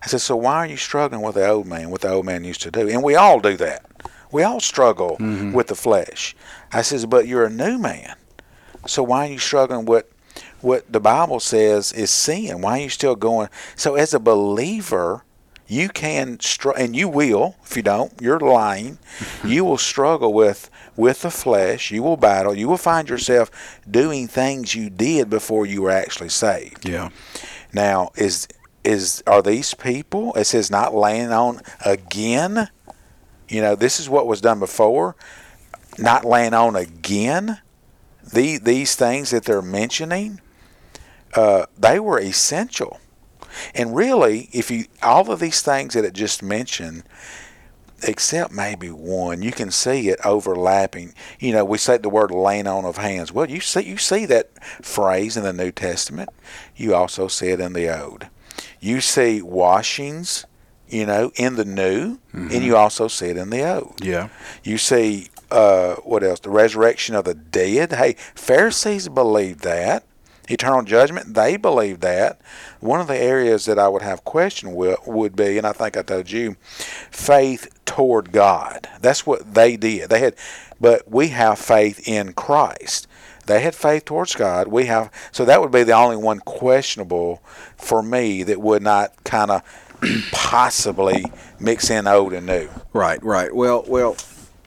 I 0.03 0.07
said, 0.07 0.21
so 0.21 0.37
why 0.37 0.57
are 0.57 0.67
you 0.67 0.77
struggling 0.77 1.23
with 1.23 1.35
the 1.35 1.49
old 1.49 1.67
man, 1.67 1.91
what 1.91 2.03
the 2.03 2.11
old 2.11 2.27
man 2.27 2.45
used 2.45 2.63
to 2.63 2.71
do? 2.71 2.89
And 2.89 3.03
we 3.03 3.15
all 3.15 3.41
do 3.41 3.57
that. 3.57 3.85
We 4.33 4.43
all 4.43 4.61
struggle 4.61 5.17
mm-hmm. 5.19 5.53
with 5.53 5.69
the 5.69 5.75
flesh. 5.75 6.37
I 6.73 6.83
says, 6.83 7.07
but 7.07 7.27
you're 7.27 7.47
a 7.47 7.51
new 7.51 7.79
man. 7.79 8.15
So 8.87 9.03
why 9.03 9.29
are 9.29 9.33
you 9.33 9.39
struggling 9.39 9.87
with 9.87 10.07
what 10.61 10.91
the 10.93 11.01
Bible 11.01 11.41
says 11.41 11.93
is 11.93 12.11
sin? 12.11 12.61
Why 12.61 12.79
are 12.79 12.83
you 12.83 12.89
still 12.89 13.17
going? 13.17 13.49
So 13.75 13.95
as 13.95 14.15
a 14.15 14.21
believer, 14.21 15.23
you 15.69 15.89
can 15.89 16.39
str- 16.41 16.77
and 16.77 16.95
you 16.95 17.09
will 17.09 17.57
if 17.65 17.77
you 17.77 17.83
don't 17.83 18.13
you're 18.21 18.39
lying 18.39 18.99
you 19.45 19.65
will 19.65 19.79
struggle 19.79 20.33
with 20.33 20.71
with 20.97 21.23
the 21.23 21.31
flesh 21.31 21.91
you 21.91 22.03
will 22.03 22.17
battle 22.17 22.55
you 22.55 22.69
will 22.69 22.77
find 22.77 23.09
yourself 23.09 23.51
doing 23.91 24.29
things 24.29 24.75
you 24.75 24.89
did 24.89 25.29
before 25.29 25.67
you 25.67 25.83
were 25.83 25.91
actually 25.91 26.29
saved 26.29 26.89
yeah 26.89 27.11
now 27.73 28.11
is 28.17 28.47
is 28.87 29.23
are 29.27 29.43
these 29.43 29.75
people 29.75 30.33
it 30.35 30.45
says 30.45 30.71
not 30.71 30.95
laying 30.95 31.33
on 31.33 31.61
again 31.85 32.69
you 33.49 33.61
know 33.61 33.75
this 33.75 34.01
is 34.01 34.09
what 34.09 34.27
was 34.27 34.41
done 34.41 34.59
before 34.59 35.17
not 35.99 36.25
laying 36.25 36.55
on 36.55 36.77
again 36.77 37.61
the, 38.33 38.59
these 38.59 38.97
things 38.97 39.31
that 39.31 39.45
they're 39.45 39.63
mentioning 39.63 40.41
uh, 41.35 41.67
they 41.79 42.01
were 42.01 42.19
essential 42.19 43.01
and 43.75 43.95
really, 43.95 44.49
if 44.53 44.71
you 44.71 44.87
all 45.03 45.31
of 45.31 45.41
these 45.41 45.63
things 45.63 45.95
that 45.95 46.05
it 46.05 46.13
just 46.13 46.43
mentioned, 46.43 47.05
except 48.03 48.53
maybe 48.53 48.91
one, 48.91 49.43
you 49.43 49.53
can 49.53 49.71
see 49.71 50.09
it 50.09 50.21
overlapping. 50.25 51.15
You 51.39 51.53
know, 51.53 51.65
we 51.65 51.79
say 51.79 51.99
the 51.99 52.09
word 52.09 52.31
laying 52.31 52.67
on 52.67 52.85
of 52.85 52.99
hands. 52.99 53.33
Well, 53.33 53.51
you 53.51 53.61
see 53.61 53.83
you 53.83 53.97
see 53.97 54.27
that 54.27 54.51
phrase 54.85 55.37
in 55.37 55.43
the 55.43 55.53
New 55.53 55.73
Testament. 55.73 56.31
You 56.75 56.95
also 56.95 57.29
see 57.29 57.49
it 57.49 57.61
in 57.61 57.73
the 57.73 57.89
Old. 57.89 58.27
You 58.87 59.01
see 59.01 59.43
washings, 59.43 60.47
you 60.89 61.07
know, 61.07 61.33
in 61.35 61.57
the 61.57 61.65
New, 61.65 62.19
mm-hmm. 62.33 62.51
and 62.53 62.63
you 62.63 62.77
also 62.77 63.09
see 63.09 63.27
it 63.27 63.37
in 63.37 63.51
the 63.51 63.69
Old. 63.69 64.01
Yeah. 64.01 64.29
You 64.63 64.79
see 64.79 65.29
uh, 65.51 65.97
what 65.97 66.23
else? 66.23 66.39
The 66.39 66.51
resurrection 66.51 67.17
of 67.17 67.25
the 67.25 67.35
dead. 67.35 67.93
Hey, 67.93 68.15
Pharisees 68.37 69.09
believed 69.09 69.61
that 69.65 70.05
eternal 70.49 70.83
judgment. 70.83 71.35
They 71.35 71.57
believe 71.57 71.99
that. 72.01 72.41
One 72.79 73.01
of 73.01 73.09
the 73.09 73.17
areas 73.17 73.65
that 73.65 73.77
I 73.77 73.89
would 73.89 74.03
have 74.03 74.25
question 74.25 74.75
with 74.77 75.01
would 75.05 75.35
be, 75.35 75.59
and 75.59 75.67
I 75.67 75.73
think 75.73 75.97
I 75.97 76.03
told 76.03 76.31
you, 76.31 76.57
faith 77.11 77.69
toward 77.87 78.31
God. 78.31 78.89
That's 79.01 79.27
what 79.27 79.55
they 79.55 79.77
did. 79.77 80.11
They 80.11 80.21
had, 80.21 80.37
but 80.81 81.11
we 81.11 81.29
have 81.29 81.59
faith 81.59 82.07
in 82.07 82.35
Christ. 82.35 83.09
They 83.47 83.61
had 83.61 83.75
faith 83.75 84.05
towards 84.05 84.35
God. 84.35 84.69
We 84.69 84.87
have, 84.87 85.11
so 85.33 85.45
that 85.45 85.61
would 85.61 85.71
be 85.71 85.85
the 85.85 85.93
only 85.93 86.17
one 86.17 86.41
questionable 86.41 87.43
for 87.77 88.03
me 88.03 88.43
that 88.43 88.61
would 88.61 88.83
not 88.83 89.25
kind 89.25 89.51
of 89.51 89.63
possibly 90.33 91.25
mix 91.59 91.91
in 91.91 92.07
old 92.07 92.33
and 92.33 92.47
new. 92.47 92.69
Right, 92.93 93.23
right. 93.23 93.55
Well, 93.55 93.85
well, 93.87 94.17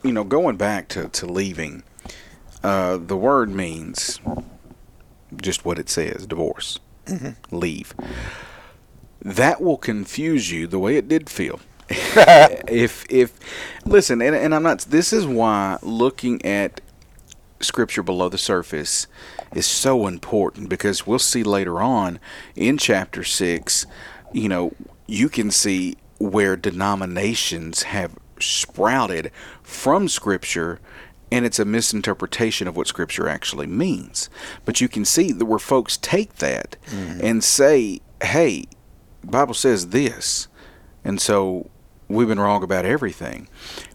you 0.03 0.11
know, 0.11 0.23
going 0.23 0.57
back 0.57 0.87
to 0.89 1.09
to 1.09 1.25
leaving, 1.25 1.83
uh, 2.63 2.97
the 2.97 3.17
word 3.17 3.49
means 3.49 4.19
just 5.41 5.65
what 5.65 5.77
it 5.77 5.89
says 5.89 6.25
divorce, 6.25 6.79
mm-hmm. 7.05 7.55
leave. 7.55 7.93
That 9.21 9.61
will 9.61 9.77
confuse 9.77 10.51
you 10.51 10.67
the 10.67 10.79
way 10.79 10.95
it 10.95 11.07
did 11.07 11.29
Phil. 11.29 11.59
if 11.89 13.05
if 13.09 13.33
listen, 13.85 14.21
and, 14.21 14.35
and 14.35 14.53
I'm 14.55 14.63
not. 14.63 14.79
This 14.81 15.11
is 15.11 15.25
why 15.25 15.79
looking 15.81 16.43
at 16.45 16.81
scripture 17.59 18.03
below 18.03 18.29
the 18.29 18.37
surface 18.37 19.07
is 19.53 19.65
so 19.65 20.07
important 20.07 20.69
because 20.69 21.05
we'll 21.05 21.19
see 21.19 21.43
later 21.43 21.81
on 21.81 22.19
in 22.55 22.77
chapter 22.77 23.23
six. 23.23 23.85
You 24.33 24.49
know, 24.49 24.73
you 25.07 25.29
can 25.29 25.51
see 25.51 25.97
where 26.19 26.55
denominations 26.55 27.83
have 27.83 28.15
sprouted 28.39 29.31
from 29.63 30.07
scripture 30.07 30.79
and 31.31 31.45
it's 31.45 31.59
a 31.59 31.65
misinterpretation 31.65 32.67
of 32.67 32.75
what 32.75 32.87
scripture 32.87 33.27
actually 33.27 33.67
means. 33.67 34.29
But 34.65 34.81
you 34.81 34.87
can 34.87 35.05
see 35.05 35.31
that 35.31 35.45
where 35.45 35.59
folks 35.59 35.97
take 35.97 36.37
that 36.37 36.75
mm-hmm. 36.87 37.19
and 37.23 37.43
say, 37.43 38.01
"Hey, 38.23 38.65
Bible 39.23 39.53
says 39.53 39.89
this." 39.89 40.47
And 41.03 41.21
so 41.21 41.69
we've 42.09 42.27
been 42.27 42.39
wrong 42.39 42.63
about 42.63 42.85
everything. 42.85 43.47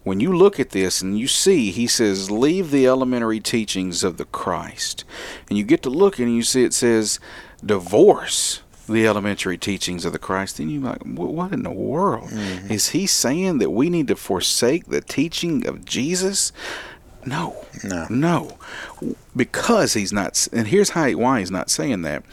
When 0.03 0.19
you 0.19 0.35
look 0.35 0.59
at 0.59 0.71
this 0.71 1.01
and 1.01 1.19
you 1.19 1.27
see, 1.27 1.69
he 1.69 1.85
says, 1.85 2.31
leave 2.31 2.71
the 2.71 2.87
elementary 2.87 3.39
teachings 3.39 4.03
of 4.03 4.17
the 4.17 4.25
Christ. 4.25 5.03
And 5.49 5.57
you 5.57 5.63
get 5.63 5.83
to 5.83 5.89
look 5.89 6.17
and 6.17 6.33
you 6.33 6.41
see 6.41 6.63
it 6.63 6.73
says, 6.73 7.19
divorce 7.63 8.61
the 8.87 9.05
elementary 9.05 9.57
teachings 9.57 10.05
of 10.05 10.13
the 10.13 10.19
Christ. 10.19 10.57
Then 10.57 10.69
you're 10.69 10.81
like, 10.81 11.01
what 11.03 11.51
in 11.51 11.63
the 11.63 11.71
world? 11.71 12.29
Mm-hmm. 12.29 12.71
Is 12.71 12.89
he 12.89 13.05
saying 13.05 13.57
that 13.57 13.71
we 13.71 13.89
need 13.89 14.07
to 14.07 14.15
forsake 14.15 14.85
the 14.85 15.01
teaching 15.01 15.67
of 15.67 15.85
Jesus? 15.85 16.51
No, 17.25 17.65
no, 17.83 18.05
no, 18.09 18.57
because 19.35 19.93
he's 19.93 20.13
not. 20.13 20.47
And 20.53 20.67
here's 20.67 20.91
how 20.91 21.09
why 21.13 21.39
he's 21.39 21.49
not 21.49 21.71
saying 21.71 22.03
that. 22.03 22.23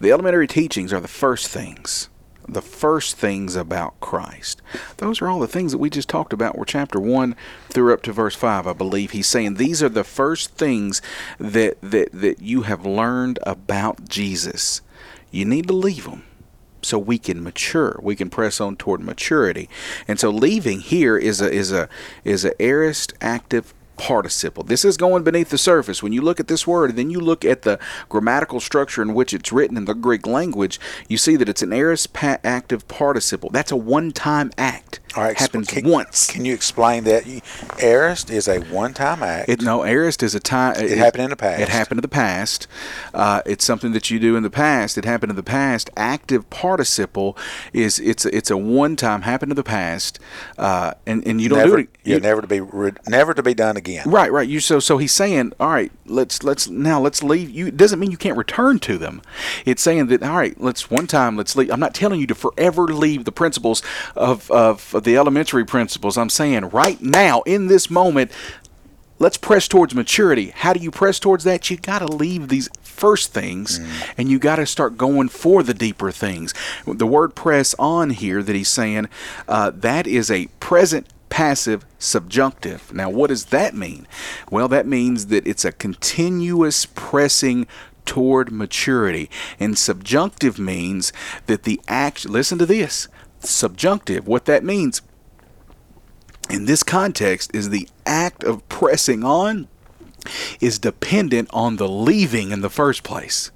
The 0.00 0.10
elementary 0.10 0.48
teachings 0.48 0.92
are 0.92 0.98
the 0.98 1.06
first 1.06 1.46
things, 1.46 2.10
the 2.48 2.62
first 2.62 3.16
things 3.16 3.56
about 3.56 3.98
Christ. 4.00 4.62
Those 4.98 5.20
are 5.22 5.28
all 5.28 5.40
the 5.40 5.46
things 5.46 5.72
that 5.72 5.78
we 5.78 5.90
just 5.90 6.08
talked 6.08 6.32
about. 6.32 6.58
Were 6.58 6.64
chapter 6.64 7.00
one 7.00 7.36
through 7.68 7.92
up 7.92 8.02
to 8.02 8.12
verse 8.12 8.34
five, 8.34 8.66
I 8.66 8.72
believe. 8.72 9.12
He's 9.12 9.26
saying 9.26 9.54
these 9.54 9.82
are 9.82 9.88
the 9.88 10.04
first 10.04 10.54
things 10.54 11.00
that 11.38 11.80
that 11.80 12.12
that 12.12 12.40
you 12.40 12.62
have 12.62 12.84
learned 12.84 13.38
about 13.42 14.08
Jesus. 14.08 14.82
You 15.30 15.44
need 15.44 15.66
to 15.68 15.74
leave 15.74 16.04
them 16.04 16.24
so 16.82 16.98
we 16.98 17.18
can 17.18 17.42
mature. 17.42 17.98
We 18.02 18.14
can 18.14 18.30
press 18.30 18.60
on 18.60 18.76
toward 18.76 19.00
maturity. 19.00 19.68
And 20.06 20.20
so 20.20 20.30
leaving 20.30 20.80
here 20.80 21.16
is 21.16 21.40
a 21.40 21.50
is 21.50 21.72
a 21.72 21.88
is 22.24 22.44
a 22.44 22.60
aorist 22.62 23.14
active 23.20 23.74
participle. 23.96 24.64
This 24.64 24.84
is 24.84 24.96
going 24.96 25.22
beneath 25.22 25.50
the 25.50 25.58
surface. 25.58 26.02
When 26.02 26.12
you 26.12 26.22
look 26.22 26.40
at 26.40 26.48
this 26.48 26.66
word 26.66 26.90
and 26.90 26.98
then 26.98 27.10
you 27.10 27.20
look 27.20 27.44
at 27.44 27.62
the 27.62 27.78
grammatical 28.08 28.60
structure 28.60 29.02
in 29.02 29.14
which 29.14 29.32
it's 29.34 29.52
written 29.52 29.76
in 29.76 29.84
the 29.84 29.94
Greek 29.94 30.26
language, 30.26 30.80
you 31.08 31.16
see 31.16 31.36
that 31.36 31.48
it's 31.48 31.62
an 31.62 31.72
aorist 31.72 32.16
active 32.22 32.88
participle. 32.88 33.50
That's 33.50 33.72
a 33.72 33.76
one-time 33.76 34.50
act. 34.58 35.00
Right, 35.16 35.38
happens 35.38 35.68
can, 35.68 35.88
once. 35.88 36.26
Can 36.26 36.44
you 36.44 36.54
explain 36.54 37.04
that? 37.04 37.24
Aorist 37.80 38.30
is 38.30 38.48
a 38.48 38.58
one-time 38.60 39.22
act. 39.22 39.48
It, 39.48 39.62
no, 39.62 39.84
aorist 39.84 40.22
is 40.22 40.34
a 40.34 40.40
time. 40.40 40.74
It, 40.76 40.92
it, 40.92 40.98
happened 40.98 41.24
in 41.24 41.30
the 41.30 41.36
past. 41.36 41.60
It 41.60 41.68
happened 41.68 41.98
in 41.98 42.02
the 42.02 42.08
past. 42.08 42.66
Uh, 43.12 43.42
it's 43.46 43.64
something 43.64 43.92
that 43.92 44.10
you 44.10 44.18
do 44.18 44.34
in 44.34 44.42
the 44.42 44.50
past. 44.50 44.98
It 44.98 45.04
happened 45.04 45.30
in 45.30 45.36
the 45.36 45.42
past. 45.42 45.88
Active 45.96 46.48
participle 46.50 47.36
is 47.72 48.00
it's 48.00 48.24
a, 48.24 48.36
it's 48.36 48.50
a 48.50 48.56
one-time 48.56 49.22
happened 49.22 49.52
in 49.52 49.56
the 49.56 49.62
past, 49.62 50.18
uh, 50.58 50.94
and 51.06 51.26
and 51.26 51.40
you 51.40 51.48
don't 51.48 51.58
never, 51.58 51.76
do 51.76 51.82
it. 51.82 51.88
You, 52.02 52.14
yeah, 52.14 52.18
never 52.18 52.40
to 52.40 52.48
be 52.48 52.60
never 53.06 53.34
to 53.34 53.42
be 53.42 53.54
done 53.54 53.76
again. 53.76 54.10
Right, 54.10 54.32
right. 54.32 54.48
You 54.48 54.58
so 54.58 54.80
so 54.80 54.98
he's 54.98 55.12
saying, 55.12 55.52
all 55.60 55.70
right, 55.70 55.92
let's 56.06 56.42
let's 56.42 56.68
now 56.68 57.00
let's 57.00 57.22
leave. 57.22 57.50
You 57.50 57.68
it 57.68 57.76
doesn't 57.76 58.00
mean 58.00 58.10
you 58.10 58.16
can't 58.16 58.36
return 58.36 58.80
to 58.80 58.98
them. 58.98 59.22
It's 59.64 59.82
saying 59.82 60.08
that 60.08 60.24
all 60.24 60.36
right, 60.36 60.60
let's 60.60 60.90
one 60.90 61.06
time 61.06 61.36
let's 61.36 61.54
leave. 61.54 61.70
I'm 61.70 61.80
not 61.80 61.94
telling 61.94 62.20
you 62.20 62.26
to 62.26 62.34
forever 62.34 62.82
leave 62.88 63.24
the 63.24 63.32
principles 63.32 63.80
of 64.16 64.50
of, 64.50 64.94
of 64.94 65.03
the 65.04 65.16
elementary 65.16 65.64
principles. 65.64 66.18
I'm 66.18 66.30
saying 66.30 66.70
right 66.70 67.00
now, 67.00 67.42
in 67.42 67.68
this 67.68 67.90
moment, 67.90 68.30
let's 69.18 69.36
press 69.36 69.68
towards 69.68 69.94
maturity. 69.94 70.50
How 70.50 70.72
do 70.72 70.80
you 70.80 70.90
press 70.90 71.18
towards 71.18 71.44
that? 71.44 71.70
You 71.70 71.76
got 71.76 72.00
to 72.00 72.06
leave 72.06 72.48
these 72.48 72.68
first 72.82 73.32
things 73.32 73.78
mm. 73.78 74.14
and 74.16 74.28
you 74.28 74.38
got 74.38 74.56
to 74.56 74.66
start 74.66 74.96
going 74.96 75.28
for 75.28 75.62
the 75.62 75.74
deeper 75.74 76.10
things. 76.10 76.54
The 76.86 77.06
word 77.06 77.34
press 77.34 77.74
on 77.78 78.10
here 78.10 78.42
that 78.42 78.54
he's 78.54 78.68
saying, 78.68 79.08
uh, 79.48 79.70
that 79.74 80.06
is 80.06 80.30
a 80.30 80.46
present 80.60 81.08
passive 81.28 81.84
subjunctive. 81.98 82.92
Now, 82.92 83.10
what 83.10 83.28
does 83.28 83.46
that 83.46 83.74
mean? 83.74 84.06
Well, 84.50 84.68
that 84.68 84.86
means 84.86 85.26
that 85.26 85.46
it's 85.46 85.64
a 85.64 85.72
continuous 85.72 86.86
pressing 86.86 87.66
toward 88.04 88.52
maturity. 88.52 89.30
And 89.58 89.76
subjunctive 89.76 90.58
means 90.58 91.12
that 91.46 91.64
the 91.64 91.80
act, 91.88 92.28
listen 92.28 92.58
to 92.58 92.66
this, 92.66 93.08
subjunctive, 93.50 94.26
what 94.26 94.44
that 94.46 94.64
means 94.64 95.02
in 96.50 96.66
this 96.66 96.82
context 96.82 97.54
is 97.54 97.70
the 97.70 97.88
act 98.06 98.44
of 98.44 98.66
pressing 98.68 99.24
on 99.24 99.68
is 100.60 100.78
dependent 100.78 101.48
on 101.52 101.76
the 101.76 101.88
leaving 101.88 102.50
in 102.50 102.60
the 102.60 102.70
first 102.70 103.02
place. 103.02 103.50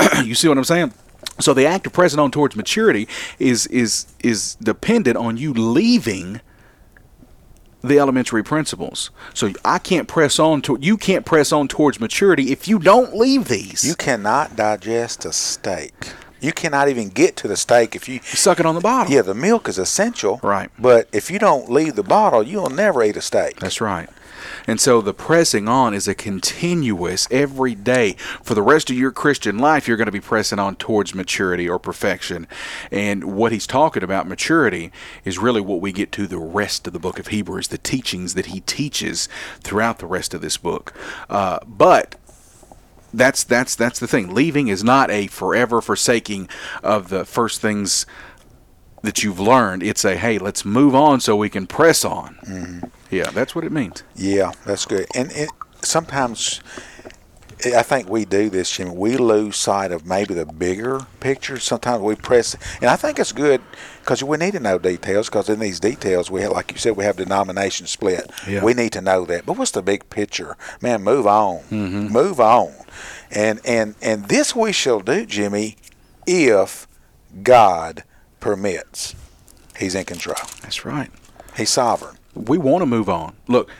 you 0.24 0.34
see 0.34 0.48
what 0.48 0.58
I'm 0.58 0.64
saying? 0.64 0.92
So 1.40 1.52
the 1.52 1.66
act 1.66 1.86
of 1.86 1.92
pressing 1.92 2.18
on 2.18 2.30
towards 2.30 2.56
maturity 2.56 3.08
is 3.38 3.66
is 3.66 4.06
is 4.22 4.54
dependent 4.56 5.16
on 5.16 5.36
you 5.36 5.52
leaving 5.52 6.40
the 7.82 7.98
elementary 7.98 8.42
principles. 8.42 9.10
So 9.34 9.52
I 9.64 9.78
can't 9.78 10.08
press 10.08 10.38
on 10.38 10.62
to 10.62 10.78
you 10.80 10.96
can't 10.96 11.26
press 11.26 11.52
on 11.52 11.68
towards 11.68 12.00
maturity 12.00 12.52
if 12.52 12.68
you 12.68 12.78
don't 12.78 13.16
leave 13.16 13.48
these. 13.48 13.84
You 13.84 13.94
cannot 13.94 14.56
digest 14.56 15.24
a 15.24 15.32
steak. 15.32 15.92
You 16.40 16.52
cannot 16.52 16.88
even 16.88 17.08
get 17.08 17.36
to 17.36 17.48
the 17.48 17.56
steak 17.56 17.94
if 17.94 18.08
you 18.08 18.20
suck 18.22 18.60
it 18.60 18.66
on 18.66 18.74
the 18.74 18.80
bottle. 18.80 19.12
Yeah, 19.12 19.22
the 19.22 19.34
milk 19.34 19.68
is 19.68 19.78
essential. 19.78 20.40
Right. 20.42 20.70
But 20.78 21.08
if 21.12 21.30
you 21.30 21.38
don't 21.38 21.70
leave 21.70 21.96
the 21.96 22.02
bottle, 22.02 22.42
you'll 22.42 22.70
never 22.70 23.02
eat 23.02 23.16
a 23.16 23.22
steak. 23.22 23.60
That's 23.60 23.80
right. 23.80 24.08
And 24.66 24.80
so 24.80 25.00
the 25.00 25.14
pressing 25.14 25.68
on 25.68 25.94
is 25.94 26.08
a 26.08 26.14
continuous 26.14 27.28
every 27.30 27.74
day. 27.74 28.12
For 28.42 28.54
the 28.54 28.62
rest 28.62 28.90
of 28.90 28.96
your 28.96 29.12
Christian 29.12 29.58
life, 29.58 29.86
you're 29.86 29.96
going 29.96 30.06
to 30.06 30.12
be 30.12 30.20
pressing 30.20 30.58
on 30.58 30.76
towards 30.76 31.14
maturity 31.14 31.68
or 31.68 31.78
perfection. 31.78 32.46
And 32.90 33.36
what 33.36 33.52
he's 33.52 33.66
talking 33.66 34.02
about, 34.02 34.28
maturity, 34.28 34.92
is 35.24 35.38
really 35.38 35.60
what 35.60 35.80
we 35.80 35.92
get 35.92 36.12
to 36.12 36.26
the 36.26 36.38
rest 36.38 36.86
of 36.86 36.92
the 36.92 36.98
book 36.98 37.18
of 37.18 37.28
Hebrews, 37.28 37.68
the 37.68 37.78
teachings 37.78 38.34
that 38.34 38.46
he 38.46 38.60
teaches 38.60 39.28
throughout 39.60 39.98
the 39.98 40.06
rest 40.06 40.34
of 40.34 40.40
this 40.40 40.56
book. 40.56 40.92
Uh, 41.28 41.60
but 41.66 42.16
that's 43.16 43.44
that's 43.44 43.74
that's 43.74 43.98
the 43.98 44.06
thing. 44.06 44.34
Leaving 44.34 44.68
is 44.68 44.84
not 44.84 45.10
a 45.10 45.26
forever 45.28 45.80
forsaking 45.80 46.48
of 46.82 47.08
the 47.08 47.24
first 47.24 47.60
things 47.60 48.06
that 49.02 49.22
you've 49.22 49.40
learned. 49.40 49.82
It's 49.82 50.04
a 50.04 50.16
hey, 50.16 50.38
let's 50.38 50.64
move 50.64 50.94
on 50.94 51.20
so 51.20 51.36
we 51.36 51.48
can 51.48 51.66
press 51.66 52.04
on. 52.04 52.36
Mm-hmm. 52.46 52.86
Yeah, 53.10 53.30
that's 53.30 53.54
what 53.54 53.64
it 53.64 53.72
means. 53.72 54.02
Yeah, 54.14 54.52
that's 54.64 54.84
good. 54.84 55.06
And 55.14 55.30
it, 55.32 55.50
sometimes 55.82 56.60
I 57.64 57.82
think 57.82 58.08
we 58.08 58.24
do 58.24 58.50
this, 58.50 58.70
Jimmy. 58.70 58.90
We 58.90 59.16
lose 59.16 59.56
sight 59.56 59.92
of 59.92 60.06
maybe 60.06 60.34
the 60.34 60.44
bigger 60.44 61.06
picture. 61.20 61.58
Sometimes 61.58 62.02
we 62.02 62.14
press, 62.14 62.54
and 62.80 62.90
I 62.90 62.96
think 62.96 63.18
it's 63.18 63.32
good 63.32 63.62
because 64.06 64.24
we 64.24 64.36
need 64.36 64.52
to 64.52 64.60
know 64.60 64.78
details. 64.78 65.28
Because 65.28 65.48
in 65.48 65.58
these 65.58 65.80
details, 65.80 66.30
we 66.30 66.40
have, 66.42 66.52
like 66.52 66.72
you 66.72 66.78
said, 66.78 66.96
we 66.96 67.04
have 67.04 67.16
denomination 67.16 67.86
split. 67.86 68.30
Yeah. 68.48 68.64
We 68.64 68.72
need 68.72 68.92
to 68.92 69.00
know 69.00 69.24
that. 69.26 69.44
But 69.44 69.58
what's 69.58 69.72
the 69.72 69.82
big 69.82 70.08
picture, 70.08 70.56
man? 70.80 71.02
Move 71.02 71.26
on, 71.26 71.58
mm-hmm. 71.70 72.08
move 72.08 72.40
on, 72.40 72.72
and 73.30 73.60
and 73.66 73.96
and 74.00 74.28
this 74.28 74.56
we 74.56 74.72
shall 74.72 75.00
do, 75.00 75.26
Jimmy, 75.26 75.76
if 76.26 76.86
God 77.42 78.04
permits. 78.40 79.14
He's 79.78 79.94
in 79.94 80.04
control. 80.04 80.36
That's 80.62 80.86
right. 80.86 81.10
He's 81.54 81.68
sovereign 81.68 82.16
we 82.36 82.58
want 82.58 82.82
to 82.82 82.86
move 82.86 83.08
on. 83.08 83.34
Look, 83.48 83.70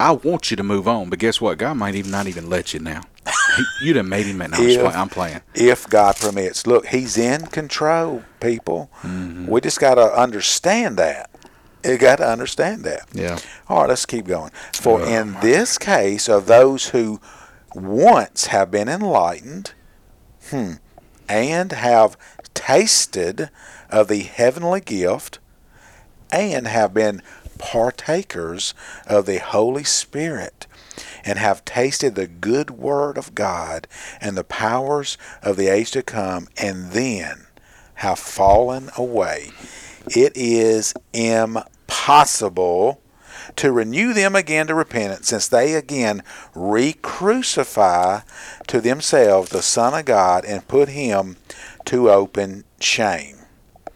I 0.00 0.12
want 0.12 0.50
you 0.50 0.56
to 0.56 0.62
move 0.62 0.88
on, 0.88 1.10
but 1.10 1.18
guess 1.18 1.40
what? 1.40 1.58
God 1.58 1.74
might 1.74 1.94
even 1.94 2.10
not 2.10 2.26
even 2.26 2.48
let 2.48 2.74
you 2.74 2.80
now. 2.80 3.02
you 3.82 3.92
done 3.92 4.08
made 4.08 4.26
him. 4.26 4.38
No, 4.38 4.46
if, 4.52 4.80
play, 4.80 4.94
I'm 4.94 5.08
playing. 5.08 5.40
If 5.54 5.88
God 5.88 6.16
permits, 6.16 6.66
look, 6.66 6.86
He's 6.86 7.16
in 7.18 7.46
control, 7.46 8.22
people. 8.40 8.90
Mm-hmm. 9.02 9.46
We 9.46 9.60
just 9.60 9.80
got 9.80 9.96
to 9.96 10.12
understand 10.12 10.96
that. 10.98 11.30
You 11.84 11.98
got 11.98 12.16
to 12.16 12.28
understand 12.28 12.84
that. 12.84 13.06
Yeah. 13.12 13.38
All 13.68 13.82
right, 13.82 13.88
let's 13.88 14.06
keep 14.06 14.26
going. 14.26 14.50
For 14.72 15.00
oh, 15.00 15.04
in 15.04 15.34
this 15.40 15.78
case 15.78 16.28
of 16.28 16.46
those 16.46 16.88
who 16.88 17.20
once 17.74 18.46
have 18.46 18.70
been 18.70 18.88
enlightened, 18.88 19.72
hmm, 20.50 20.72
and 21.28 21.72
have 21.72 22.16
tasted 22.54 23.50
of 23.90 24.08
the 24.08 24.20
heavenly 24.20 24.80
gift, 24.80 25.38
and 26.32 26.66
have 26.66 26.92
been 26.92 27.22
partakers 27.58 28.74
of 29.06 29.26
the 29.26 29.38
Holy 29.38 29.84
Spirit 29.84 30.66
and 31.26 31.38
have 31.38 31.64
tasted 31.64 32.14
the 32.14 32.28
good 32.28 32.70
word 32.70 33.18
of 33.18 33.34
God 33.34 33.86
and 34.20 34.36
the 34.36 34.44
powers 34.44 35.18
of 35.42 35.56
the 35.56 35.68
age 35.68 35.90
to 35.90 36.02
come, 36.02 36.48
and 36.56 36.92
then 36.92 37.46
have 37.96 38.18
fallen 38.18 38.88
away. 38.96 39.50
It 40.06 40.32
is 40.36 40.94
impossible 41.12 43.00
to 43.56 43.72
renew 43.72 44.12
them 44.12 44.36
again 44.36 44.66
to 44.68 44.74
repentance, 44.74 45.28
since 45.28 45.48
they 45.48 45.74
again 45.74 46.22
re 46.54 46.92
crucify 46.92 48.20
to 48.68 48.80
themselves 48.80 49.50
the 49.50 49.62
Son 49.62 49.94
of 49.98 50.04
God 50.04 50.44
and 50.44 50.68
put 50.68 50.90
him 50.90 51.36
to 51.86 52.10
open 52.10 52.64
shame. 52.80 53.38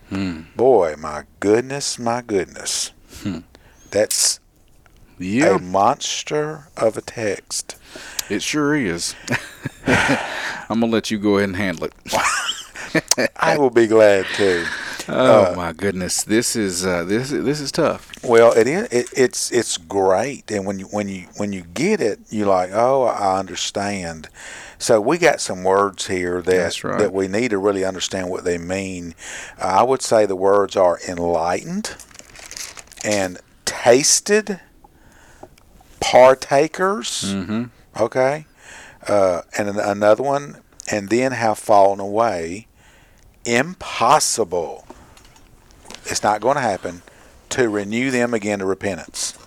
Hmm. 0.08 0.42
Boy, 0.56 0.96
my 0.98 1.24
goodness, 1.38 1.98
my 1.98 2.22
goodness. 2.22 2.92
Hmm. 3.22 3.40
That's 3.90 4.39
yeah. 5.20 5.56
a 5.56 5.58
monster 5.58 6.68
of 6.76 6.96
a 6.96 7.00
text. 7.00 7.76
It 8.28 8.42
sure 8.42 8.74
is. 8.74 9.14
I'm 9.86 10.80
gonna 10.80 10.86
let 10.86 11.10
you 11.10 11.18
go 11.18 11.36
ahead 11.38 11.50
and 11.50 11.56
handle 11.56 11.86
it. 11.86 13.30
I 13.36 13.58
will 13.58 13.70
be 13.70 13.86
glad 13.86 14.26
to. 14.36 14.66
Oh 15.08 15.52
uh, 15.52 15.56
my 15.56 15.72
goodness, 15.72 16.22
this 16.22 16.54
is 16.54 16.86
uh, 16.86 17.04
this 17.04 17.30
this 17.30 17.60
is 17.60 17.72
tough. 17.72 18.12
Well, 18.22 18.52
it 18.52 18.66
is. 18.68 18.88
It, 18.92 19.08
it's 19.16 19.50
it's 19.50 19.76
great, 19.76 20.50
and 20.50 20.64
when 20.64 20.78
you 20.78 20.86
when 20.86 21.08
you 21.08 21.26
when 21.36 21.52
you 21.52 21.62
get 21.62 22.00
it, 22.00 22.20
you're 22.30 22.46
like, 22.46 22.70
oh, 22.72 23.04
I 23.04 23.38
understand. 23.38 24.28
So 24.78 25.00
we 25.00 25.18
got 25.18 25.40
some 25.40 25.64
words 25.64 26.06
here 26.06 26.40
that 26.42 26.84
right. 26.84 26.98
that 26.98 27.12
we 27.12 27.28
need 27.28 27.50
to 27.50 27.58
really 27.58 27.84
understand 27.84 28.30
what 28.30 28.44
they 28.44 28.58
mean. 28.58 29.14
Uh, 29.60 29.66
I 29.66 29.82
would 29.82 30.02
say 30.02 30.26
the 30.26 30.36
words 30.36 30.76
are 30.76 30.98
enlightened 31.08 31.96
and 33.04 33.38
tasted 33.64 34.60
partakers. 36.00 37.34
Mm-hmm. 37.34 37.64
Okay. 38.00 38.46
Uh, 39.06 39.42
and 39.56 39.68
another 39.68 40.22
one, 40.22 40.58
and 40.90 41.08
then 41.08 41.32
have 41.32 41.58
fallen 41.58 42.00
away. 42.00 42.66
Impossible. 43.44 44.86
It's 46.04 46.22
not 46.22 46.40
going 46.40 46.56
to 46.56 46.62
happen 46.62 47.02
to 47.50 47.68
renew 47.68 48.10
them 48.10 48.34
again 48.34 48.58
to 48.58 48.66
repentance. 48.66 49.38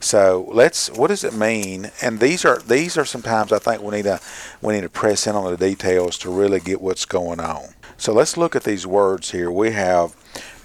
So 0.00 0.48
let's. 0.52 0.90
What 0.90 1.08
does 1.08 1.24
it 1.24 1.34
mean? 1.34 1.90
And 2.02 2.20
these 2.20 2.44
are 2.44 2.58
these 2.58 2.96
are 2.96 3.04
sometimes 3.04 3.52
I 3.52 3.58
think 3.58 3.82
we 3.82 3.96
need 3.96 4.04
to 4.04 4.20
we 4.62 4.74
need 4.74 4.82
to 4.82 4.88
press 4.88 5.26
in 5.26 5.34
on 5.34 5.50
the 5.50 5.56
details 5.56 6.18
to 6.18 6.30
really 6.30 6.60
get 6.60 6.80
what's 6.80 7.04
going 7.04 7.40
on. 7.40 7.74
So 7.96 8.12
let's 8.12 8.36
look 8.36 8.54
at 8.54 8.62
these 8.62 8.86
words 8.86 9.32
here. 9.32 9.50
We 9.50 9.72
have 9.72 10.14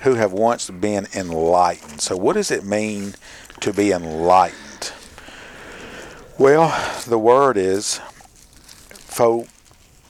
who 0.04 0.15
have 0.15 0.34
once 0.34 0.69
been 0.69 1.08
enlightened. 1.15 2.02
So, 2.02 2.17
what 2.17 2.34
does 2.34 2.52
it 2.52 2.65
mean 2.65 3.15
to 3.62 3.74
be 3.74 3.91
enlightened? 3.91 4.60
Well, 6.38 7.02
the 7.08 7.19
word 7.19 7.58
is 7.58 8.00
pho. 8.89 9.48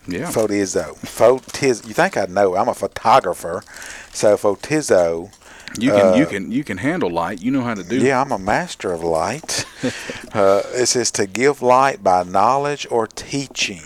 Yeah. 0.08 0.32
Photizo. 0.32 0.96
Photiz. 0.98 1.86
You 1.86 1.94
think 1.94 2.18
I 2.18 2.26
know? 2.26 2.56
I'm 2.56 2.68
a 2.68 2.74
photographer, 2.74 3.64
so 4.12 4.36
photizo. 4.36 5.32
You 5.78 5.92
can 5.92 6.08
uh, 6.08 6.16
you 6.16 6.26
can 6.26 6.52
you 6.52 6.64
can 6.64 6.78
handle 6.78 7.10
light. 7.10 7.42
You 7.42 7.52
know 7.52 7.62
how 7.62 7.74
to 7.74 7.84
do. 7.84 7.98
Yeah, 7.98 8.22
I'm 8.22 8.32
a 8.32 8.40
master 8.40 8.92
of 8.92 9.04
light. 9.04 9.66
uh, 10.34 10.62
it 10.74 10.88
says 10.88 11.12
to 11.12 11.26
give 11.26 11.62
light 11.62 12.04
by 12.04 12.24
knowledge 12.24 12.86
or 12.90 13.08
teaching. 13.08 13.82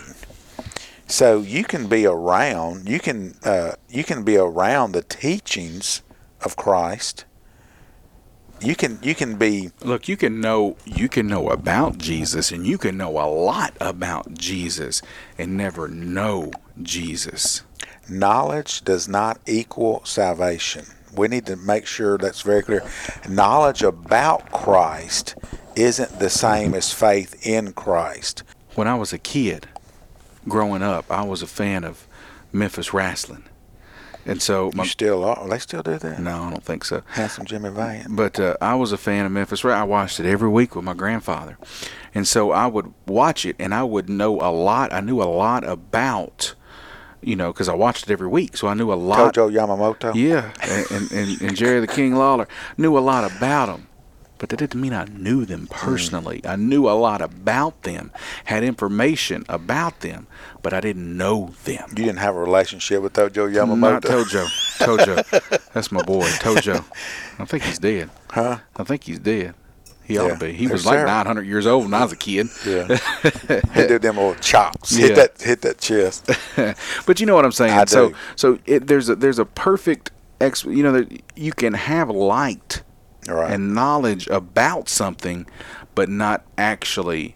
So 1.07 1.39
you 1.39 1.63
can 1.63 1.87
be 1.87 2.05
around, 2.05 2.89
you 2.89 2.99
can 2.99 3.35
uh, 3.43 3.73
you 3.89 4.03
can 4.03 4.23
be 4.23 4.35
around 4.37 4.91
the 4.91 5.01
teachings 5.01 6.01
of 6.41 6.57
Christ. 6.57 7.25
You 8.59 8.75
can 8.75 8.97
you 9.03 9.13
can 9.13 9.35
be 9.35 9.69
look. 9.83 10.07
You 10.07 10.17
can 10.17 10.41
know 10.41 10.77
you 10.85 11.07
can 11.07 11.27
know 11.27 11.49
about 11.49 11.99
Jesus, 11.99 12.51
and 12.51 12.65
you 12.65 12.77
can 12.77 12.97
know 12.97 13.11
a 13.11 13.29
lot 13.29 13.75
about 13.79 14.33
Jesus, 14.33 15.01
and 15.37 15.55
never 15.55 15.87
know 15.87 16.51
Jesus. 16.81 17.61
Knowledge 18.09 18.83
does 18.83 19.07
not 19.07 19.39
equal 19.45 20.03
salvation. 20.05 20.85
We 21.15 21.27
need 21.27 21.45
to 21.47 21.55
make 21.55 21.85
sure 21.85 22.17
that's 22.17 22.41
very 22.41 22.63
clear. 22.63 22.83
Knowledge 23.29 23.83
about 23.83 24.51
Christ 24.51 25.35
isn't 25.75 26.19
the 26.19 26.29
same 26.29 26.73
as 26.73 26.91
faith 26.91 27.45
in 27.45 27.73
Christ. 27.73 28.43
When 28.75 28.87
I 28.87 28.95
was 28.95 29.13
a 29.13 29.17
kid, 29.17 29.67
growing 30.47 30.81
up, 30.81 31.11
I 31.11 31.23
was 31.23 31.41
a 31.41 31.47
fan 31.47 31.83
of 31.83 32.07
Memphis 32.51 32.93
wrestling. 32.93 33.43
And 34.27 34.41
so 34.41 34.71
my, 34.73 34.83
you 34.83 34.89
still 34.89 35.23
are. 35.23 35.47
They 35.47 35.57
still 35.57 35.81
do 35.81 35.97
that? 35.97 36.19
No, 36.19 36.43
I 36.43 36.49
don't 36.49 36.63
think 36.63 36.83
so. 36.83 37.01
Handsome 37.07 37.45
Jimmy 37.45 37.69
Valiant. 37.69 38.15
But 38.15 38.39
uh, 38.39 38.57
I 38.61 38.75
was 38.75 38.91
a 38.91 38.97
fan 38.97 39.25
of 39.25 39.31
Memphis. 39.31 39.63
Right. 39.63 39.79
I 39.79 39.83
watched 39.83 40.19
it 40.19 40.25
every 40.25 40.49
week 40.49 40.75
with 40.75 40.83
my 40.83 40.93
grandfather, 40.93 41.57
and 42.13 42.27
so 42.27 42.51
I 42.51 42.67
would 42.67 42.93
watch 43.05 43.45
it, 43.45 43.55
and 43.57 43.73
I 43.73 43.83
would 43.83 44.09
know 44.09 44.39
a 44.41 44.51
lot. 44.51 44.93
I 44.93 44.99
knew 44.99 45.21
a 45.21 45.25
lot 45.25 45.63
about, 45.63 46.53
you 47.21 47.35
know, 47.35 47.53
because 47.53 47.69
I 47.69 47.73
watched 47.73 48.03
it 48.03 48.11
every 48.11 48.27
week, 48.27 48.57
so 48.57 48.67
I 48.67 48.73
knew 48.73 48.91
a 48.91 48.95
lot. 48.95 49.33
Tojo 49.33 49.49
Yamamoto. 49.49 50.13
Yeah, 50.13 50.51
and, 50.91 51.11
and, 51.11 51.41
and 51.41 51.55
Jerry 51.55 51.79
the 51.79 51.87
King 51.87 52.15
Lawler 52.15 52.47
knew 52.77 52.97
a 52.97 52.99
lot 52.99 53.29
about 53.31 53.67
them 53.67 53.87
but 54.37 54.49
that 54.49 54.57
didn't 54.57 54.79
mean 54.79 54.93
I 54.93 55.05
knew 55.05 55.45
them 55.45 55.67
personally. 55.67 56.41
Mm. 56.41 56.49
I 56.49 56.55
knew 56.55 56.89
a 56.89 56.91
lot 56.91 57.21
about 57.21 57.83
them, 57.83 58.11
had 58.45 58.63
information 58.63 59.45
about 59.49 60.01
them, 60.01 60.27
but 60.61 60.73
I 60.73 60.81
didn't 60.81 61.15
know 61.17 61.53
them. 61.63 61.89
You 61.89 62.05
didn't 62.05 62.17
have 62.17 62.35
a 62.35 62.39
relationship 62.39 63.01
with 63.01 63.13
Tojo 63.13 63.51
Yamamoto? 63.51 63.77
Not 63.79 64.03
Tojo. 64.03 64.45
Tojo. 64.77 65.69
That's 65.73 65.91
my 65.91 66.03
boy, 66.03 66.27
Tojo. 66.39 66.83
I 67.39 67.45
think 67.45 67.63
he's 67.63 67.79
dead. 67.79 68.09
Huh? 68.29 68.59
I 68.75 68.83
think 68.83 69.03
he's 69.03 69.19
dead. 69.19 69.55
He 70.07 70.13
yeah. 70.13 70.21
ought 70.21 70.39
to 70.39 70.45
be. 70.45 70.53
He 70.53 70.67
was 70.67 70.85
like 70.85 71.05
900 71.05 71.45
years 71.45 71.67
old 71.67 71.83
when 71.83 71.93
I 71.93 72.03
was 72.03 72.13
a 72.13 72.15
kid. 72.15 72.47
Yeah. 72.65 72.87
he 73.73 73.87
did 73.87 74.01
them 74.01 74.15
little 74.15 74.35
chops. 74.35 74.97
Yeah. 74.97 75.07
Hit 75.07 75.15
that 75.15 75.41
hit 75.41 75.61
that 75.63 75.79
chest. 75.79 76.29
but 77.05 77.19
you 77.19 77.25
know 77.25 77.35
what 77.35 77.43
I'm 77.43 77.51
saying. 77.51 77.73
I 77.73 77.83
so 77.83 78.09
do. 78.09 78.15
so 78.37 78.59
it, 78.65 78.87
there's 78.87 79.09
a 79.09 79.15
there's 79.15 79.37
a 79.37 79.43
perfect 79.43 80.11
ex. 80.39 80.63
You 80.63 80.81
know, 80.81 80.93
that 80.93 81.21
you 81.35 81.51
can 81.51 81.73
have 81.73 82.09
light 82.09 82.83
Right. 83.27 83.51
and 83.51 83.75
knowledge 83.75 84.27
about 84.27 84.89
something, 84.89 85.45
but 85.95 86.09
not 86.09 86.45
actually 86.57 87.35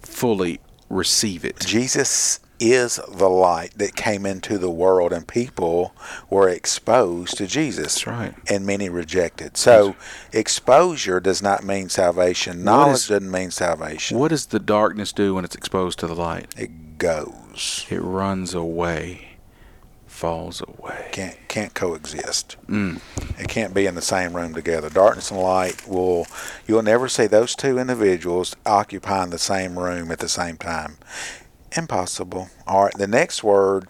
fully 0.00 0.60
receive 0.88 1.44
it. 1.44 1.58
Jesus 1.60 2.40
is 2.60 3.00
the 3.10 3.28
light 3.28 3.72
that 3.76 3.96
came 3.96 4.24
into 4.24 4.56
the 4.56 4.70
world, 4.70 5.12
and 5.12 5.26
people 5.26 5.92
were 6.30 6.48
exposed 6.48 7.36
to 7.38 7.46
Jesus. 7.46 7.94
That's 7.94 8.06
right. 8.06 8.34
And 8.48 8.64
many 8.64 8.88
rejected. 8.88 9.56
So, 9.56 9.96
exposure 10.32 11.18
does 11.18 11.42
not 11.42 11.64
mean 11.64 11.88
salvation. 11.88 12.62
Knowledge 12.62 12.94
is- 12.94 13.08
doesn't 13.08 13.30
mean 13.30 13.50
salvation. 13.50 14.16
What 14.18 14.28
does 14.28 14.46
the 14.46 14.60
darkness 14.60 15.12
do 15.12 15.34
when 15.34 15.44
it's 15.44 15.56
exposed 15.56 15.98
to 16.00 16.06
the 16.06 16.14
light? 16.14 16.54
It 16.56 16.98
goes. 16.98 17.84
It 17.90 18.00
runs 18.00 18.54
away, 18.54 19.31
falls 20.22 20.62
away. 20.68 21.08
Can't 21.10 21.36
can't 21.48 21.74
coexist. 21.74 22.56
Mm. 22.68 23.00
It 23.40 23.48
can't 23.48 23.74
be 23.74 23.86
in 23.86 23.96
the 23.96 24.00
same 24.00 24.36
room 24.36 24.54
together. 24.54 24.88
Darkness 24.88 25.32
and 25.32 25.40
light 25.40 25.88
will. 25.88 26.28
You'll 26.64 26.84
never 26.84 27.08
see 27.08 27.26
those 27.26 27.56
two 27.56 27.76
individuals 27.76 28.54
occupying 28.64 29.30
the 29.30 29.38
same 29.38 29.76
room 29.76 30.12
at 30.12 30.20
the 30.20 30.28
same 30.28 30.56
time. 30.58 30.96
Impossible. 31.76 32.50
All 32.68 32.84
right. 32.84 32.94
The 32.96 33.08
next 33.08 33.42
word 33.42 33.88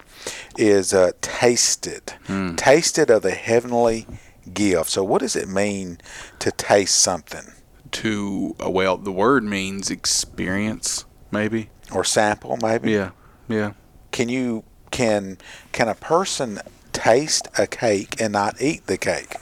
is 0.57 0.91
uh, 0.91 1.11
tasted. 1.21 2.13
Mm. 2.27 2.57
Tasted 2.57 3.11
of 3.11 3.21
the 3.21 3.31
heavenly 3.35 4.07
gift. 4.51 4.89
So, 4.89 5.03
what 5.03 5.21
does 5.21 5.35
it 5.35 5.47
mean 5.47 5.99
to 6.39 6.49
taste 6.51 6.95
something 6.97 7.45
To 7.91 8.55
uh, 8.59 8.71
well, 8.71 8.97
the 8.97 9.11
word 9.11 9.43
means 9.43 9.91
experience, 9.91 11.05
maybe. 11.29 11.69
or 11.93 12.03
sample? 12.03 12.57
Maybe. 12.59 12.91
Yeah, 12.93 13.11
yeah. 13.47 13.73
Can 14.11 14.29
you 14.29 14.63
can 14.93 15.37
can 15.73 15.89
a 15.89 15.95
person 15.95 16.59
taste 16.93 17.49
a 17.57 17.67
cake 17.67 18.21
and 18.21 18.31
not 18.31 18.61
eat 18.61 18.87
the 18.87 18.97
cake? 18.97 19.35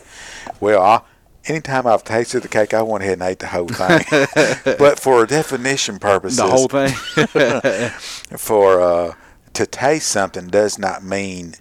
Well, 0.60 0.82
I, 0.82 1.02
anytime 1.46 1.86
I've 1.86 2.04
tasted 2.04 2.42
the 2.42 2.48
cake, 2.48 2.74
I 2.74 2.82
went 2.82 3.04
ahead 3.04 3.20
and 3.20 3.24
ate 3.24 3.40
the 3.40 3.48
whole 3.48 3.68
thing. 3.68 4.02
but 4.80 5.00
for 5.00 5.26
definition 5.28 6.00
purposes, 6.00 6.38
The 6.38 6.48
whole 6.48 6.68
thing. 6.68 6.90
for 8.38 8.82
uh, 8.82 9.14
to 9.54 9.66
taste 9.68 10.08
something 10.08 10.48
does 10.48 10.80
not 10.80 11.04
mean 11.04 11.56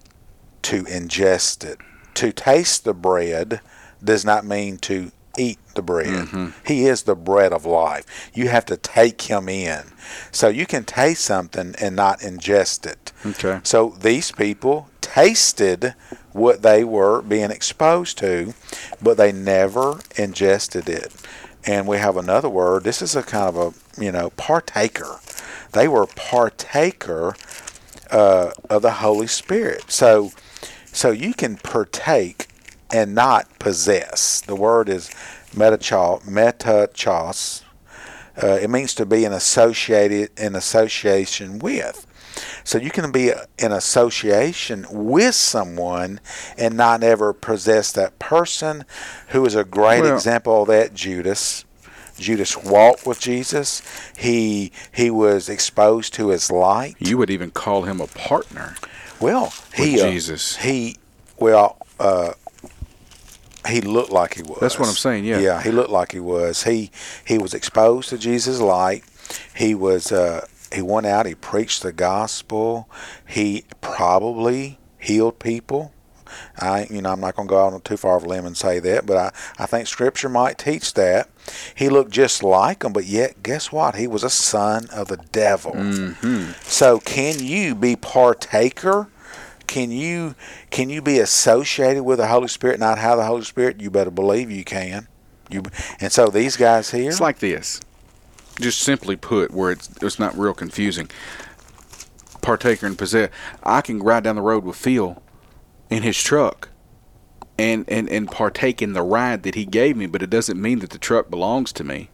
to 0.63 0.85
ingest 0.85 1.65
it. 1.65 1.79
To 2.15 2.33
taste 2.33 2.85
the 2.85 2.95
bread 2.95 3.61
does 4.03 4.25
not 4.25 4.47
mean 4.47 4.79
to 4.79 5.11
eat 5.39 5.59
the 5.75 5.83
bread. 5.83 6.53
He 6.67 6.87
is 6.87 7.03
the 7.03 7.15
bread 7.15 7.53
of 7.53 7.65
life. 7.65 8.31
You 8.35 8.49
have 8.49 8.67
to 8.67 8.77
take 8.77 9.23
him 9.23 9.49
in. 9.49 9.85
So 10.33 10.49
you 10.49 10.67
can 10.67 10.85
taste 10.85 11.25
something 11.25 11.75
and 11.81 11.95
not 11.97 12.21
ingest 12.21 12.87
it. 12.87 13.13
okay. 13.25 13.61
So 13.63 13.97
these 14.01 14.33
people 14.33 14.89
tasted 15.01 15.95
what 16.33 16.63
they 16.63 16.85
were 16.85 17.23
being 17.23 17.51
exposed 17.51 18.19
to, 18.19 18.55
but 19.03 19.17
they 19.17 19.33
never 19.33 20.01
ingested 20.17 20.89
it. 20.89 21.13
And 21.67 21.87
we 21.87 21.99
have 21.99 22.17
another 22.17 22.49
word. 22.49 22.85
This 22.85 23.03
is 23.03 23.15
a 23.17 23.23
kind 23.23 23.55
of 23.55 23.57
a, 23.99 24.03
you 24.03 24.11
know, 24.13 24.31
partaker. 24.31 25.21
They 25.73 25.87
were 25.89 26.07
partaker 26.07 27.35
uh, 28.11 28.51
of 28.69 28.83
the 28.83 28.93
Holy 28.93 29.27
Spirit. 29.27 29.91
So, 29.91 30.31
so 30.87 31.11
you 31.11 31.35
can 31.35 31.57
partake 31.57 32.49
and 32.93 33.15
not 33.15 33.59
possess. 33.59 34.41
The 34.41 34.55
word 34.57 34.89
is 34.89 35.09
metacho, 35.55 36.23
metachos. 36.25 37.63
Uh, 38.43 38.59
it 38.61 38.71
means 38.71 38.95
to 38.95 39.05
be 39.07 39.25
in 39.25 39.33
associated 39.33 40.31
in 40.39 40.55
association 40.55 41.59
with. 41.59 42.07
So 42.65 42.79
you 42.79 42.91
can 42.91 43.11
be 43.13 43.33
in 43.59 43.73
association 43.73 44.87
with 44.91 45.35
someone 45.35 46.21
and 46.57 46.77
not 46.77 47.03
ever 47.03 47.33
possess 47.33 47.93
that 47.93 48.19
person. 48.19 48.85
Who 49.29 49.45
is 49.45 49.55
a 49.55 49.65
great 49.65 50.03
Well- 50.03 50.15
example 50.15 50.63
of 50.63 50.69
that? 50.69 50.95
Judas. 50.95 51.65
Judas 52.19 52.57
walked 52.57 53.07
with 53.07 53.19
Jesus. 53.19 53.83
He 54.17 54.73
he 54.93 55.11
was 55.11 55.49
exposed 55.49 56.13
to 56.15 56.29
his 56.29 56.51
light. 56.51 56.97
You 56.99 57.17
would 57.17 57.31
even 57.31 57.51
call 57.51 57.83
him 57.83 57.99
a 58.01 58.07
partner. 58.07 58.77
Well, 59.19 59.53
he 59.75 59.95
With 59.95 60.03
uh, 60.03 60.11
Jesus. 60.11 60.57
He 60.59 60.97
well, 61.39 61.79
uh, 61.99 62.33
he 63.69 63.81
looked 63.81 64.11
like 64.11 64.35
he 64.35 64.43
was. 64.43 64.59
That's 64.61 64.79
what 64.79 64.89
I'm 64.89 64.95
saying, 64.95 65.25
yeah. 65.25 65.39
Yeah, 65.39 65.63
he 65.63 65.71
looked 65.71 65.91
like 65.91 66.13
he 66.13 66.21
was. 66.21 66.65
He 66.65 66.91
he 67.25 67.39
was 67.39 67.55
exposed 67.55 68.09
to 68.11 68.19
Jesus' 68.19 68.61
light. 68.61 69.05
He 69.55 69.75
was. 69.75 70.13
Uh, 70.13 70.47
he 70.73 70.83
went 70.83 71.07
out. 71.07 71.27
He 71.27 71.35
preached 71.35 71.83
the 71.83 71.93
gospel. 71.93 72.89
He 73.27 73.65
probably 73.81 74.79
healed 74.99 75.39
people. 75.39 75.93
I, 76.57 76.87
you 76.91 77.03
know, 77.03 77.11
I'm 77.11 77.21
not 77.21 77.35
going 77.35 77.49
to 77.49 77.51
go 77.51 77.67
out 77.67 77.73
on 77.73 77.81
too 77.81 77.97
far 77.97 78.17
of 78.17 78.23
a 78.23 78.29
limb 78.29 78.47
and 78.47 78.57
say 78.57 78.79
that, 78.79 79.05
but 79.05 79.17
I, 79.17 79.33
I 79.63 79.67
think 79.67 79.89
Scripture 79.89 80.29
might 80.29 80.59
teach 80.59 80.95
that. 80.95 81.29
He 81.75 81.89
looked 81.89 82.13
just 82.13 82.43
like 82.45 82.85
him, 82.85 82.93
but 82.93 83.05
yet, 83.05 83.43
guess 83.43 83.73
what? 83.73 83.97
He 83.97 84.07
was 84.07 84.23
a 84.23 84.31
son 84.31 84.87
of 84.93 85.09
the 85.09 85.17
devil. 85.17 85.73
Mm-hmm. 85.73 86.53
So, 86.63 87.01
can 87.01 87.41
you 87.41 87.75
be 87.75 87.97
partaker? 87.97 89.09
Can 89.71 89.93
you 89.93 90.35
can 90.71 90.91
you 90.91 91.01
be 91.01 91.21
associated 91.21 92.03
with 92.03 92.19
the 92.19 92.27
Holy 92.27 92.49
Spirit, 92.49 92.81
not 92.81 92.99
have 92.99 93.19
the 93.19 93.25
Holy 93.25 93.45
Spirit? 93.45 93.81
You 93.81 93.89
better 93.89 94.11
believe 94.11 94.51
you 94.51 94.65
can. 94.65 95.07
You 95.49 95.63
and 96.01 96.11
so 96.11 96.27
these 96.27 96.57
guys 96.57 96.91
here. 96.91 97.09
It's 97.09 97.21
like 97.21 97.39
this. 97.39 97.81
Just 98.61 98.81
simply 98.81 99.15
put, 99.15 99.53
where 99.53 99.71
it's 99.71 99.89
it's 100.03 100.19
not 100.19 100.37
real 100.37 100.55
confusing. 100.55 101.09
Partaker 102.43 102.85
and 102.85 102.99
possess. 102.99 103.31
I 103.63 103.81
can 103.81 104.01
ride 104.01 104.25
down 104.25 104.35
the 104.35 104.43
road 104.43 104.65
with 104.65 104.75
Phil 104.75 105.23
in 105.89 106.03
his 106.03 106.21
truck, 106.21 106.71
and 107.57 107.85
and 107.87 108.09
and 108.09 108.29
partake 108.29 108.83
in 108.83 108.93
the 108.93 109.03
ride 109.03 109.45
that 109.45 109.55
he 109.55 109.67
gave 109.67 109.97
me, 109.97 110.07
but 110.07 110.21
it 110.21 110.31
doesn't 110.31 110.61
mean 110.61 110.81
that 110.81 110.91
the 110.91 110.99
truck 110.99 111.31
belongs 111.31 111.73
to 111.75 111.85
me. 111.85 112.11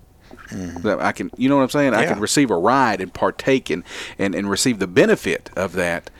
Mm-hmm. 0.50 0.82
That 0.82 1.00
I 1.00 1.12
can, 1.12 1.30
you 1.38 1.48
know 1.48 1.56
what 1.56 1.62
I'm 1.62 1.70
saying? 1.70 1.94
I 1.94 2.04
can 2.04 2.20
receive 2.20 2.50
a 2.50 2.58
ride 2.58 3.00
and 3.00 3.14
partake 3.14 3.70
in, 3.70 3.82
and 4.18 4.34
and 4.34 4.50
receive 4.50 4.78
the 4.78 4.86
benefit 4.86 5.48
of 5.56 5.72
that, 5.72 6.10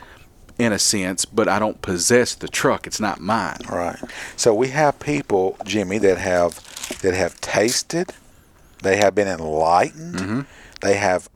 in 0.57 0.73
a 0.73 0.79
sense, 0.79 1.25
but 1.25 1.47
I 1.47 1.59
don't 1.59 1.81
possess 1.81 2.33
the 2.35 2.47
truck. 2.47 2.87
It's 2.87 2.99
not 2.99 3.19
mine. 3.19 3.59
Right. 3.69 3.99
So 4.35 4.53
we 4.53 4.69
have 4.69 4.99
people, 4.99 5.57
Jimmy, 5.65 5.97
that 5.99 6.17
have 6.17 6.63
that 7.01 7.13
have 7.13 7.39
tasted, 7.41 8.13
they 8.81 8.97
have 8.97 9.13
been 9.13 9.27
enlightened, 9.27 10.15
mm-hmm. 10.15 10.41
they 10.81 10.95
have 10.95 11.29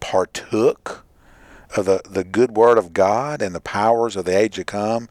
partook 0.00 1.04
of 1.76 1.86
the, 1.86 2.00
the 2.08 2.24
good 2.24 2.56
word 2.56 2.78
of 2.78 2.92
God 2.92 3.42
and 3.42 3.54
the 3.54 3.60
powers 3.60 4.16
of 4.16 4.24
the 4.24 4.36
age 4.36 4.54
to 4.56 4.64
come, 4.64 5.08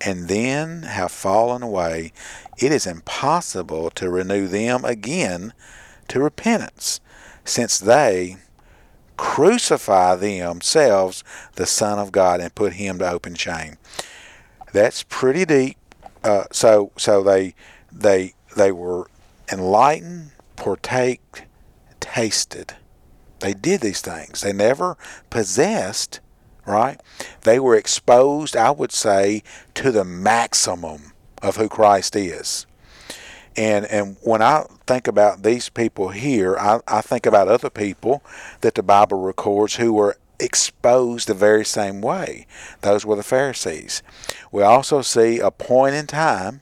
and 0.00 0.28
then 0.28 0.82
have 0.82 1.12
fallen 1.12 1.62
away. 1.62 2.12
It 2.58 2.72
is 2.72 2.86
impossible 2.86 3.90
to 3.90 4.10
renew 4.10 4.48
them 4.48 4.84
again 4.84 5.52
to 6.08 6.20
repentance, 6.20 7.00
since 7.44 7.78
they 7.78 8.36
crucify 9.16 10.16
themselves 10.16 11.24
the 11.54 11.66
Son 11.66 11.98
of 11.98 12.12
God 12.12 12.40
and 12.40 12.54
put 12.54 12.74
him 12.74 12.98
to 12.98 13.10
open 13.10 13.34
shame. 13.34 13.76
That's 14.72 15.02
pretty 15.02 15.44
deep. 15.44 15.76
Uh, 16.22 16.44
so 16.52 16.92
so 16.96 17.22
they 17.22 17.54
they 17.92 18.34
they 18.56 18.72
were 18.72 19.08
enlightened, 19.50 20.32
partake, 20.56 21.44
tasted. 22.00 22.74
They 23.40 23.54
did 23.54 23.80
these 23.80 24.00
things. 24.00 24.40
They 24.40 24.52
never 24.52 24.96
possessed, 25.30 26.20
right? 26.66 27.00
They 27.42 27.60
were 27.60 27.76
exposed, 27.76 28.56
I 28.56 28.70
would 28.70 28.92
say, 28.92 29.42
to 29.74 29.92
the 29.92 30.04
maximum 30.04 31.12
of 31.42 31.56
who 31.56 31.68
Christ 31.68 32.16
is. 32.16 32.66
And 33.56 33.86
and 33.86 34.16
when 34.22 34.42
I 34.42 34.64
think 34.86 35.06
about 35.08 35.42
these 35.42 35.68
people 35.70 36.10
here, 36.10 36.56
I, 36.58 36.80
I 36.86 37.00
think 37.00 37.24
about 37.26 37.48
other 37.48 37.70
people 37.70 38.22
that 38.60 38.74
the 38.74 38.82
Bible 38.82 39.20
records 39.20 39.76
who 39.76 39.92
were 39.92 40.16
exposed 40.38 41.28
the 41.28 41.34
very 41.34 41.64
same 41.64 42.00
way. 42.02 42.46
Those 42.82 43.06
were 43.06 43.16
the 43.16 43.22
Pharisees. 43.22 44.02
We 44.52 44.62
also 44.62 45.00
see 45.00 45.38
a 45.38 45.50
point 45.50 45.94
in 45.94 46.06
time 46.06 46.60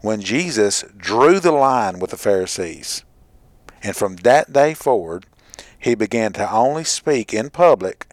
when 0.00 0.20
Jesus 0.20 0.84
drew 0.96 1.38
the 1.38 1.52
line 1.52 2.00
with 2.00 2.10
the 2.10 2.16
Pharisees. 2.16 3.04
And 3.84 3.94
from 3.94 4.16
that 4.16 4.52
day 4.52 4.74
forward, 4.74 5.26
he 5.78 5.94
began 5.94 6.32
to 6.34 6.50
only 6.50 6.84
speak 6.84 7.32
in 7.32 7.50
public 7.50 8.08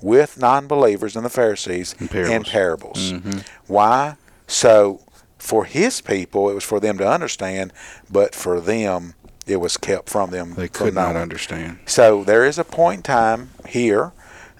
with 0.00 0.38
non 0.38 0.66
believers 0.68 1.16
and 1.16 1.24
the 1.24 1.30
Pharisees 1.30 1.94
In 2.00 2.08
parables. 2.08 2.34
in 2.34 2.44
parables. 2.44 3.12
Mm-hmm. 3.12 3.38
Why? 3.66 4.16
So 4.46 5.00
for 5.44 5.66
his 5.66 6.00
people, 6.00 6.48
it 6.48 6.54
was 6.54 6.64
for 6.64 6.80
them 6.80 6.96
to 6.96 7.06
understand, 7.06 7.70
but 8.10 8.34
for 8.34 8.60
them, 8.62 9.14
it 9.46 9.56
was 9.56 9.76
kept 9.76 10.08
from 10.08 10.30
them. 10.30 10.54
They 10.54 10.68
could 10.68 10.94
not 10.94 11.16
understand. 11.16 11.80
So 11.84 12.24
there 12.24 12.46
is 12.46 12.58
a 12.58 12.64
point 12.64 13.00
in 13.00 13.02
time 13.02 13.50
here 13.68 14.12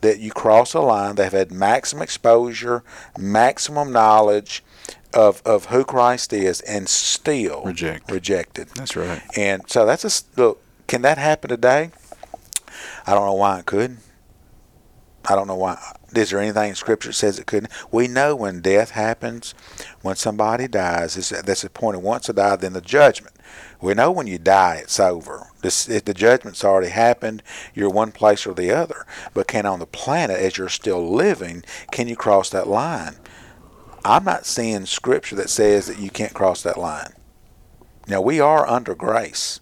that 0.02 0.18
you 0.18 0.30
cross 0.30 0.74
a 0.74 0.80
line. 0.80 1.14
They've 1.14 1.32
had 1.32 1.50
maximum 1.50 2.02
exposure, 2.02 2.84
maximum 3.18 3.92
knowledge 3.92 4.62
of, 5.14 5.40
of 5.46 5.66
who 5.66 5.84
Christ 5.84 6.34
is, 6.34 6.60
and 6.60 6.86
still 6.86 7.62
Reject. 7.64 8.10
rejected. 8.10 8.68
That's 8.74 8.94
right. 8.94 9.22
And 9.34 9.62
so 9.70 9.86
that's 9.86 10.04
a 10.04 10.38
look. 10.38 10.62
Can 10.86 11.00
that 11.00 11.16
happen 11.16 11.48
today? 11.48 11.92
I 13.06 13.14
don't 13.14 13.24
know 13.24 13.32
why 13.32 13.60
it 13.60 13.66
could. 13.66 13.96
I 15.24 15.34
don't 15.34 15.46
know 15.46 15.56
why. 15.56 15.78
Is 16.16 16.30
there 16.30 16.40
anything 16.40 16.70
in 16.70 16.74
Scripture 16.74 17.08
that 17.10 17.14
says 17.14 17.38
it 17.38 17.46
couldn't? 17.46 17.72
We 17.90 18.08
know 18.08 18.36
when 18.36 18.60
death 18.60 18.90
happens, 18.90 19.54
when 20.02 20.16
somebody 20.16 20.68
dies, 20.68 21.16
is 21.16 21.30
that's 21.30 21.62
the 21.62 21.70
point 21.70 21.96
of 21.96 22.02
once 22.02 22.26
they 22.26 22.32
die, 22.32 22.56
then 22.56 22.72
the 22.72 22.80
judgment. 22.80 23.34
We 23.80 23.94
know 23.94 24.10
when 24.10 24.26
you 24.26 24.38
die, 24.38 24.76
it's 24.82 24.98
over. 24.98 25.48
This, 25.60 25.88
if 25.88 26.04
the 26.04 26.14
judgment's 26.14 26.64
already 26.64 26.88
happened, 26.88 27.42
you're 27.74 27.90
one 27.90 28.12
place 28.12 28.46
or 28.46 28.54
the 28.54 28.70
other. 28.70 29.06
But 29.34 29.48
can 29.48 29.66
on 29.66 29.78
the 29.78 29.86
planet, 29.86 30.40
as 30.40 30.56
you're 30.56 30.68
still 30.68 31.14
living, 31.14 31.64
can 31.90 32.08
you 32.08 32.16
cross 32.16 32.48
that 32.50 32.68
line? 32.68 33.16
I'm 34.04 34.24
not 34.24 34.46
seeing 34.46 34.86
Scripture 34.86 35.36
that 35.36 35.50
says 35.50 35.86
that 35.86 35.98
you 35.98 36.10
can't 36.10 36.34
cross 36.34 36.62
that 36.62 36.78
line. 36.78 37.12
Now 38.06 38.20
we 38.20 38.40
are 38.40 38.66
under 38.66 38.94
grace. 38.94 39.60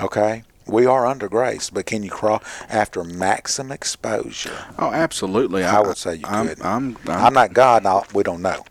Okay? 0.00 0.44
We 0.70 0.86
are 0.86 1.04
under 1.04 1.28
grace, 1.28 1.68
but 1.68 1.86
can 1.86 2.04
you 2.04 2.10
crawl 2.10 2.42
after 2.68 3.02
maximum 3.02 3.72
exposure? 3.72 4.66
Oh, 4.78 4.92
absolutely. 4.92 5.64
I, 5.64 5.80
would 5.80 5.96
say 5.96 6.16
you 6.16 6.24
I'm, 6.24 6.48
could. 6.48 6.62
I'm, 6.62 6.96
I'm, 7.06 7.10
I'm 7.10 7.34
not 7.34 7.52
God. 7.52 7.82
Now 7.82 8.04
we 8.14 8.22
don't 8.22 8.40
know. 8.40 8.64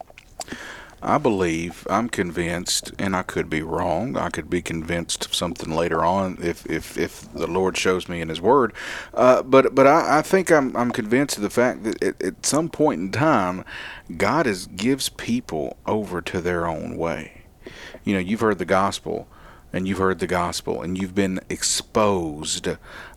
I 1.02 1.18
believe, 1.18 1.88
I'm 1.90 2.10
convinced, 2.10 2.92
and 3.00 3.16
I 3.16 3.22
could 3.24 3.50
be 3.50 3.62
wrong. 3.62 4.18
I 4.18 4.30
could 4.30 4.50
be 4.50 4.62
convinced 4.62 5.26
of 5.26 5.34
something 5.34 5.74
later 5.74 6.04
on 6.04 6.38
if, 6.42 6.66
if, 6.70 6.98
if 6.98 7.32
the 7.34 7.48
Lord 7.48 7.78
shows 7.78 8.10
me 8.10 8.20
in 8.20 8.30
His 8.30 8.42
Word. 8.42 8.74
Uh, 9.14 9.42
but 9.42 9.76
but 9.76 9.88
I, 9.88 10.20
I 10.20 10.22
think 10.22 10.52
I'm, 10.52 10.76
I'm 10.76 10.92
convinced 10.92 11.38
of 11.38 11.44
the 11.44 11.50
fact 11.50 11.84
that 11.84 12.02
at, 12.04 12.22
at 12.22 12.46
some 12.46 12.70
point 12.70 13.00
in 13.02 13.12
time, 13.12 13.64
God 14.18 14.46
is, 14.48 14.68
gives 14.68 15.10
people 15.10 15.78
over 15.86 16.22
to 16.22 16.42
their 16.42 16.68
own 16.68 16.98
way. 16.98 17.44
You 18.04 18.14
know, 18.14 18.20
you've 18.20 18.42
heard 18.42 18.58
the 18.58 18.66
gospel 18.66 19.28
and 19.72 19.88
you've 19.88 20.00
heard 20.00 20.20
the 20.20 20.28
gospel 20.28 20.82
and 20.82 20.98
you've 20.98 21.14
been 21.14 21.40
exposed 21.50 22.68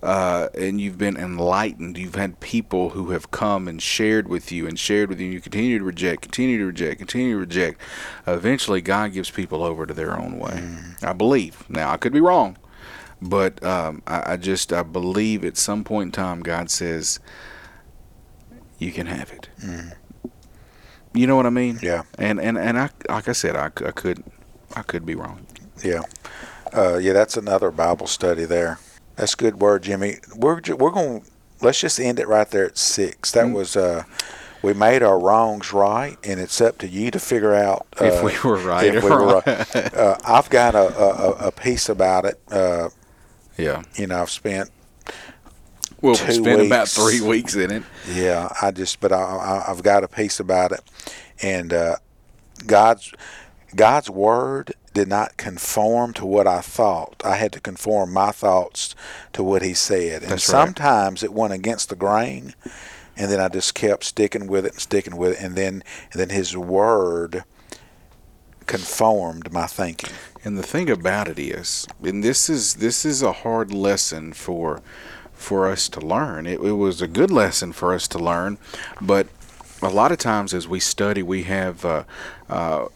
uh, 0.02 0.48
and 0.54 0.80
you've 0.80 0.98
been 0.98 1.16
enlightened. 1.16 1.96
You've 1.96 2.14
had 2.14 2.40
people 2.40 2.90
who 2.90 3.10
have 3.10 3.30
come 3.30 3.68
and 3.68 3.80
shared 3.80 4.28
with 4.28 4.52
you 4.52 4.66
and 4.66 4.78
shared 4.78 5.08
with 5.08 5.18
you. 5.18 5.26
And 5.26 5.34
you 5.34 5.40
continue 5.40 5.78
to 5.78 5.84
reject, 5.84 6.22
continue 6.22 6.58
to 6.58 6.66
reject, 6.66 6.98
continue 6.98 7.34
to 7.34 7.40
reject. 7.40 7.80
eventually, 8.26 8.80
God 8.82 9.12
gives 9.12 9.30
people 9.30 9.62
over 9.62 9.86
to 9.86 9.94
their 9.94 10.18
own 10.18 10.38
way. 10.38 10.52
Mm. 10.52 11.04
I 11.04 11.12
believe. 11.12 11.68
Now, 11.70 11.90
I 11.90 11.96
could 11.96 12.12
be 12.12 12.20
wrong, 12.20 12.58
but 13.20 13.62
um, 13.64 14.02
I, 14.06 14.32
I 14.32 14.36
just 14.36 14.72
I 14.72 14.82
believe 14.82 15.44
at 15.44 15.56
some 15.56 15.84
point 15.84 16.08
in 16.08 16.12
time, 16.12 16.40
God 16.40 16.70
says, 16.70 17.18
"You 18.78 18.92
can 18.92 19.06
have 19.06 19.32
it." 19.32 19.48
Mm. 19.64 19.94
You 21.14 21.26
know 21.26 21.36
what 21.36 21.46
I 21.46 21.50
mean? 21.50 21.78
Yeah. 21.82 22.02
And 22.18 22.40
and 22.40 22.58
and 22.58 22.78
I 22.78 22.90
like 23.08 23.28
I 23.28 23.32
said, 23.32 23.56
I, 23.56 23.66
I 23.66 23.90
could 23.90 24.22
I 24.74 24.82
could 24.82 25.04
be 25.04 25.14
wrong. 25.14 25.46
Yeah. 25.82 26.02
Uh, 26.74 26.96
yeah, 26.96 27.12
that's 27.12 27.36
another 27.36 27.70
Bible 27.70 28.06
study 28.06 28.44
there. 28.44 28.78
That's 29.16 29.34
a 29.34 29.36
good 29.36 29.60
word, 29.60 29.82
Jimmy. 29.82 30.18
We're 30.34 30.60
we're 30.76 30.90
going. 30.90 31.20
To 31.20 31.30
let's 31.60 31.80
just 31.80 32.00
end 32.00 32.18
it 32.18 32.28
right 32.28 32.48
there 32.50 32.66
at 32.66 32.78
six. 32.78 33.32
That 33.32 33.46
mm-hmm. 33.46 33.54
was. 33.54 33.76
Uh, 33.76 34.04
we 34.62 34.72
made 34.74 35.02
our 35.02 35.18
wrongs 35.18 35.72
right, 35.72 36.16
and 36.22 36.38
it's 36.38 36.60
up 36.60 36.78
to 36.78 36.88
you 36.88 37.10
to 37.10 37.18
figure 37.18 37.52
out 37.52 37.86
uh, 38.00 38.04
if 38.04 38.22
we 38.22 38.48
were 38.48 38.58
right. 38.58 38.94
If 38.94 39.02
we 39.02 39.10
were 39.10 39.42
right. 39.44 39.74
Uh, 39.92 40.16
I've 40.24 40.48
got 40.48 40.74
a, 40.74 40.96
a, 40.96 41.48
a 41.48 41.52
piece 41.52 41.88
about 41.88 42.24
it. 42.24 42.40
Uh, 42.50 42.88
yeah. 43.58 43.82
You 43.96 44.06
know, 44.06 44.22
I've 44.22 44.30
spent. 44.30 44.70
We'll 46.00 46.14
spend 46.14 46.44
weeks. 46.44 46.66
about 46.66 46.88
three 46.88 47.20
weeks 47.20 47.54
in 47.54 47.70
it. 47.70 47.82
Yeah, 48.12 48.48
I 48.60 48.70
just, 48.72 49.00
but 49.00 49.12
I, 49.12 49.22
I, 49.22 49.64
have 49.68 49.82
got 49.82 50.02
a 50.02 50.08
piece 50.08 50.40
about 50.40 50.72
it, 50.72 50.80
and 51.42 51.72
uh, 51.72 51.96
God's 52.66 53.12
God's 53.74 54.10
word 54.10 54.72
did 54.92 55.08
not 55.08 55.36
conform 55.36 56.12
to 56.14 56.26
what 56.26 56.46
I 56.46 56.60
thought. 56.60 57.22
I 57.24 57.36
had 57.36 57.52
to 57.52 57.60
conform 57.60 58.12
my 58.12 58.30
thoughts 58.30 58.94
to 59.32 59.42
what 59.42 59.62
he 59.62 59.74
said. 59.74 60.22
And 60.22 60.32
That's 60.32 60.44
sometimes 60.44 61.22
right. 61.22 61.30
it 61.30 61.34
went 61.34 61.54
against 61.54 61.88
the 61.88 61.96
grain 61.96 62.54
and 63.16 63.30
then 63.30 63.40
I 63.40 63.48
just 63.48 63.74
kept 63.74 64.04
sticking 64.04 64.46
with 64.46 64.66
it 64.66 64.72
and 64.72 64.80
sticking 64.80 65.16
with 65.16 65.32
it 65.32 65.44
and 65.44 65.56
then 65.56 65.82
and 66.12 66.20
then 66.20 66.30
his 66.30 66.56
word 66.56 67.44
conformed 68.66 69.52
my 69.52 69.66
thinking. 69.66 70.10
And 70.44 70.58
the 70.58 70.62
thing 70.62 70.90
about 70.90 71.28
it 71.28 71.38
is, 71.38 71.86
and 72.02 72.22
this 72.24 72.48
is 72.48 72.74
this 72.74 73.04
is 73.04 73.22
a 73.22 73.32
hard 73.32 73.72
lesson 73.72 74.32
for 74.32 74.82
for 75.32 75.68
us 75.68 75.88
to 75.90 76.00
learn. 76.00 76.46
It, 76.46 76.60
it 76.60 76.72
was 76.72 77.02
a 77.02 77.08
good 77.08 77.30
lesson 77.30 77.72
for 77.72 77.92
us 77.92 78.06
to 78.08 78.18
learn, 78.18 78.58
but 79.00 79.26
a 79.82 79.88
lot 79.88 80.12
of 80.12 80.18
times 80.18 80.54
as 80.54 80.68
we 80.68 80.78
study, 80.78 81.22
we 81.22 81.42
have 81.42 81.84
uh, 81.84 82.04
uh, 82.48 82.86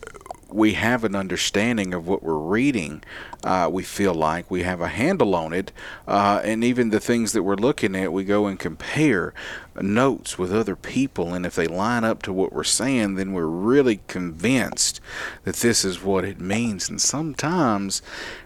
we 0.48 0.74
have 0.74 1.02
an 1.04 1.14
understanding 1.14 1.92
of 1.92 2.06
what 2.06 2.22
we're 2.22 2.36
reading. 2.36 3.02
Uh, 3.42 3.68
we 3.70 3.82
feel 3.82 4.14
like 4.14 4.50
we 4.50 4.62
have 4.62 4.80
a 4.80 4.88
handle 4.88 5.34
on 5.34 5.52
it, 5.52 5.72
uh, 6.06 6.40
and 6.44 6.62
even 6.64 6.90
the 6.90 7.00
things 7.00 7.32
that 7.32 7.42
we're 7.42 7.56
looking 7.56 7.94
at, 7.96 8.12
we 8.12 8.24
go 8.24 8.46
and 8.46 8.58
compare 8.58 9.34
notes 9.80 10.38
with 10.38 10.52
other 10.52 10.76
people, 10.76 11.34
and 11.34 11.44
if 11.44 11.54
they 11.54 11.66
line 11.66 12.04
up 12.04 12.22
to 12.22 12.32
what 12.32 12.52
we're 12.52 12.64
saying, 12.64 13.14
then 13.16 13.32
we're 13.32 13.46
really 13.46 14.00
convinced 14.06 15.00
that 15.44 15.56
this 15.56 15.84
is 15.84 16.02
what 16.02 16.24
it 16.24 16.40
means. 16.40 16.88
And 16.88 17.00
sometimes, 17.00 18.02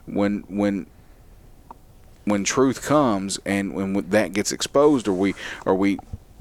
when 0.06 0.44
when 0.48 0.86
when 2.24 2.44
truth 2.44 2.82
comes 2.82 3.38
and 3.46 3.74
when 3.74 3.92
that 4.10 4.32
gets 4.32 4.52
exposed, 4.52 5.06
or 5.08 5.12
we 5.12 5.34
or 5.64 5.74
we 5.74 5.98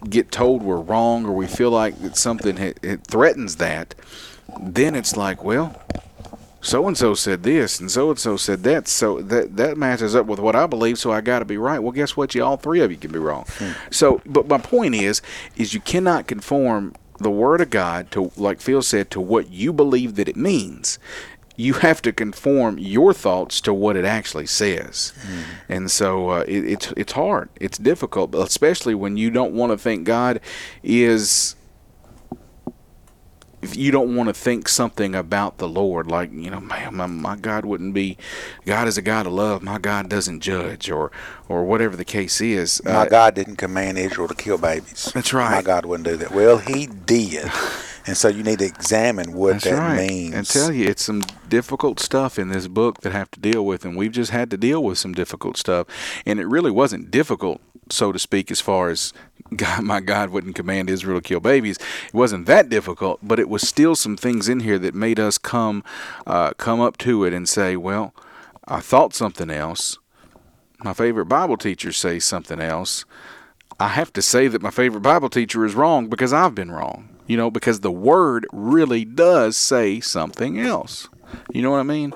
get 0.09 0.31
told 0.31 0.63
we're 0.63 0.77
wrong, 0.77 1.25
or 1.25 1.33
we 1.33 1.47
feel 1.47 1.71
like 1.71 2.01
that 2.01 2.15
something 2.15 2.57
it, 2.57 3.05
threatens 3.05 3.57
that 3.57 3.95
then 4.61 4.95
it's 4.95 5.15
like, 5.15 5.43
well, 5.43 5.81
so 6.61 6.87
and 6.87 6.97
so 6.97 7.13
said 7.13 7.43
this 7.43 7.79
and 7.79 7.89
so 7.89 8.09
and 8.09 8.19
so 8.19 8.35
said 8.35 8.63
that, 8.63 8.87
so 8.87 9.21
that 9.21 9.55
that 9.55 9.77
matches 9.77 10.15
up 10.15 10.25
with 10.25 10.39
what 10.39 10.55
I 10.55 10.67
believe, 10.67 10.99
so 10.99 11.11
I 11.11 11.21
got 11.21 11.39
to 11.39 11.45
be 11.45 11.57
right. 11.57 11.79
Well, 11.79 11.91
guess 11.91 12.17
what? 12.17 12.35
You 12.35 12.43
all 12.43 12.57
three 12.57 12.81
of 12.81 12.91
you 12.91 12.97
can 12.97 13.11
be 13.11 13.19
wrong. 13.19 13.45
Hmm. 13.57 13.71
So, 13.91 14.21
but 14.25 14.47
my 14.47 14.57
point 14.57 14.95
is, 14.95 15.21
is 15.55 15.73
you 15.73 15.79
cannot 15.79 16.27
conform 16.27 16.95
the 17.17 17.29
word 17.31 17.61
of 17.61 17.69
God 17.69 18.11
to, 18.11 18.31
like 18.37 18.61
Phil 18.61 18.81
said, 18.81 19.11
to 19.11 19.21
what 19.21 19.49
you 19.51 19.71
believe 19.73 20.15
that 20.15 20.27
it 20.27 20.35
means. 20.35 20.99
You 21.55 21.73
have 21.73 22.01
to 22.03 22.13
conform 22.13 22.77
your 22.77 23.13
thoughts 23.13 23.59
to 23.61 23.73
what 23.73 23.97
it 23.97 24.05
actually 24.05 24.45
says, 24.45 25.11
mm. 25.27 25.43
and 25.67 25.91
so 25.91 26.29
uh, 26.29 26.45
it, 26.47 26.63
it's 26.63 26.93
it's 26.95 27.11
hard. 27.11 27.49
It's 27.59 27.77
difficult, 27.77 28.33
especially 28.33 28.95
when 28.95 29.17
you 29.17 29.29
don't 29.29 29.53
want 29.53 29.73
to 29.73 29.77
think 29.77 30.05
God 30.05 30.39
is 30.83 31.55
if 33.61 33.75
you 33.75 33.91
don't 33.91 34.15
want 34.15 34.29
to 34.29 34.33
think 34.33 34.69
something 34.69 35.15
about 35.15 35.57
the 35.57 35.67
Lord, 35.67 36.07
like 36.07 36.31
you 36.31 36.49
know, 36.49 36.59
man, 36.59 36.95
my, 36.95 37.05
my, 37.05 37.35
God 37.35 37.65
wouldn't 37.65 37.93
be. 37.93 38.17
God 38.65 38.87
is 38.87 38.97
a 38.97 39.01
God 39.01 39.25
of 39.25 39.33
love. 39.33 39.61
My 39.61 39.77
God 39.77 40.09
doesn't 40.09 40.39
judge, 40.39 40.89
or 40.89 41.11
or 41.47 41.65
whatever 41.65 41.95
the 41.95 42.05
case 42.05 42.39
is. 42.41 42.81
My 42.85 42.91
uh, 42.91 43.05
God 43.05 43.35
didn't 43.35 43.57
command 43.57 43.97
Israel 43.97 44.27
to 44.27 44.35
kill 44.35 44.57
babies. 44.57 45.11
That's 45.13 45.33
right. 45.33 45.51
My 45.51 45.61
God 45.61 45.85
wouldn't 45.85 46.07
do 46.07 46.17
that. 46.17 46.31
Well, 46.31 46.57
He 46.57 46.87
did, 46.87 47.51
and 48.05 48.15
so 48.15 48.29
you 48.29 48.43
need 48.43 48.59
to 48.59 48.65
examine 48.65 49.33
what 49.33 49.53
that's 49.53 49.65
that 49.65 49.77
right. 49.77 50.07
means. 50.07 50.35
And 50.35 50.47
tell 50.47 50.71
you, 50.71 50.87
it's 50.87 51.03
some 51.03 51.23
difficult 51.49 51.99
stuff 51.99 52.39
in 52.39 52.49
this 52.49 52.67
book 52.67 53.01
that 53.01 53.11
have 53.11 53.29
to 53.31 53.39
deal 53.39 53.65
with, 53.65 53.83
and 53.83 53.97
we've 53.97 54.11
just 54.11 54.31
had 54.31 54.49
to 54.51 54.57
deal 54.57 54.83
with 54.83 54.97
some 54.97 55.13
difficult 55.13 55.57
stuff, 55.57 55.87
and 56.25 56.39
it 56.39 56.47
really 56.47 56.71
wasn't 56.71 57.11
difficult 57.11 57.61
so 57.91 58.11
to 58.11 58.19
speak, 58.19 58.51
as 58.51 58.61
far 58.61 58.89
as 58.89 59.13
God, 59.55 59.83
my 59.83 59.99
God 59.99 60.29
wouldn't 60.29 60.55
command 60.55 60.89
Israel 60.89 61.21
to 61.21 61.27
kill 61.27 61.39
babies. 61.39 61.77
It 62.07 62.13
wasn't 62.13 62.45
that 62.45 62.69
difficult, 62.69 63.19
but 63.23 63.39
it 63.39 63.49
was 63.49 63.67
still 63.67 63.95
some 63.95 64.17
things 64.17 64.47
in 64.47 64.61
here 64.61 64.79
that 64.79 64.93
made 64.93 65.19
us 65.19 65.37
come 65.37 65.83
uh, 66.27 66.51
come 66.51 66.79
up 66.79 66.97
to 66.99 67.23
it 67.25 67.33
and 67.33 67.47
say, 67.47 67.75
well, 67.75 68.13
I 68.67 68.79
thought 68.79 69.13
something 69.13 69.49
else. 69.49 69.97
My 70.83 70.93
favorite 70.93 71.25
Bible 71.25 71.57
teacher 71.57 71.91
says 71.91 72.23
something 72.23 72.59
else. 72.59 73.05
I 73.79 73.89
have 73.89 74.13
to 74.13 74.21
say 74.21 74.47
that 74.47 74.61
my 74.61 74.71
favorite 74.71 75.01
Bible 75.01 75.29
teacher 75.29 75.65
is 75.65 75.75
wrong 75.75 76.07
because 76.07 76.33
I've 76.33 76.55
been 76.55 76.71
wrong. 76.71 77.09
You 77.27 77.37
know, 77.37 77.51
because 77.51 77.81
the 77.81 77.91
Word 77.91 78.47
really 78.51 79.05
does 79.05 79.55
say 79.55 79.99
something 79.99 80.59
else. 80.59 81.07
You 81.51 81.61
know 81.61 81.71
what 81.71 81.79
I 81.79 81.83
mean? 81.83 82.13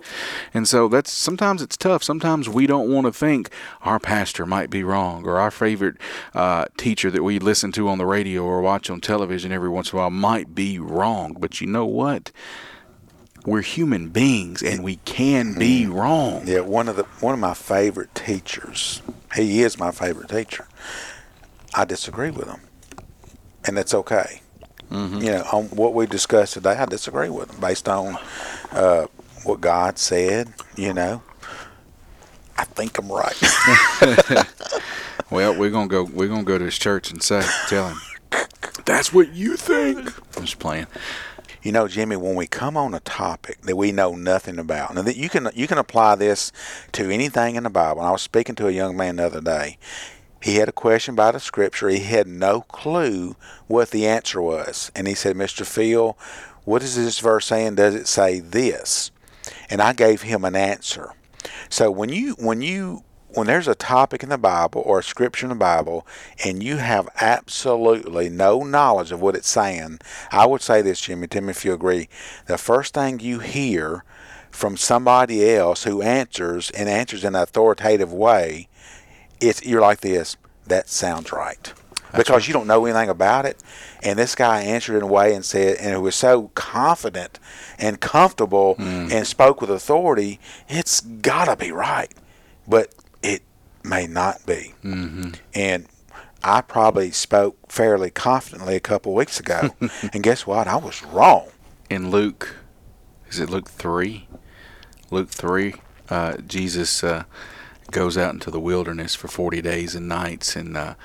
And 0.54 0.68
so 0.68 0.88
that's 0.88 1.12
sometimes 1.12 1.62
it's 1.62 1.78
tough. 1.78 2.04
Sometimes 2.04 2.48
we 2.48 2.68
don't 2.68 2.92
want 2.92 3.06
to 3.06 3.14
think 3.14 3.50
our 3.82 4.00
pastor 4.00 4.46
might 4.46 4.70
be 4.70 4.84
wrong 4.84 5.26
or 5.26 5.38
our 5.38 5.52
favorite 5.52 5.98
uh, 6.34 6.66
teacher 6.78 7.10
that 7.12 7.24
we 7.24 7.40
listen 7.40 7.72
to 7.74 7.88
on 7.90 7.98
the 7.98 8.06
radio 8.06 8.44
or 8.44 8.62
watch 8.62 8.90
on 8.90 9.02
television 9.02 9.52
every 9.52 9.70
once 9.70 9.92
in 9.92 9.98
a 9.98 10.02
while 10.02 10.10
might 10.10 10.54
be 10.54 10.80
wrong. 10.80 11.36
But 11.40 11.62
you 11.62 11.68
know 11.68 11.86
what? 11.86 12.32
We're 13.46 13.62
human 13.62 14.10
beings 14.10 14.64
and 14.64 14.84
we 14.84 14.98
can 14.98 15.58
be 15.58 15.86
mm. 15.86 15.94
wrong. 15.94 16.44
Yeah, 16.46 16.62
one 16.62 16.88
of 16.88 16.96
the 16.96 17.04
one 17.20 17.34
of 17.34 17.40
my 17.40 17.54
favorite 17.54 18.16
teachers. 18.16 19.02
He 19.36 19.62
is 19.64 19.78
my 19.78 19.92
favorite 19.92 20.30
teacher. 20.30 20.68
I 21.74 21.86
disagree 21.86 22.30
with 22.30 22.48
him, 22.48 22.62
and 23.66 23.76
that's 23.76 23.94
okay. 23.96 24.43
Mm-hmm. 24.94 25.18
You 25.18 25.32
know, 25.32 25.44
on 25.52 25.66
what 25.70 25.96
we 25.96 26.06
discussed 26.06 26.54
today, 26.54 26.76
I 26.76 26.86
disagree 26.86 27.30
with 27.30 27.52
him 27.52 27.60
based 27.60 27.90
on 27.90 28.16
uh, 28.72 29.08
what 29.44 29.60
God 29.60 29.98
said. 29.98 30.54
You 30.78 30.94
know, 30.94 31.24
I 32.58 32.64
think 32.66 33.00
I'm 33.00 33.12
right. 33.12 33.36
well, 35.32 35.58
we're 35.58 35.72
gonna 35.72 35.88
go. 35.88 36.04
We're 36.04 36.28
gonna 36.28 36.44
go 36.44 36.60
to 36.60 36.66
his 36.66 36.78
church 36.78 37.10
and 37.10 37.24
say, 37.24 37.42
tell 37.70 37.90
him, 37.90 37.98
that's 38.86 39.12
what 39.12 39.34
you 39.34 39.58
think. 39.58 40.14
I'm 40.38 40.46
just 40.46 40.60
playing. 40.60 40.86
You 41.64 41.72
know, 41.72 41.88
Jimmy, 41.88 42.18
when 42.18 42.36
we 42.36 42.46
come 42.46 42.78
on 42.78 42.94
a 42.94 43.00
topic 43.00 43.62
that 43.62 43.76
we 43.76 43.92
know 43.92 44.16
nothing 44.16 44.60
about, 44.60 44.96
and 44.96 45.08
that 45.08 45.18
you 45.18 45.28
can 45.28 45.50
you 45.56 45.66
can 45.66 45.80
apply 45.80 46.16
this 46.16 46.52
to 46.92 47.10
anything 47.10 47.56
in 47.56 47.64
the 47.64 47.72
Bible. 47.72 48.02
And 48.02 48.10
I 48.10 48.12
was 48.12 48.22
speaking 48.22 48.54
to 48.56 48.68
a 48.68 48.72
young 48.72 48.96
man 48.96 49.16
the 49.16 49.26
other 49.26 49.42
day. 49.42 49.80
He 50.44 50.56
had 50.56 50.68
a 50.68 50.74
question 50.74 51.14
about 51.14 51.36
a 51.36 51.40
scripture. 51.40 51.88
He 51.88 52.00
had 52.00 52.28
no 52.28 52.62
clue 52.62 53.38
what 53.68 53.92
the 53.92 54.06
answer 54.06 54.42
was. 54.42 54.92
And 54.94 55.08
he 55.08 55.14
said, 55.14 55.38
Mr. 55.38 55.66
Phil, 55.66 56.18
what 56.66 56.84
is 56.84 56.98
this 56.98 57.20
verse 57.20 57.46
saying? 57.46 57.76
Does 57.76 57.96
it 57.96 58.10
say 58.10 58.42
this? 58.42 59.12
And 59.70 59.82
I 59.82 59.94
gave 59.94 60.24
him 60.24 60.44
an 60.44 60.56
answer. 60.56 61.14
So 61.70 61.90
when 61.90 62.10
you 62.10 62.36
when 62.40 62.62
you 62.62 63.04
when 63.30 63.48
there's 63.48 63.70
a 63.70 63.76
topic 63.76 64.22
in 64.22 64.28
the 64.28 64.38
Bible 64.38 64.84
or 64.86 65.00
a 65.00 65.04
scripture 65.04 65.46
in 65.46 65.50
the 65.50 65.56
Bible 65.56 66.06
and 66.44 66.62
you 66.62 66.76
have 66.76 67.08
absolutely 67.22 68.28
no 68.28 68.64
knowledge 68.64 69.14
of 69.14 69.22
what 69.22 69.36
it's 69.36 69.50
saying, 69.50 70.00
I 70.30 70.46
would 70.46 70.62
say 70.62 70.82
this, 70.82 71.00
Jimmy, 71.00 71.28
me 71.42 71.52
if 71.52 71.64
you 71.64 71.74
agree. 71.74 72.10
The 72.48 72.58
first 72.58 72.94
thing 72.94 73.22
you 73.22 73.40
hear 73.40 74.04
from 74.52 74.76
somebody 74.76 75.50
else 75.50 75.86
who 75.86 76.02
answers 76.02 76.70
and 76.72 76.90
answers 76.90 77.24
in 77.24 77.34
an 77.34 77.42
authoritative 77.42 78.12
way, 78.12 78.68
it's 79.44 79.66
you're 79.66 79.82
like 79.82 80.02
this. 80.02 80.38
That 80.68 80.90
sounds 80.90 81.32
right. 81.32 81.74
because 82.12 82.30
right. 82.30 82.48
you 82.48 82.54
don't 82.54 82.68
know 82.68 82.86
anything 82.86 83.10
about 83.10 83.46
it. 83.46 83.62
And 84.02 84.18
this 84.18 84.36
guy 84.36 84.62
answered 84.62 84.96
in 84.96 85.04
a 85.04 85.08
way 85.08 85.34
and 85.34 85.44
said, 85.44 85.78
and 85.78 85.94
it 85.94 86.00
was 86.00 86.16
so 86.16 86.52
confident 86.56 87.40
and 87.78 88.00
comfortable 88.00 88.76
and 88.80 89.28
spoke 89.28 89.60
with 89.60 89.70
authority, 89.70 90.40
it's 90.70 91.02
got 91.02 91.46
to 91.46 91.56
be 91.56 91.72
right. 91.72 92.14
But 92.68 92.96
it 93.22 93.44
may 93.84 94.08
not 94.08 94.46
be. 94.46 94.74
Mm-hmm. 94.84 95.32
And 95.54 95.88
I 96.44 96.62
probably 96.62 97.12
spoke 97.12 97.72
fairly 97.72 98.10
confidently 98.10 98.76
a 98.76 98.82
couple 98.82 99.14
of 99.14 99.18
weeks 99.18 99.40
ago. 99.40 99.76
and 100.14 100.24
guess 100.24 100.48
what? 100.48 100.68
I 100.68 100.78
was 100.78 101.04
wrong. 101.04 101.50
in 101.90 102.10
Luke, 102.10 102.56
is 103.30 103.40
it 103.40 103.50
Luke 103.50 103.70
3? 103.70 104.28
Luke 105.12 105.30
3, 105.30 105.76
uh, 106.10 106.38
Jesus 106.38 107.04
uh, 107.04 107.24
goes 107.94 108.18
out 108.18 108.34
into 108.34 108.52
the 108.52 108.60
wilderness 108.60 109.16
for 109.16 109.28
40 109.28 109.62
days 109.62 109.96
and 109.96 110.10
nights, 110.10 110.56
and 110.56 110.76
uh, 110.76 110.96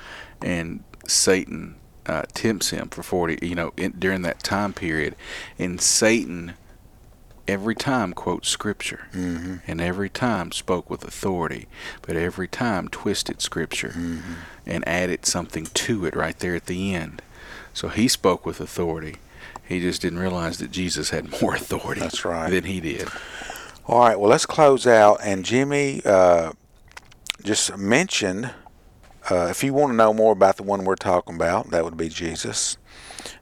and 0.41 0.83
Satan 1.07 1.75
uh, 2.05 2.23
tempts 2.33 2.71
him 2.71 2.89
for 2.89 3.03
40, 3.03 3.39
you 3.45 3.55
know, 3.55 3.71
in, 3.77 3.91
during 3.97 4.23
that 4.23 4.43
time 4.43 4.73
period. 4.73 5.15
And 5.57 5.79
Satan 5.79 6.53
every 7.47 7.75
time 7.75 8.13
quotes 8.13 8.47
scripture 8.47 9.07
and 9.65 9.81
every 9.81 10.09
time 10.09 10.51
spoke 10.51 10.87
with 10.87 11.03
authority, 11.03 11.67
but 12.03 12.15
every 12.15 12.47
time 12.47 12.87
twisted 12.87 13.41
scripture 13.41 14.21
and 14.67 14.87
added 14.87 15.25
something 15.25 15.65
to 15.65 16.05
it 16.05 16.15
right 16.15 16.37
there 16.39 16.53
at 16.55 16.67
the 16.67 16.93
end. 16.93 17.21
So 17.73 17.87
he 17.87 18.07
spoke 18.07 18.45
with 18.45 18.59
authority. 18.59 19.15
He 19.67 19.79
just 19.79 20.01
didn't 20.01 20.19
realize 20.19 20.59
that 20.59 20.69
Jesus 20.71 21.09
had 21.09 21.41
more 21.41 21.55
authority 21.55 22.01
That's 22.01 22.23
right. 22.23 22.51
than 22.51 22.65
he 22.65 22.79
did. 22.79 23.07
All 23.87 24.01
right, 24.01 24.19
well, 24.19 24.29
let's 24.29 24.45
close 24.45 24.85
out. 24.85 25.19
And 25.23 25.43
Jimmy 25.43 26.03
uh, 26.05 26.51
just 27.43 27.77
mentioned 27.77 28.51
uh, 29.29 29.47
if 29.49 29.63
you 29.63 29.73
want 29.73 29.91
to 29.91 29.95
know 29.95 30.13
more 30.13 30.31
about 30.31 30.57
the 30.57 30.63
one 30.63 30.83
we're 30.83 30.95
talking 30.95 31.35
about, 31.35 31.69
that 31.69 31.83
would 31.83 31.97
be 31.97 32.09
Jesus, 32.09 32.77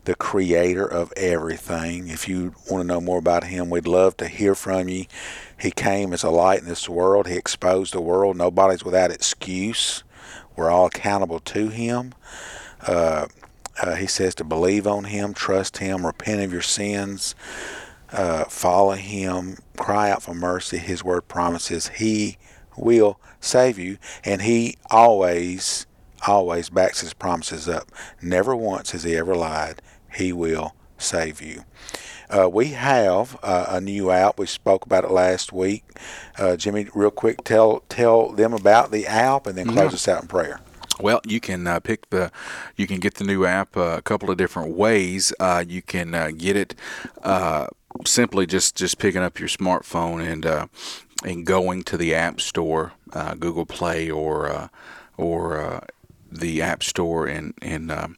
the 0.03 0.15
creator 0.15 0.85
of 0.85 1.13
everything. 1.15 2.09
If 2.09 2.27
you 2.27 2.53
want 2.69 2.81
to 2.81 2.87
know 2.87 2.99
more 2.99 3.19
about 3.19 3.45
him, 3.45 3.69
we'd 3.69 3.87
love 3.87 4.17
to 4.17 4.27
hear 4.27 4.53
from 4.53 4.89
you. 4.89 5.05
He 5.57 5.71
came 5.71 6.11
as 6.11 6.23
a 6.23 6.29
light 6.29 6.59
in 6.59 6.67
this 6.67 6.89
world, 6.89 7.27
he 7.27 7.35
exposed 7.35 7.93
the 7.93 8.01
world. 8.01 8.35
Nobody's 8.35 8.83
without 8.83 9.11
excuse. 9.11 10.03
We're 10.55 10.69
all 10.69 10.87
accountable 10.87 11.39
to 11.39 11.69
him. 11.69 12.13
Uh, 12.85 13.27
uh, 13.81 13.95
he 13.95 14.07
says 14.07 14.35
to 14.35 14.43
believe 14.43 14.87
on 14.87 15.05
him, 15.05 15.33
trust 15.33 15.77
him, 15.77 16.05
repent 16.05 16.41
of 16.41 16.51
your 16.51 16.63
sins, 16.63 17.35
uh, 18.11 18.45
follow 18.45 18.93
him, 18.93 19.57
cry 19.77 20.09
out 20.09 20.23
for 20.23 20.33
mercy. 20.33 20.79
His 20.79 21.03
word 21.03 21.27
promises 21.27 21.89
he 21.89 22.37
will 22.75 23.19
save 23.39 23.77
you, 23.79 23.97
and 24.23 24.41
he 24.41 24.77
always, 24.89 25.85
always 26.27 26.69
backs 26.69 27.01
his 27.01 27.13
promises 27.13 27.67
up. 27.67 27.91
Never 28.21 28.55
once 28.55 28.91
has 28.91 29.03
he 29.03 29.15
ever 29.15 29.35
lied. 29.35 29.81
He 30.13 30.33
will 30.33 30.75
save 30.97 31.41
you. 31.41 31.63
Uh, 32.29 32.49
we 32.49 32.67
have 32.67 33.39
uh, 33.41 33.67
a 33.69 33.79
new 33.79 34.11
app. 34.11 34.37
We 34.37 34.47
spoke 34.47 34.85
about 34.85 35.05
it 35.05 35.11
last 35.11 35.53
week. 35.53 35.85
Uh, 36.37 36.57
Jimmy, 36.57 36.87
real 36.93 37.11
quick, 37.11 37.43
tell 37.43 37.83
tell 37.87 38.31
them 38.31 38.53
about 38.53 38.91
the 38.91 39.07
app, 39.07 39.47
and 39.47 39.57
then 39.57 39.67
close 39.67 39.93
us 39.93 40.07
out 40.07 40.23
in 40.23 40.27
prayer. 40.27 40.59
Well, 40.99 41.21
you 41.25 41.39
can 41.39 41.67
uh, 41.67 41.79
pick 41.79 42.09
the, 42.09 42.31
you 42.75 42.87
can 42.87 42.99
get 42.99 43.15
the 43.15 43.23
new 43.23 43.45
app 43.45 43.77
uh, 43.77 43.95
a 43.97 44.01
couple 44.01 44.31
of 44.31 44.37
different 44.37 44.75
ways. 44.75 45.31
Uh, 45.39 45.63
you 45.67 45.81
can 45.81 46.13
uh, 46.15 46.31
get 46.35 46.55
it 46.55 46.75
uh, 47.21 47.67
simply 48.05 48.45
just 48.45 48.75
just 48.75 48.97
picking 48.97 49.21
up 49.21 49.39
your 49.39 49.49
smartphone 49.49 50.25
and 50.25 50.45
uh, 50.45 50.67
and 51.27 51.45
going 51.45 51.83
to 51.83 51.97
the 51.97 52.15
App 52.15 52.39
Store, 52.39 52.93
uh, 53.11 53.35
Google 53.35 53.65
Play 53.65 54.09
or 54.09 54.49
uh, 54.49 54.67
or 55.17 55.59
uh, 55.59 55.81
the 56.31 56.61
App 56.61 56.81
Store 56.81 57.27
and 57.27 57.91
um, 57.91 58.17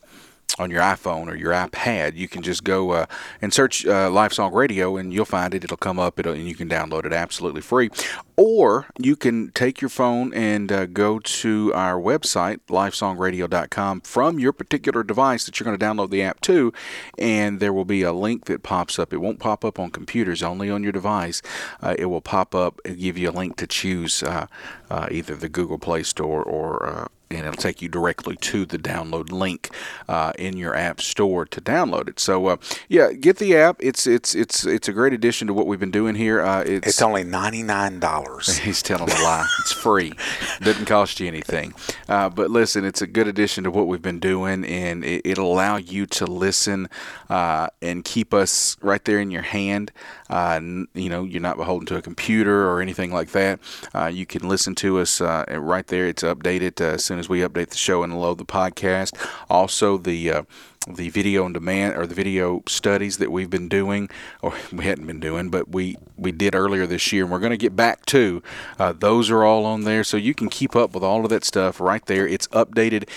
on 0.57 0.71
your 0.71 0.81
iPhone 0.81 1.27
or 1.27 1.35
your 1.35 1.51
iPad, 1.51 2.15
you 2.15 2.27
can 2.27 2.41
just 2.41 2.63
go 2.63 2.91
uh, 2.91 3.05
and 3.41 3.53
search 3.53 3.85
uh, 3.85 4.29
Song 4.29 4.53
Radio, 4.53 4.97
and 4.97 5.13
you'll 5.13 5.25
find 5.25 5.53
it. 5.53 5.63
It'll 5.63 5.77
come 5.77 5.99
up, 5.99 6.19
it'll, 6.19 6.33
and 6.33 6.47
you 6.47 6.55
can 6.55 6.69
download 6.69 7.05
it 7.05 7.13
absolutely 7.13 7.61
free. 7.61 7.89
Or 8.35 8.87
you 8.97 9.15
can 9.15 9.51
take 9.51 9.81
your 9.81 9.89
phone 9.89 10.33
and 10.33 10.71
uh, 10.71 10.85
go 10.85 11.19
to 11.19 11.73
our 11.73 11.99
website, 11.99 12.59
lifesongradio.com, 12.69 14.01
from 14.01 14.39
your 14.39 14.53
particular 14.53 15.03
device 15.03 15.45
that 15.45 15.59
you're 15.59 15.65
going 15.65 15.77
to 15.77 15.85
download 15.85 16.09
the 16.09 16.21
app 16.21 16.41
to, 16.41 16.73
and 17.17 17.59
there 17.59 17.73
will 17.73 17.85
be 17.85 18.01
a 18.01 18.13
link 18.13 18.45
that 18.45 18.63
pops 18.63 18.97
up. 18.97 19.13
It 19.13 19.17
won't 19.17 19.39
pop 19.39 19.65
up 19.65 19.79
on 19.79 19.91
computers, 19.91 20.41
only 20.41 20.69
on 20.69 20.83
your 20.83 20.91
device. 20.91 21.41
Uh, 21.81 21.95
it 21.97 22.05
will 22.05 22.21
pop 22.21 22.55
up 22.55 22.79
and 22.85 22.97
give 22.97 23.17
you 23.17 23.29
a 23.29 23.31
link 23.31 23.57
to 23.57 23.67
choose 23.67 24.23
uh, 24.23 24.47
uh, 24.89 25.07
either 25.11 25.35
the 25.35 25.49
Google 25.49 25.79
Play 25.79 26.03
Store 26.03 26.43
or 26.43 27.09
and 27.39 27.47
it'll 27.47 27.61
take 27.61 27.81
you 27.81 27.87
directly 27.89 28.35
to 28.35 28.65
the 28.65 28.77
download 28.77 29.31
link 29.31 29.69
uh, 30.07 30.33
in 30.37 30.57
your 30.57 30.75
app 30.75 31.01
store 31.01 31.45
to 31.45 31.61
download 31.61 32.09
it. 32.09 32.19
So 32.19 32.47
uh, 32.47 32.57
yeah, 32.87 33.13
get 33.13 33.37
the 33.37 33.55
app. 33.55 33.77
It's 33.79 34.05
it's 34.05 34.35
it's 34.35 34.65
it's 34.65 34.87
a 34.87 34.93
great 34.93 35.13
addition 35.13 35.47
to 35.47 35.53
what 35.53 35.65
we've 35.65 35.79
been 35.79 35.91
doing 35.91 36.15
here. 36.15 36.41
Uh, 36.41 36.61
it's, 36.61 36.87
It's 36.87 37.01
only 37.01 37.23
ninety 37.23 37.63
nine 37.63 37.99
dollars. 37.99 38.57
He's 38.59 38.83
telling 38.83 39.09
a 39.09 39.23
lie. 39.23 39.47
It's 39.61 39.71
free. 39.71 40.13
Doesn't 40.61 40.85
cost 40.85 41.19
you 41.19 41.27
anything. 41.27 41.73
Uh, 42.07 42.29
but 42.29 42.51
listen, 42.51 42.83
it's 42.85 43.01
a 43.01 43.07
good 43.07 43.27
addition 43.27 43.63
to 43.63 43.71
what 43.71 43.87
we've 43.87 44.01
been 44.01 44.19
doing, 44.19 44.65
and 44.65 45.03
it, 45.05 45.21
it'll 45.25 45.51
allow 45.51 45.77
you 45.77 46.05
to 46.07 46.25
listen 46.25 46.89
uh, 47.29 47.67
and 47.81 48.03
keep 48.03 48.33
us 48.33 48.77
right 48.81 49.03
there 49.05 49.19
in 49.19 49.31
your 49.31 49.43
hand. 49.43 49.91
Uh, 50.29 50.59
you 50.93 51.09
know, 51.09 51.23
you're 51.23 51.41
not 51.41 51.57
beholden 51.57 51.85
to 51.87 51.97
a 51.97 52.01
computer 52.01 52.67
or 52.69 52.81
anything 52.81 53.11
like 53.11 53.29
that. 53.31 53.59
Uh, 53.93 54.07
you 54.07 54.25
can 54.25 54.47
listen 54.47 54.75
to 54.75 54.99
us 54.99 55.21
uh, 55.21 55.45
right 55.57 55.87
there. 55.87 56.07
It's 56.07 56.23
updated 56.23 56.81
uh, 56.81 56.95
as 56.95 57.05
soon 57.05 57.19
as 57.19 57.29
we 57.29 57.39
update 57.39 57.69
the 57.69 57.77
show 57.77 58.03
and 58.03 58.19
load 58.19 58.37
the 58.37 58.45
podcast. 58.45 59.15
Also, 59.49 59.97
the 59.97 60.31
uh, 60.31 60.43
the 60.87 61.09
video 61.09 61.43
on 61.43 61.53
demand 61.53 61.95
or 61.95 62.07
the 62.07 62.15
video 62.15 62.63
studies 62.67 63.17
that 63.17 63.31
we've 63.31 63.49
been 63.49 63.69
doing, 63.69 64.09
or 64.41 64.53
we 64.71 64.85
hadn't 64.85 65.07
been 65.07 65.19
doing, 65.19 65.49
but 65.49 65.69
we 65.69 65.97
we 66.17 66.31
did 66.31 66.55
earlier 66.55 66.85
this 66.85 67.11
year, 67.11 67.23
and 67.23 67.31
we're 67.31 67.39
going 67.39 67.51
to 67.51 67.57
get 67.57 67.75
back 67.75 68.05
to. 68.07 68.41
Uh, 68.77 68.93
those 68.93 69.29
are 69.29 69.43
all 69.43 69.65
on 69.65 69.83
there, 69.83 70.03
so 70.03 70.17
you 70.17 70.33
can 70.33 70.49
keep 70.49 70.75
up 70.75 70.93
with 70.93 71.03
all 71.03 71.23
of 71.23 71.29
that 71.29 71.43
stuff 71.43 71.79
right 71.79 72.05
there. 72.05 72.27
It's 72.27 72.47
updated 72.49 73.07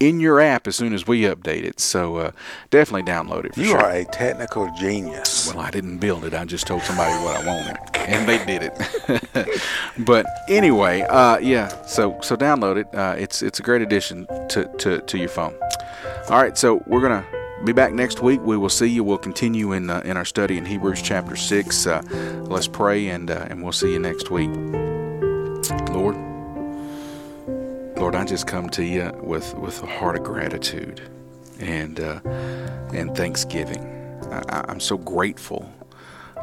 in 0.00 0.18
your 0.18 0.40
app 0.40 0.66
as 0.66 0.74
soon 0.76 0.92
as 0.94 1.06
we 1.06 1.22
update 1.22 1.62
it. 1.62 1.78
So 1.78 2.16
uh, 2.16 2.30
definitely 2.70 3.02
download 3.10 3.44
it. 3.44 3.54
For 3.54 3.60
You 3.60 3.66
sure. 3.68 3.80
are 3.80 3.90
a 3.90 4.04
technical 4.06 4.68
genius. 4.78 5.46
Well, 5.52 5.62
I 5.64 5.70
didn't 5.70 5.98
build 5.98 6.24
it. 6.24 6.34
I 6.34 6.44
just 6.46 6.66
told 6.66 6.82
somebody 6.82 7.12
what 7.22 7.36
I 7.36 7.46
wanted, 7.46 7.76
and 7.96 8.28
they 8.28 8.44
did 8.46 8.62
it. 8.72 9.60
but 9.98 10.26
anyway, 10.48 11.02
uh, 11.02 11.38
yeah. 11.38 11.68
So 11.84 12.18
so 12.22 12.36
download 12.36 12.78
it. 12.78 12.94
Uh, 12.94 13.14
it's 13.18 13.42
it's 13.42 13.60
a 13.60 13.62
great 13.62 13.82
addition 13.82 14.26
to, 14.48 14.64
to 14.78 15.00
to 15.02 15.18
your 15.18 15.28
phone. 15.28 15.54
All 16.30 16.40
right. 16.42 16.56
So 16.56 16.82
we're 16.86 17.02
gonna 17.02 17.24
be 17.64 17.72
back 17.72 17.92
next 17.92 18.22
week. 18.22 18.40
We 18.42 18.56
will 18.56 18.70
see 18.70 18.86
you. 18.86 19.04
We'll 19.04 19.18
continue 19.18 19.72
in 19.72 19.90
uh, 19.90 20.00
in 20.04 20.16
our 20.16 20.24
study 20.24 20.56
in 20.56 20.64
Hebrews 20.64 21.02
chapter 21.02 21.36
six. 21.36 21.86
Uh, 21.86 22.00
let's 22.48 22.66
pray, 22.68 23.08
and 23.08 23.30
uh, 23.30 23.46
and 23.50 23.62
we'll 23.62 23.72
see 23.72 23.92
you 23.92 23.98
next 23.98 24.30
week. 24.30 24.50
Lord. 25.90 26.29
Lord, 28.00 28.14
I 28.14 28.24
just 28.24 28.46
come 28.46 28.70
to 28.70 28.82
you 28.82 29.12
with, 29.22 29.54
with 29.56 29.82
a 29.82 29.86
heart 29.86 30.16
of 30.16 30.24
gratitude 30.24 31.02
and 31.58 32.00
uh, 32.00 32.20
and 32.94 33.14
thanksgiving. 33.14 33.84
I, 34.30 34.64
I'm 34.70 34.80
so 34.80 34.96
grateful 34.96 35.70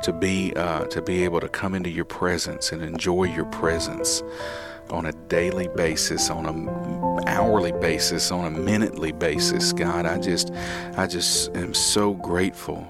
to 0.04 0.14
be 0.14 0.54
uh, 0.56 0.86
to 0.86 1.02
be 1.02 1.24
able 1.24 1.40
to 1.40 1.50
come 1.50 1.74
into 1.74 1.90
your 1.90 2.06
presence 2.06 2.72
and 2.72 2.84
enjoy 2.84 3.24
your 3.24 3.46
presence 3.46 4.22
on 4.92 5.08
a 5.08 5.12
daily 5.30 5.68
basis, 5.76 6.30
on 6.30 6.46
a 6.46 7.28
hourly 7.28 7.72
basis, 7.72 8.32
on 8.32 8.46
a 8.46 8.52
minutely 8.52 9.12
basis. 9.12 9.74
God, 9.74 10.06
I 10.06 10.20
just 10.20 10.54
I 10.96 11.08
just 11.08 11.56
am 11.58 11.74
so 11.74 12.14
grateful 12.14 12.88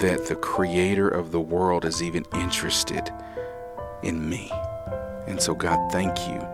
that 0.00 0.26
the 0.26 0.36
creator 0.36 1.08
of 1.08 1.32
the 1.32 1.40
world 1.40 1.86
is 1.86 2.02
even 2.02 2.26
interested 2.34 3.10
in 4.02 4.28
me. 4.28 4.52
And 5.26 5.40
so, 5.40 5.54
God, 5.54 5.90
thank 5.90 6.16
you 6.28 6.46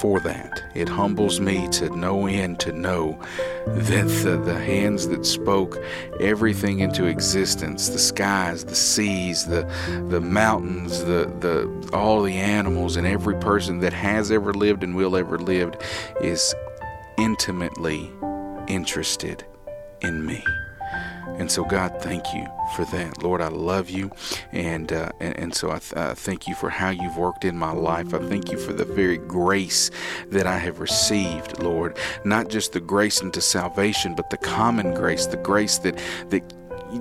for 0.00 0.20
that. 0.20 0.62
It 0.74 0.88
humbles 0.88 1.40
me 1.40 1.68
to 1.68 1.94
no 1.96 2.26
end 2.26 2.60
to 2.60 2.72
know 2.72 3.18
that 3.66 4.06
the, 4.24 4.36
the 4.44 4.58
hands 4.58 5.08
that 5.08 5.24
spoke 5.24 5.78
everything 6.20 6.80
into 6.80 7.06
existence 7.06 7.88
the 7.88 7.98
skies, 7.98 8.64
the 8.64 8.74
seas, 8.74 9.46
the, 9.46 9.62
the 10.08 10.20
mountains, 10.20 11.00
the, 11.00 11.32
the, 11.40 11.90
all 11.92 12.22
the 12.22 12.36
animals, 12.36 12.96
and 12.96 13.06
every 13.06 13.36
person 13.36 13.80
that 13.80 13.92
has 13.92 14.30
ever 14.30 14.52
lived 14.52 14.82
and 14.82 14.94
will 14.94 15.16
ever 15.16 15.38
lived 15.38 15.76
is 16.20 16.54
intimately 17.18 18.10
interested 18.68 19.44
in 20.00 20.24
me. 20.26 20.44
And 21.38 21.50
so, 21.50 21.64
God, 21.64 21.96
thank 22.00 22.32
you 22.34 22.46
for 22.76 22.84
that. 22.86 23.22
Lord, 23.22 23.40
I 23.40 23.48
love 23.48 23.90
you. 23.90 24.10
And, 24.52 24.92
uh, 24.92 25.10
and, 25.20 25.38
and, 25.38 25.54
so 25.54 25.70
I 25.70 25.78
th- 25.78 25.94
uh, 25.94 26.14
thank 26.14 26.46
you 26.46 26.54
for 26.54 26.70
how 26.70 26.90
you've 26.90 27.16
worked 27.16 27.44
in 27.44 27.56
my 27.56 27.72
life. 27.72 28.14
I 28.14 28.18
thank 28.18 28.50
you 28.50 28.58
for 28.58 28.72
the 28.72 28.84
very 28.84 29.18
grace 29.18 29.90
that 30.28 30.46
I 30.46 30.58
have 30.58 30.80
received, 30.80 31.62
Lord. 31.62 31.96
Not 32.24 32.48
just 32.48 32.72
the 32.72 32.80
grace 32.80 33.20
into 33.20 33.40
salvation, 33.40 34.14
but 34.14 34.30
the 34.30 34.36
common 34.36 34.94
grace, 34.94 35.26
the 35.26 35.36
grace 35.36 35.78
that, 35.78 35.98
that 36.30 36.42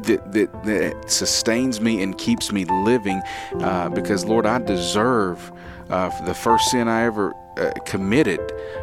that, 0.03 0.31
that, 0.31 0.63
that 0.63 1.11
sustains 1.11 1.81
me 1.81 2.01
and 2.01 2.17
keeps 2.17 2.53
me 2.53 2.63
living 2.63 3.21
uh, 3.55 3.89
because 3.89 4.23
lord 4.23 4.45
i 4.45 4.57
deserve 4.57 5.51
uh, 5.89 6.09
the 6.25 6.33
first 6.33 6.71
sin 6.71 6.87
i 6.87 7.03
ever 7.03 7.33
uh, 7.61 7.73
committed, 7.85 8.39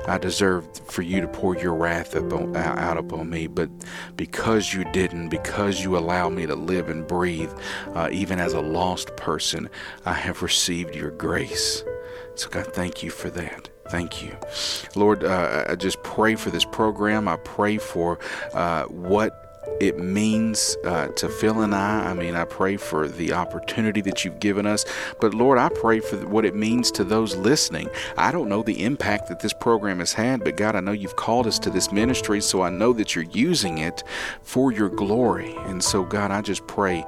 I 0.06 0.18
deserved 0.18 0.80
for 0.86 1.02
you 1.02 1.20
to 1.20 1.28
pour 1.28 1.56
your 1.56 1.74
wrath 1.74 2.14
upon, 2.14 2.56
out 2.56 2.96
upon 2.96 3.30
me. 3.30 3.46
But 3.46 3.70
because 4.16 4.72
you 4.72 4.84
didn't, 4.92 5.28
because 5.28 5.82
you 5.82 5.96
allowed 5.96 6.32
me 6.32 6.46
to 6.46 6.54
live 6.54 6.88
and 6.88 7.06
breathe, 7.06 7.52
uh, 7.94 8.08
even 8.12 8.38
as 8.38 8.52
a 8.52 8.60
lost 8.60 9.16
person, 9.16 9.68
I 10.04 10.14
have 10.14 10.42
received 10.42 10.94
your 10.94 11.10
grace. 11.10 11.82
So, 12.34 12.48
God, 12.48 12.72
thank 12.72 13.02
you 13.02 13.10
for 13.10 13.30
that. 13.30 13.68
Thank 13.90 14.22
you. 14.22 14.36
Lord, 14.94 15.24
uh, 15.24 15.64
I 15.68 15.74
just 15.74 16.02
pray 16.02 16.34
for 16.34 16.50
this 16.50 16.64
program. 16.64 17.26
I 17.26 17.36
pray 17.36 17.78
for 17.78 18.18
uh, 18.52 18.84
what 18.84 19.47
it 19.80 19.98
means 19.98 20.76
uh, 20.84 21.08
to 21.08 21.28
Phil 21.28 21.60
and 21.60 21.74
I. 21.74 22.10
I 22.10 22.14
mean, 22.14 22.34
I 22.34 22.44
pray 22.44 22.76
for 22.76 23.06
the 23.06 23.32
opportunity 23.32 24.00
that 24.02 24.24
you've 24.24 24.40
given 24.40 24.66
us. 24.66 24.84
But 25.20 25.34
Lord, 25.34 25.58
I 25.58 25.68
pray 25.68 26.00
for 26.00 26.16
what 26.26 26.44
it 26.44 26.54
means 26.54 26.90
to 26.92 27.04
those 27.04 27.36
listening. 27.36 27.88
I 28.16 28.32
don't 28.32 28.48
know 28.48 28.62
the 28.62 28.82
impact 28.82 29.28
that 29.28 29.40
this 29.40 29.52
program 29.52 30.00
has 30.00 30.12
had, 30.12 30.42
but 30.42 30.56
God, 30.56 30.74
I 30.74 30.80
know 30.80 30.92
you've 30.92 31.16
called 31.16 31.46
us 31.46 31.58
to 31.60 31.70
this 31.70 31.92
ministry, 31.92 32.40
so 32.40 32.62
I 32.62 32.70
know 32.70 32.92
that 32.94 33.14
you're 33.14 33.24
using 33.24 33.78
it 33.78 34.02
for 34.42 34.72
your 34.72 34.88
glory. 34.88 35.54
And 35.66 35.82
so, 35.82 36.02
God, 36.02 36.30
I 36.30 36.42
just 36.42 36.66
pray 36.66 37.04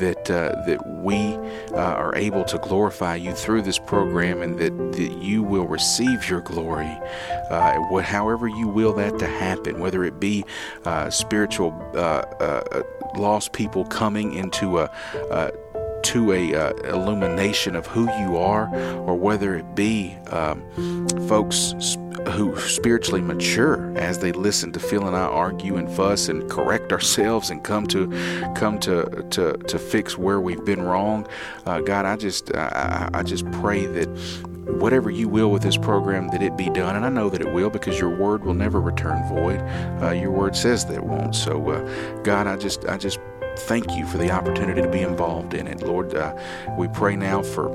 that 0.00 0.30
uh, 0.30 0.54
that 0.66 0.86
we 1.02 1.34
uh, 1.72 1.76
are 1.76 2.14
able 2.16 2.44
to 2.44 2.58
glorify 2.58 3.14
you 3.14 3.32
through 3.32 3.62
this 3.62 3.78
program, 3.78 4.42
and 4.42 4.58
that, 4.58 4.92
that 4.92 5.22
you 5.22 5.42
will 5.42 5.66
receive 5.66 6.28
your 6.28 6.40
glory, 6.40 6.98
uh, 7.50 7.76
what, 7.90 8.04
however 8.04 8.48
you 8.48 8.66
will 8.66 8.92
that 8.94 9.18
to 9.18 9.26
happen, 9.26 9.78
whether 9.78 10.04
it 10.04 10.18
be 10.18 10.44
uh, 10.84 11.08
spiritual 11.10 11.72
uh, 11.94 11.97
lost 13.16 13.52
people 13.52 13.84
coming 13.86 14.34
into 14.34 14.78
a 14.78 14.90
to 16.02 16.32
a 16.32 16.54
uh, 16.54 16.72
illumination 16.84 17.76
of 17.76 17.86
who 17.86 18.04
you 18.20 18.36
are, 18.38 18.72
or 19.00 19.14
whether 19.14 19.54
it 19.54 19.74
be 19.74 20.16
um, 20.30 20.62
folks 21.28 21.74
who 22.30 22.58
spiritually 22.60 23.20
mature 23.20 23.92
as 23.96 24.18
they 24.18 24.32
listen 24.32 24.72
to 24.72 24.80
Phil 24.80 25.06
and 25.06 25.16
I 25.16 25.24
argue 25.24 25.76
and 25.76 25.90
fuss 25.90 26.28
and 26.28 26.48
correct 26.50 26.92
ourselves 26.92 27.50
and 27.50 27.62
come 27.62 27.86
to 27.88 28.08
come 28.56 28.78
to 28.80 29.26
to, 29.30 29.56
to 29.56 29.78
fix 29.78 30.16
where 30.16 30.40
we've 30.40 30.64
been 30.64 30.82
wrong. 30.82 31.26
Uh, 31.66 31.80
God, 31.80 32.06
I 32.06 32.16
just 32.16 32.54
I, 32.54 33.10
I 33.12 33.22
just 33.22 33.50
pray 33.52 33.86
that 33.86 34.08
whatever 34.68 35.10
you 35.10 35.28
will 35.28 35.50
with 35.50 35.62
this 35.62 35.76
program, 35.76 36.28
that 36.28 36.42
it 36.42 36.56
be 36.56 36.70
done. 36.70 36.96
And 36.96 37.04
I 37.04 37.08
know 37.08 37.30
that 37.30 37.40
it 37.40 37.52
will 37.52 37.70
because 37.70 37.98
your 37.98 38.10
word 38.10 38.44
will 38.44 38.54
never 38.54 38.80
return 38.80 39.26
void. 39.28 39.60
Uh, 40.02 40.10
your 40.10 40.30
word 40.30 40.56
says 40.56 40.86
that 40.86 40.94
it 40.94 41.04
won't. 41.04 41.34
So, 41.34 41.70
uh, 41.70 42.22
God, 42.22 42.46
I 42.46 42.56
just, 42.56 42.84
I 42.86 42.96
just 42.96 43.18
thank 43.58 43.96
you 43.96 44.06
for 44.06 44.18
the 44.18 44.30
opportunity 44.30 44.82
to 44.82 44.88
be 44.88 45.00
involved 45.00 45.54
in 45.54 45.66
it. 45.66 45.82
Lord, 45.82 46.14
uh, 46.14 46.34
we 46.78 46.88
pray 46.88 47.16
now 47.16 47.42
for 47.42 47.68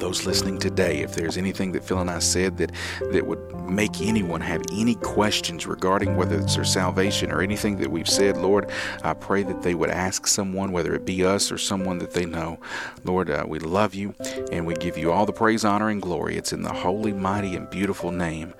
those 0.00 0.26
listening 0.26 0.58
today, 0.58 1.00
if 1.00 1.14
there's 1.14 1.36
anything 1.36 1.72
that 1.72 1.84
Phil 1.84 1.98
and 1.98 2.10
I 2.10 2.18
said 2.18 2.56
that 2.58 2.72
that 3.12 3.26
would 3.26 3.54
make 3.68 4.00
anyone 4.00 4.40
have 4.40 4.62
any 4.72 4.94
questions 4.96 5.66
regarding 5.66 6.16
whether 6.16 6.38
it's 6.38 6.54
their 6.54 6.64
salvation 6.64 7.32
or 7.32 7.42
anything 7.42 7.76
that 7.78 7.90
we've 7.90 8.08
said, 8.08 8.36
Lord, 8.36 8.70
I 9.02 9.14
pray 9.14 9.42
that 9.42 9.62
they 9.62 9.74
would 9.74 9.90
ask 9.90 10.26
someone, 10.26 10.72
whether 10.72 10.94
it 10.94 11.04
be 11.04 11.24
us 11.24 11.50
or 11.50 11.58
someone 11.58 11.98
that 11.98 12.12
they 12.12 12.24
know. 12.24 12.58
Lord, 13.04 13.30
uh, 13.30 13.44
we 13.46 13.58
love 13.58 13.94
you 13.94 14.14
and 14.52 14.66
we 14.66 14.74
give 14.74 14.96
you 14.96 15.12
all 15.12 15.26
the 15.26 15.32
praise, 15.32 15.64
honor, 15.64 15.88
and 15.88 16.00
glory. 16.00 16.36
It's 16.36 16.52
in 16.52 16.62
the 16.62 16.72
holy, 16.72 17.12
mighty, 17.12 17.56
and 17.56 17.68
beautiful 17.70 18.10
name 18.10 18.54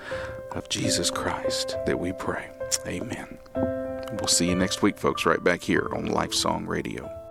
of 0.53 0.69
Jesus 0.69 1.11
Christ 1.11 1.77
that 1.87 1.99
we 1.99 2.13
pray. 2.13 2.51
Amen. 2.87 3.39
We'll 3.55 4.29
see 4.29 4.49
you 4.49 4.55
next 4.55 4.83
week, 4.83 4.99
folks, 4.99 5.27
right 5.27 5.43
back 5.43 5.63
here 5.63 5.89
on 5.93 6.07
Life 6.07 6.33
Song 6.33 6.67
Radio. 6.67 7.26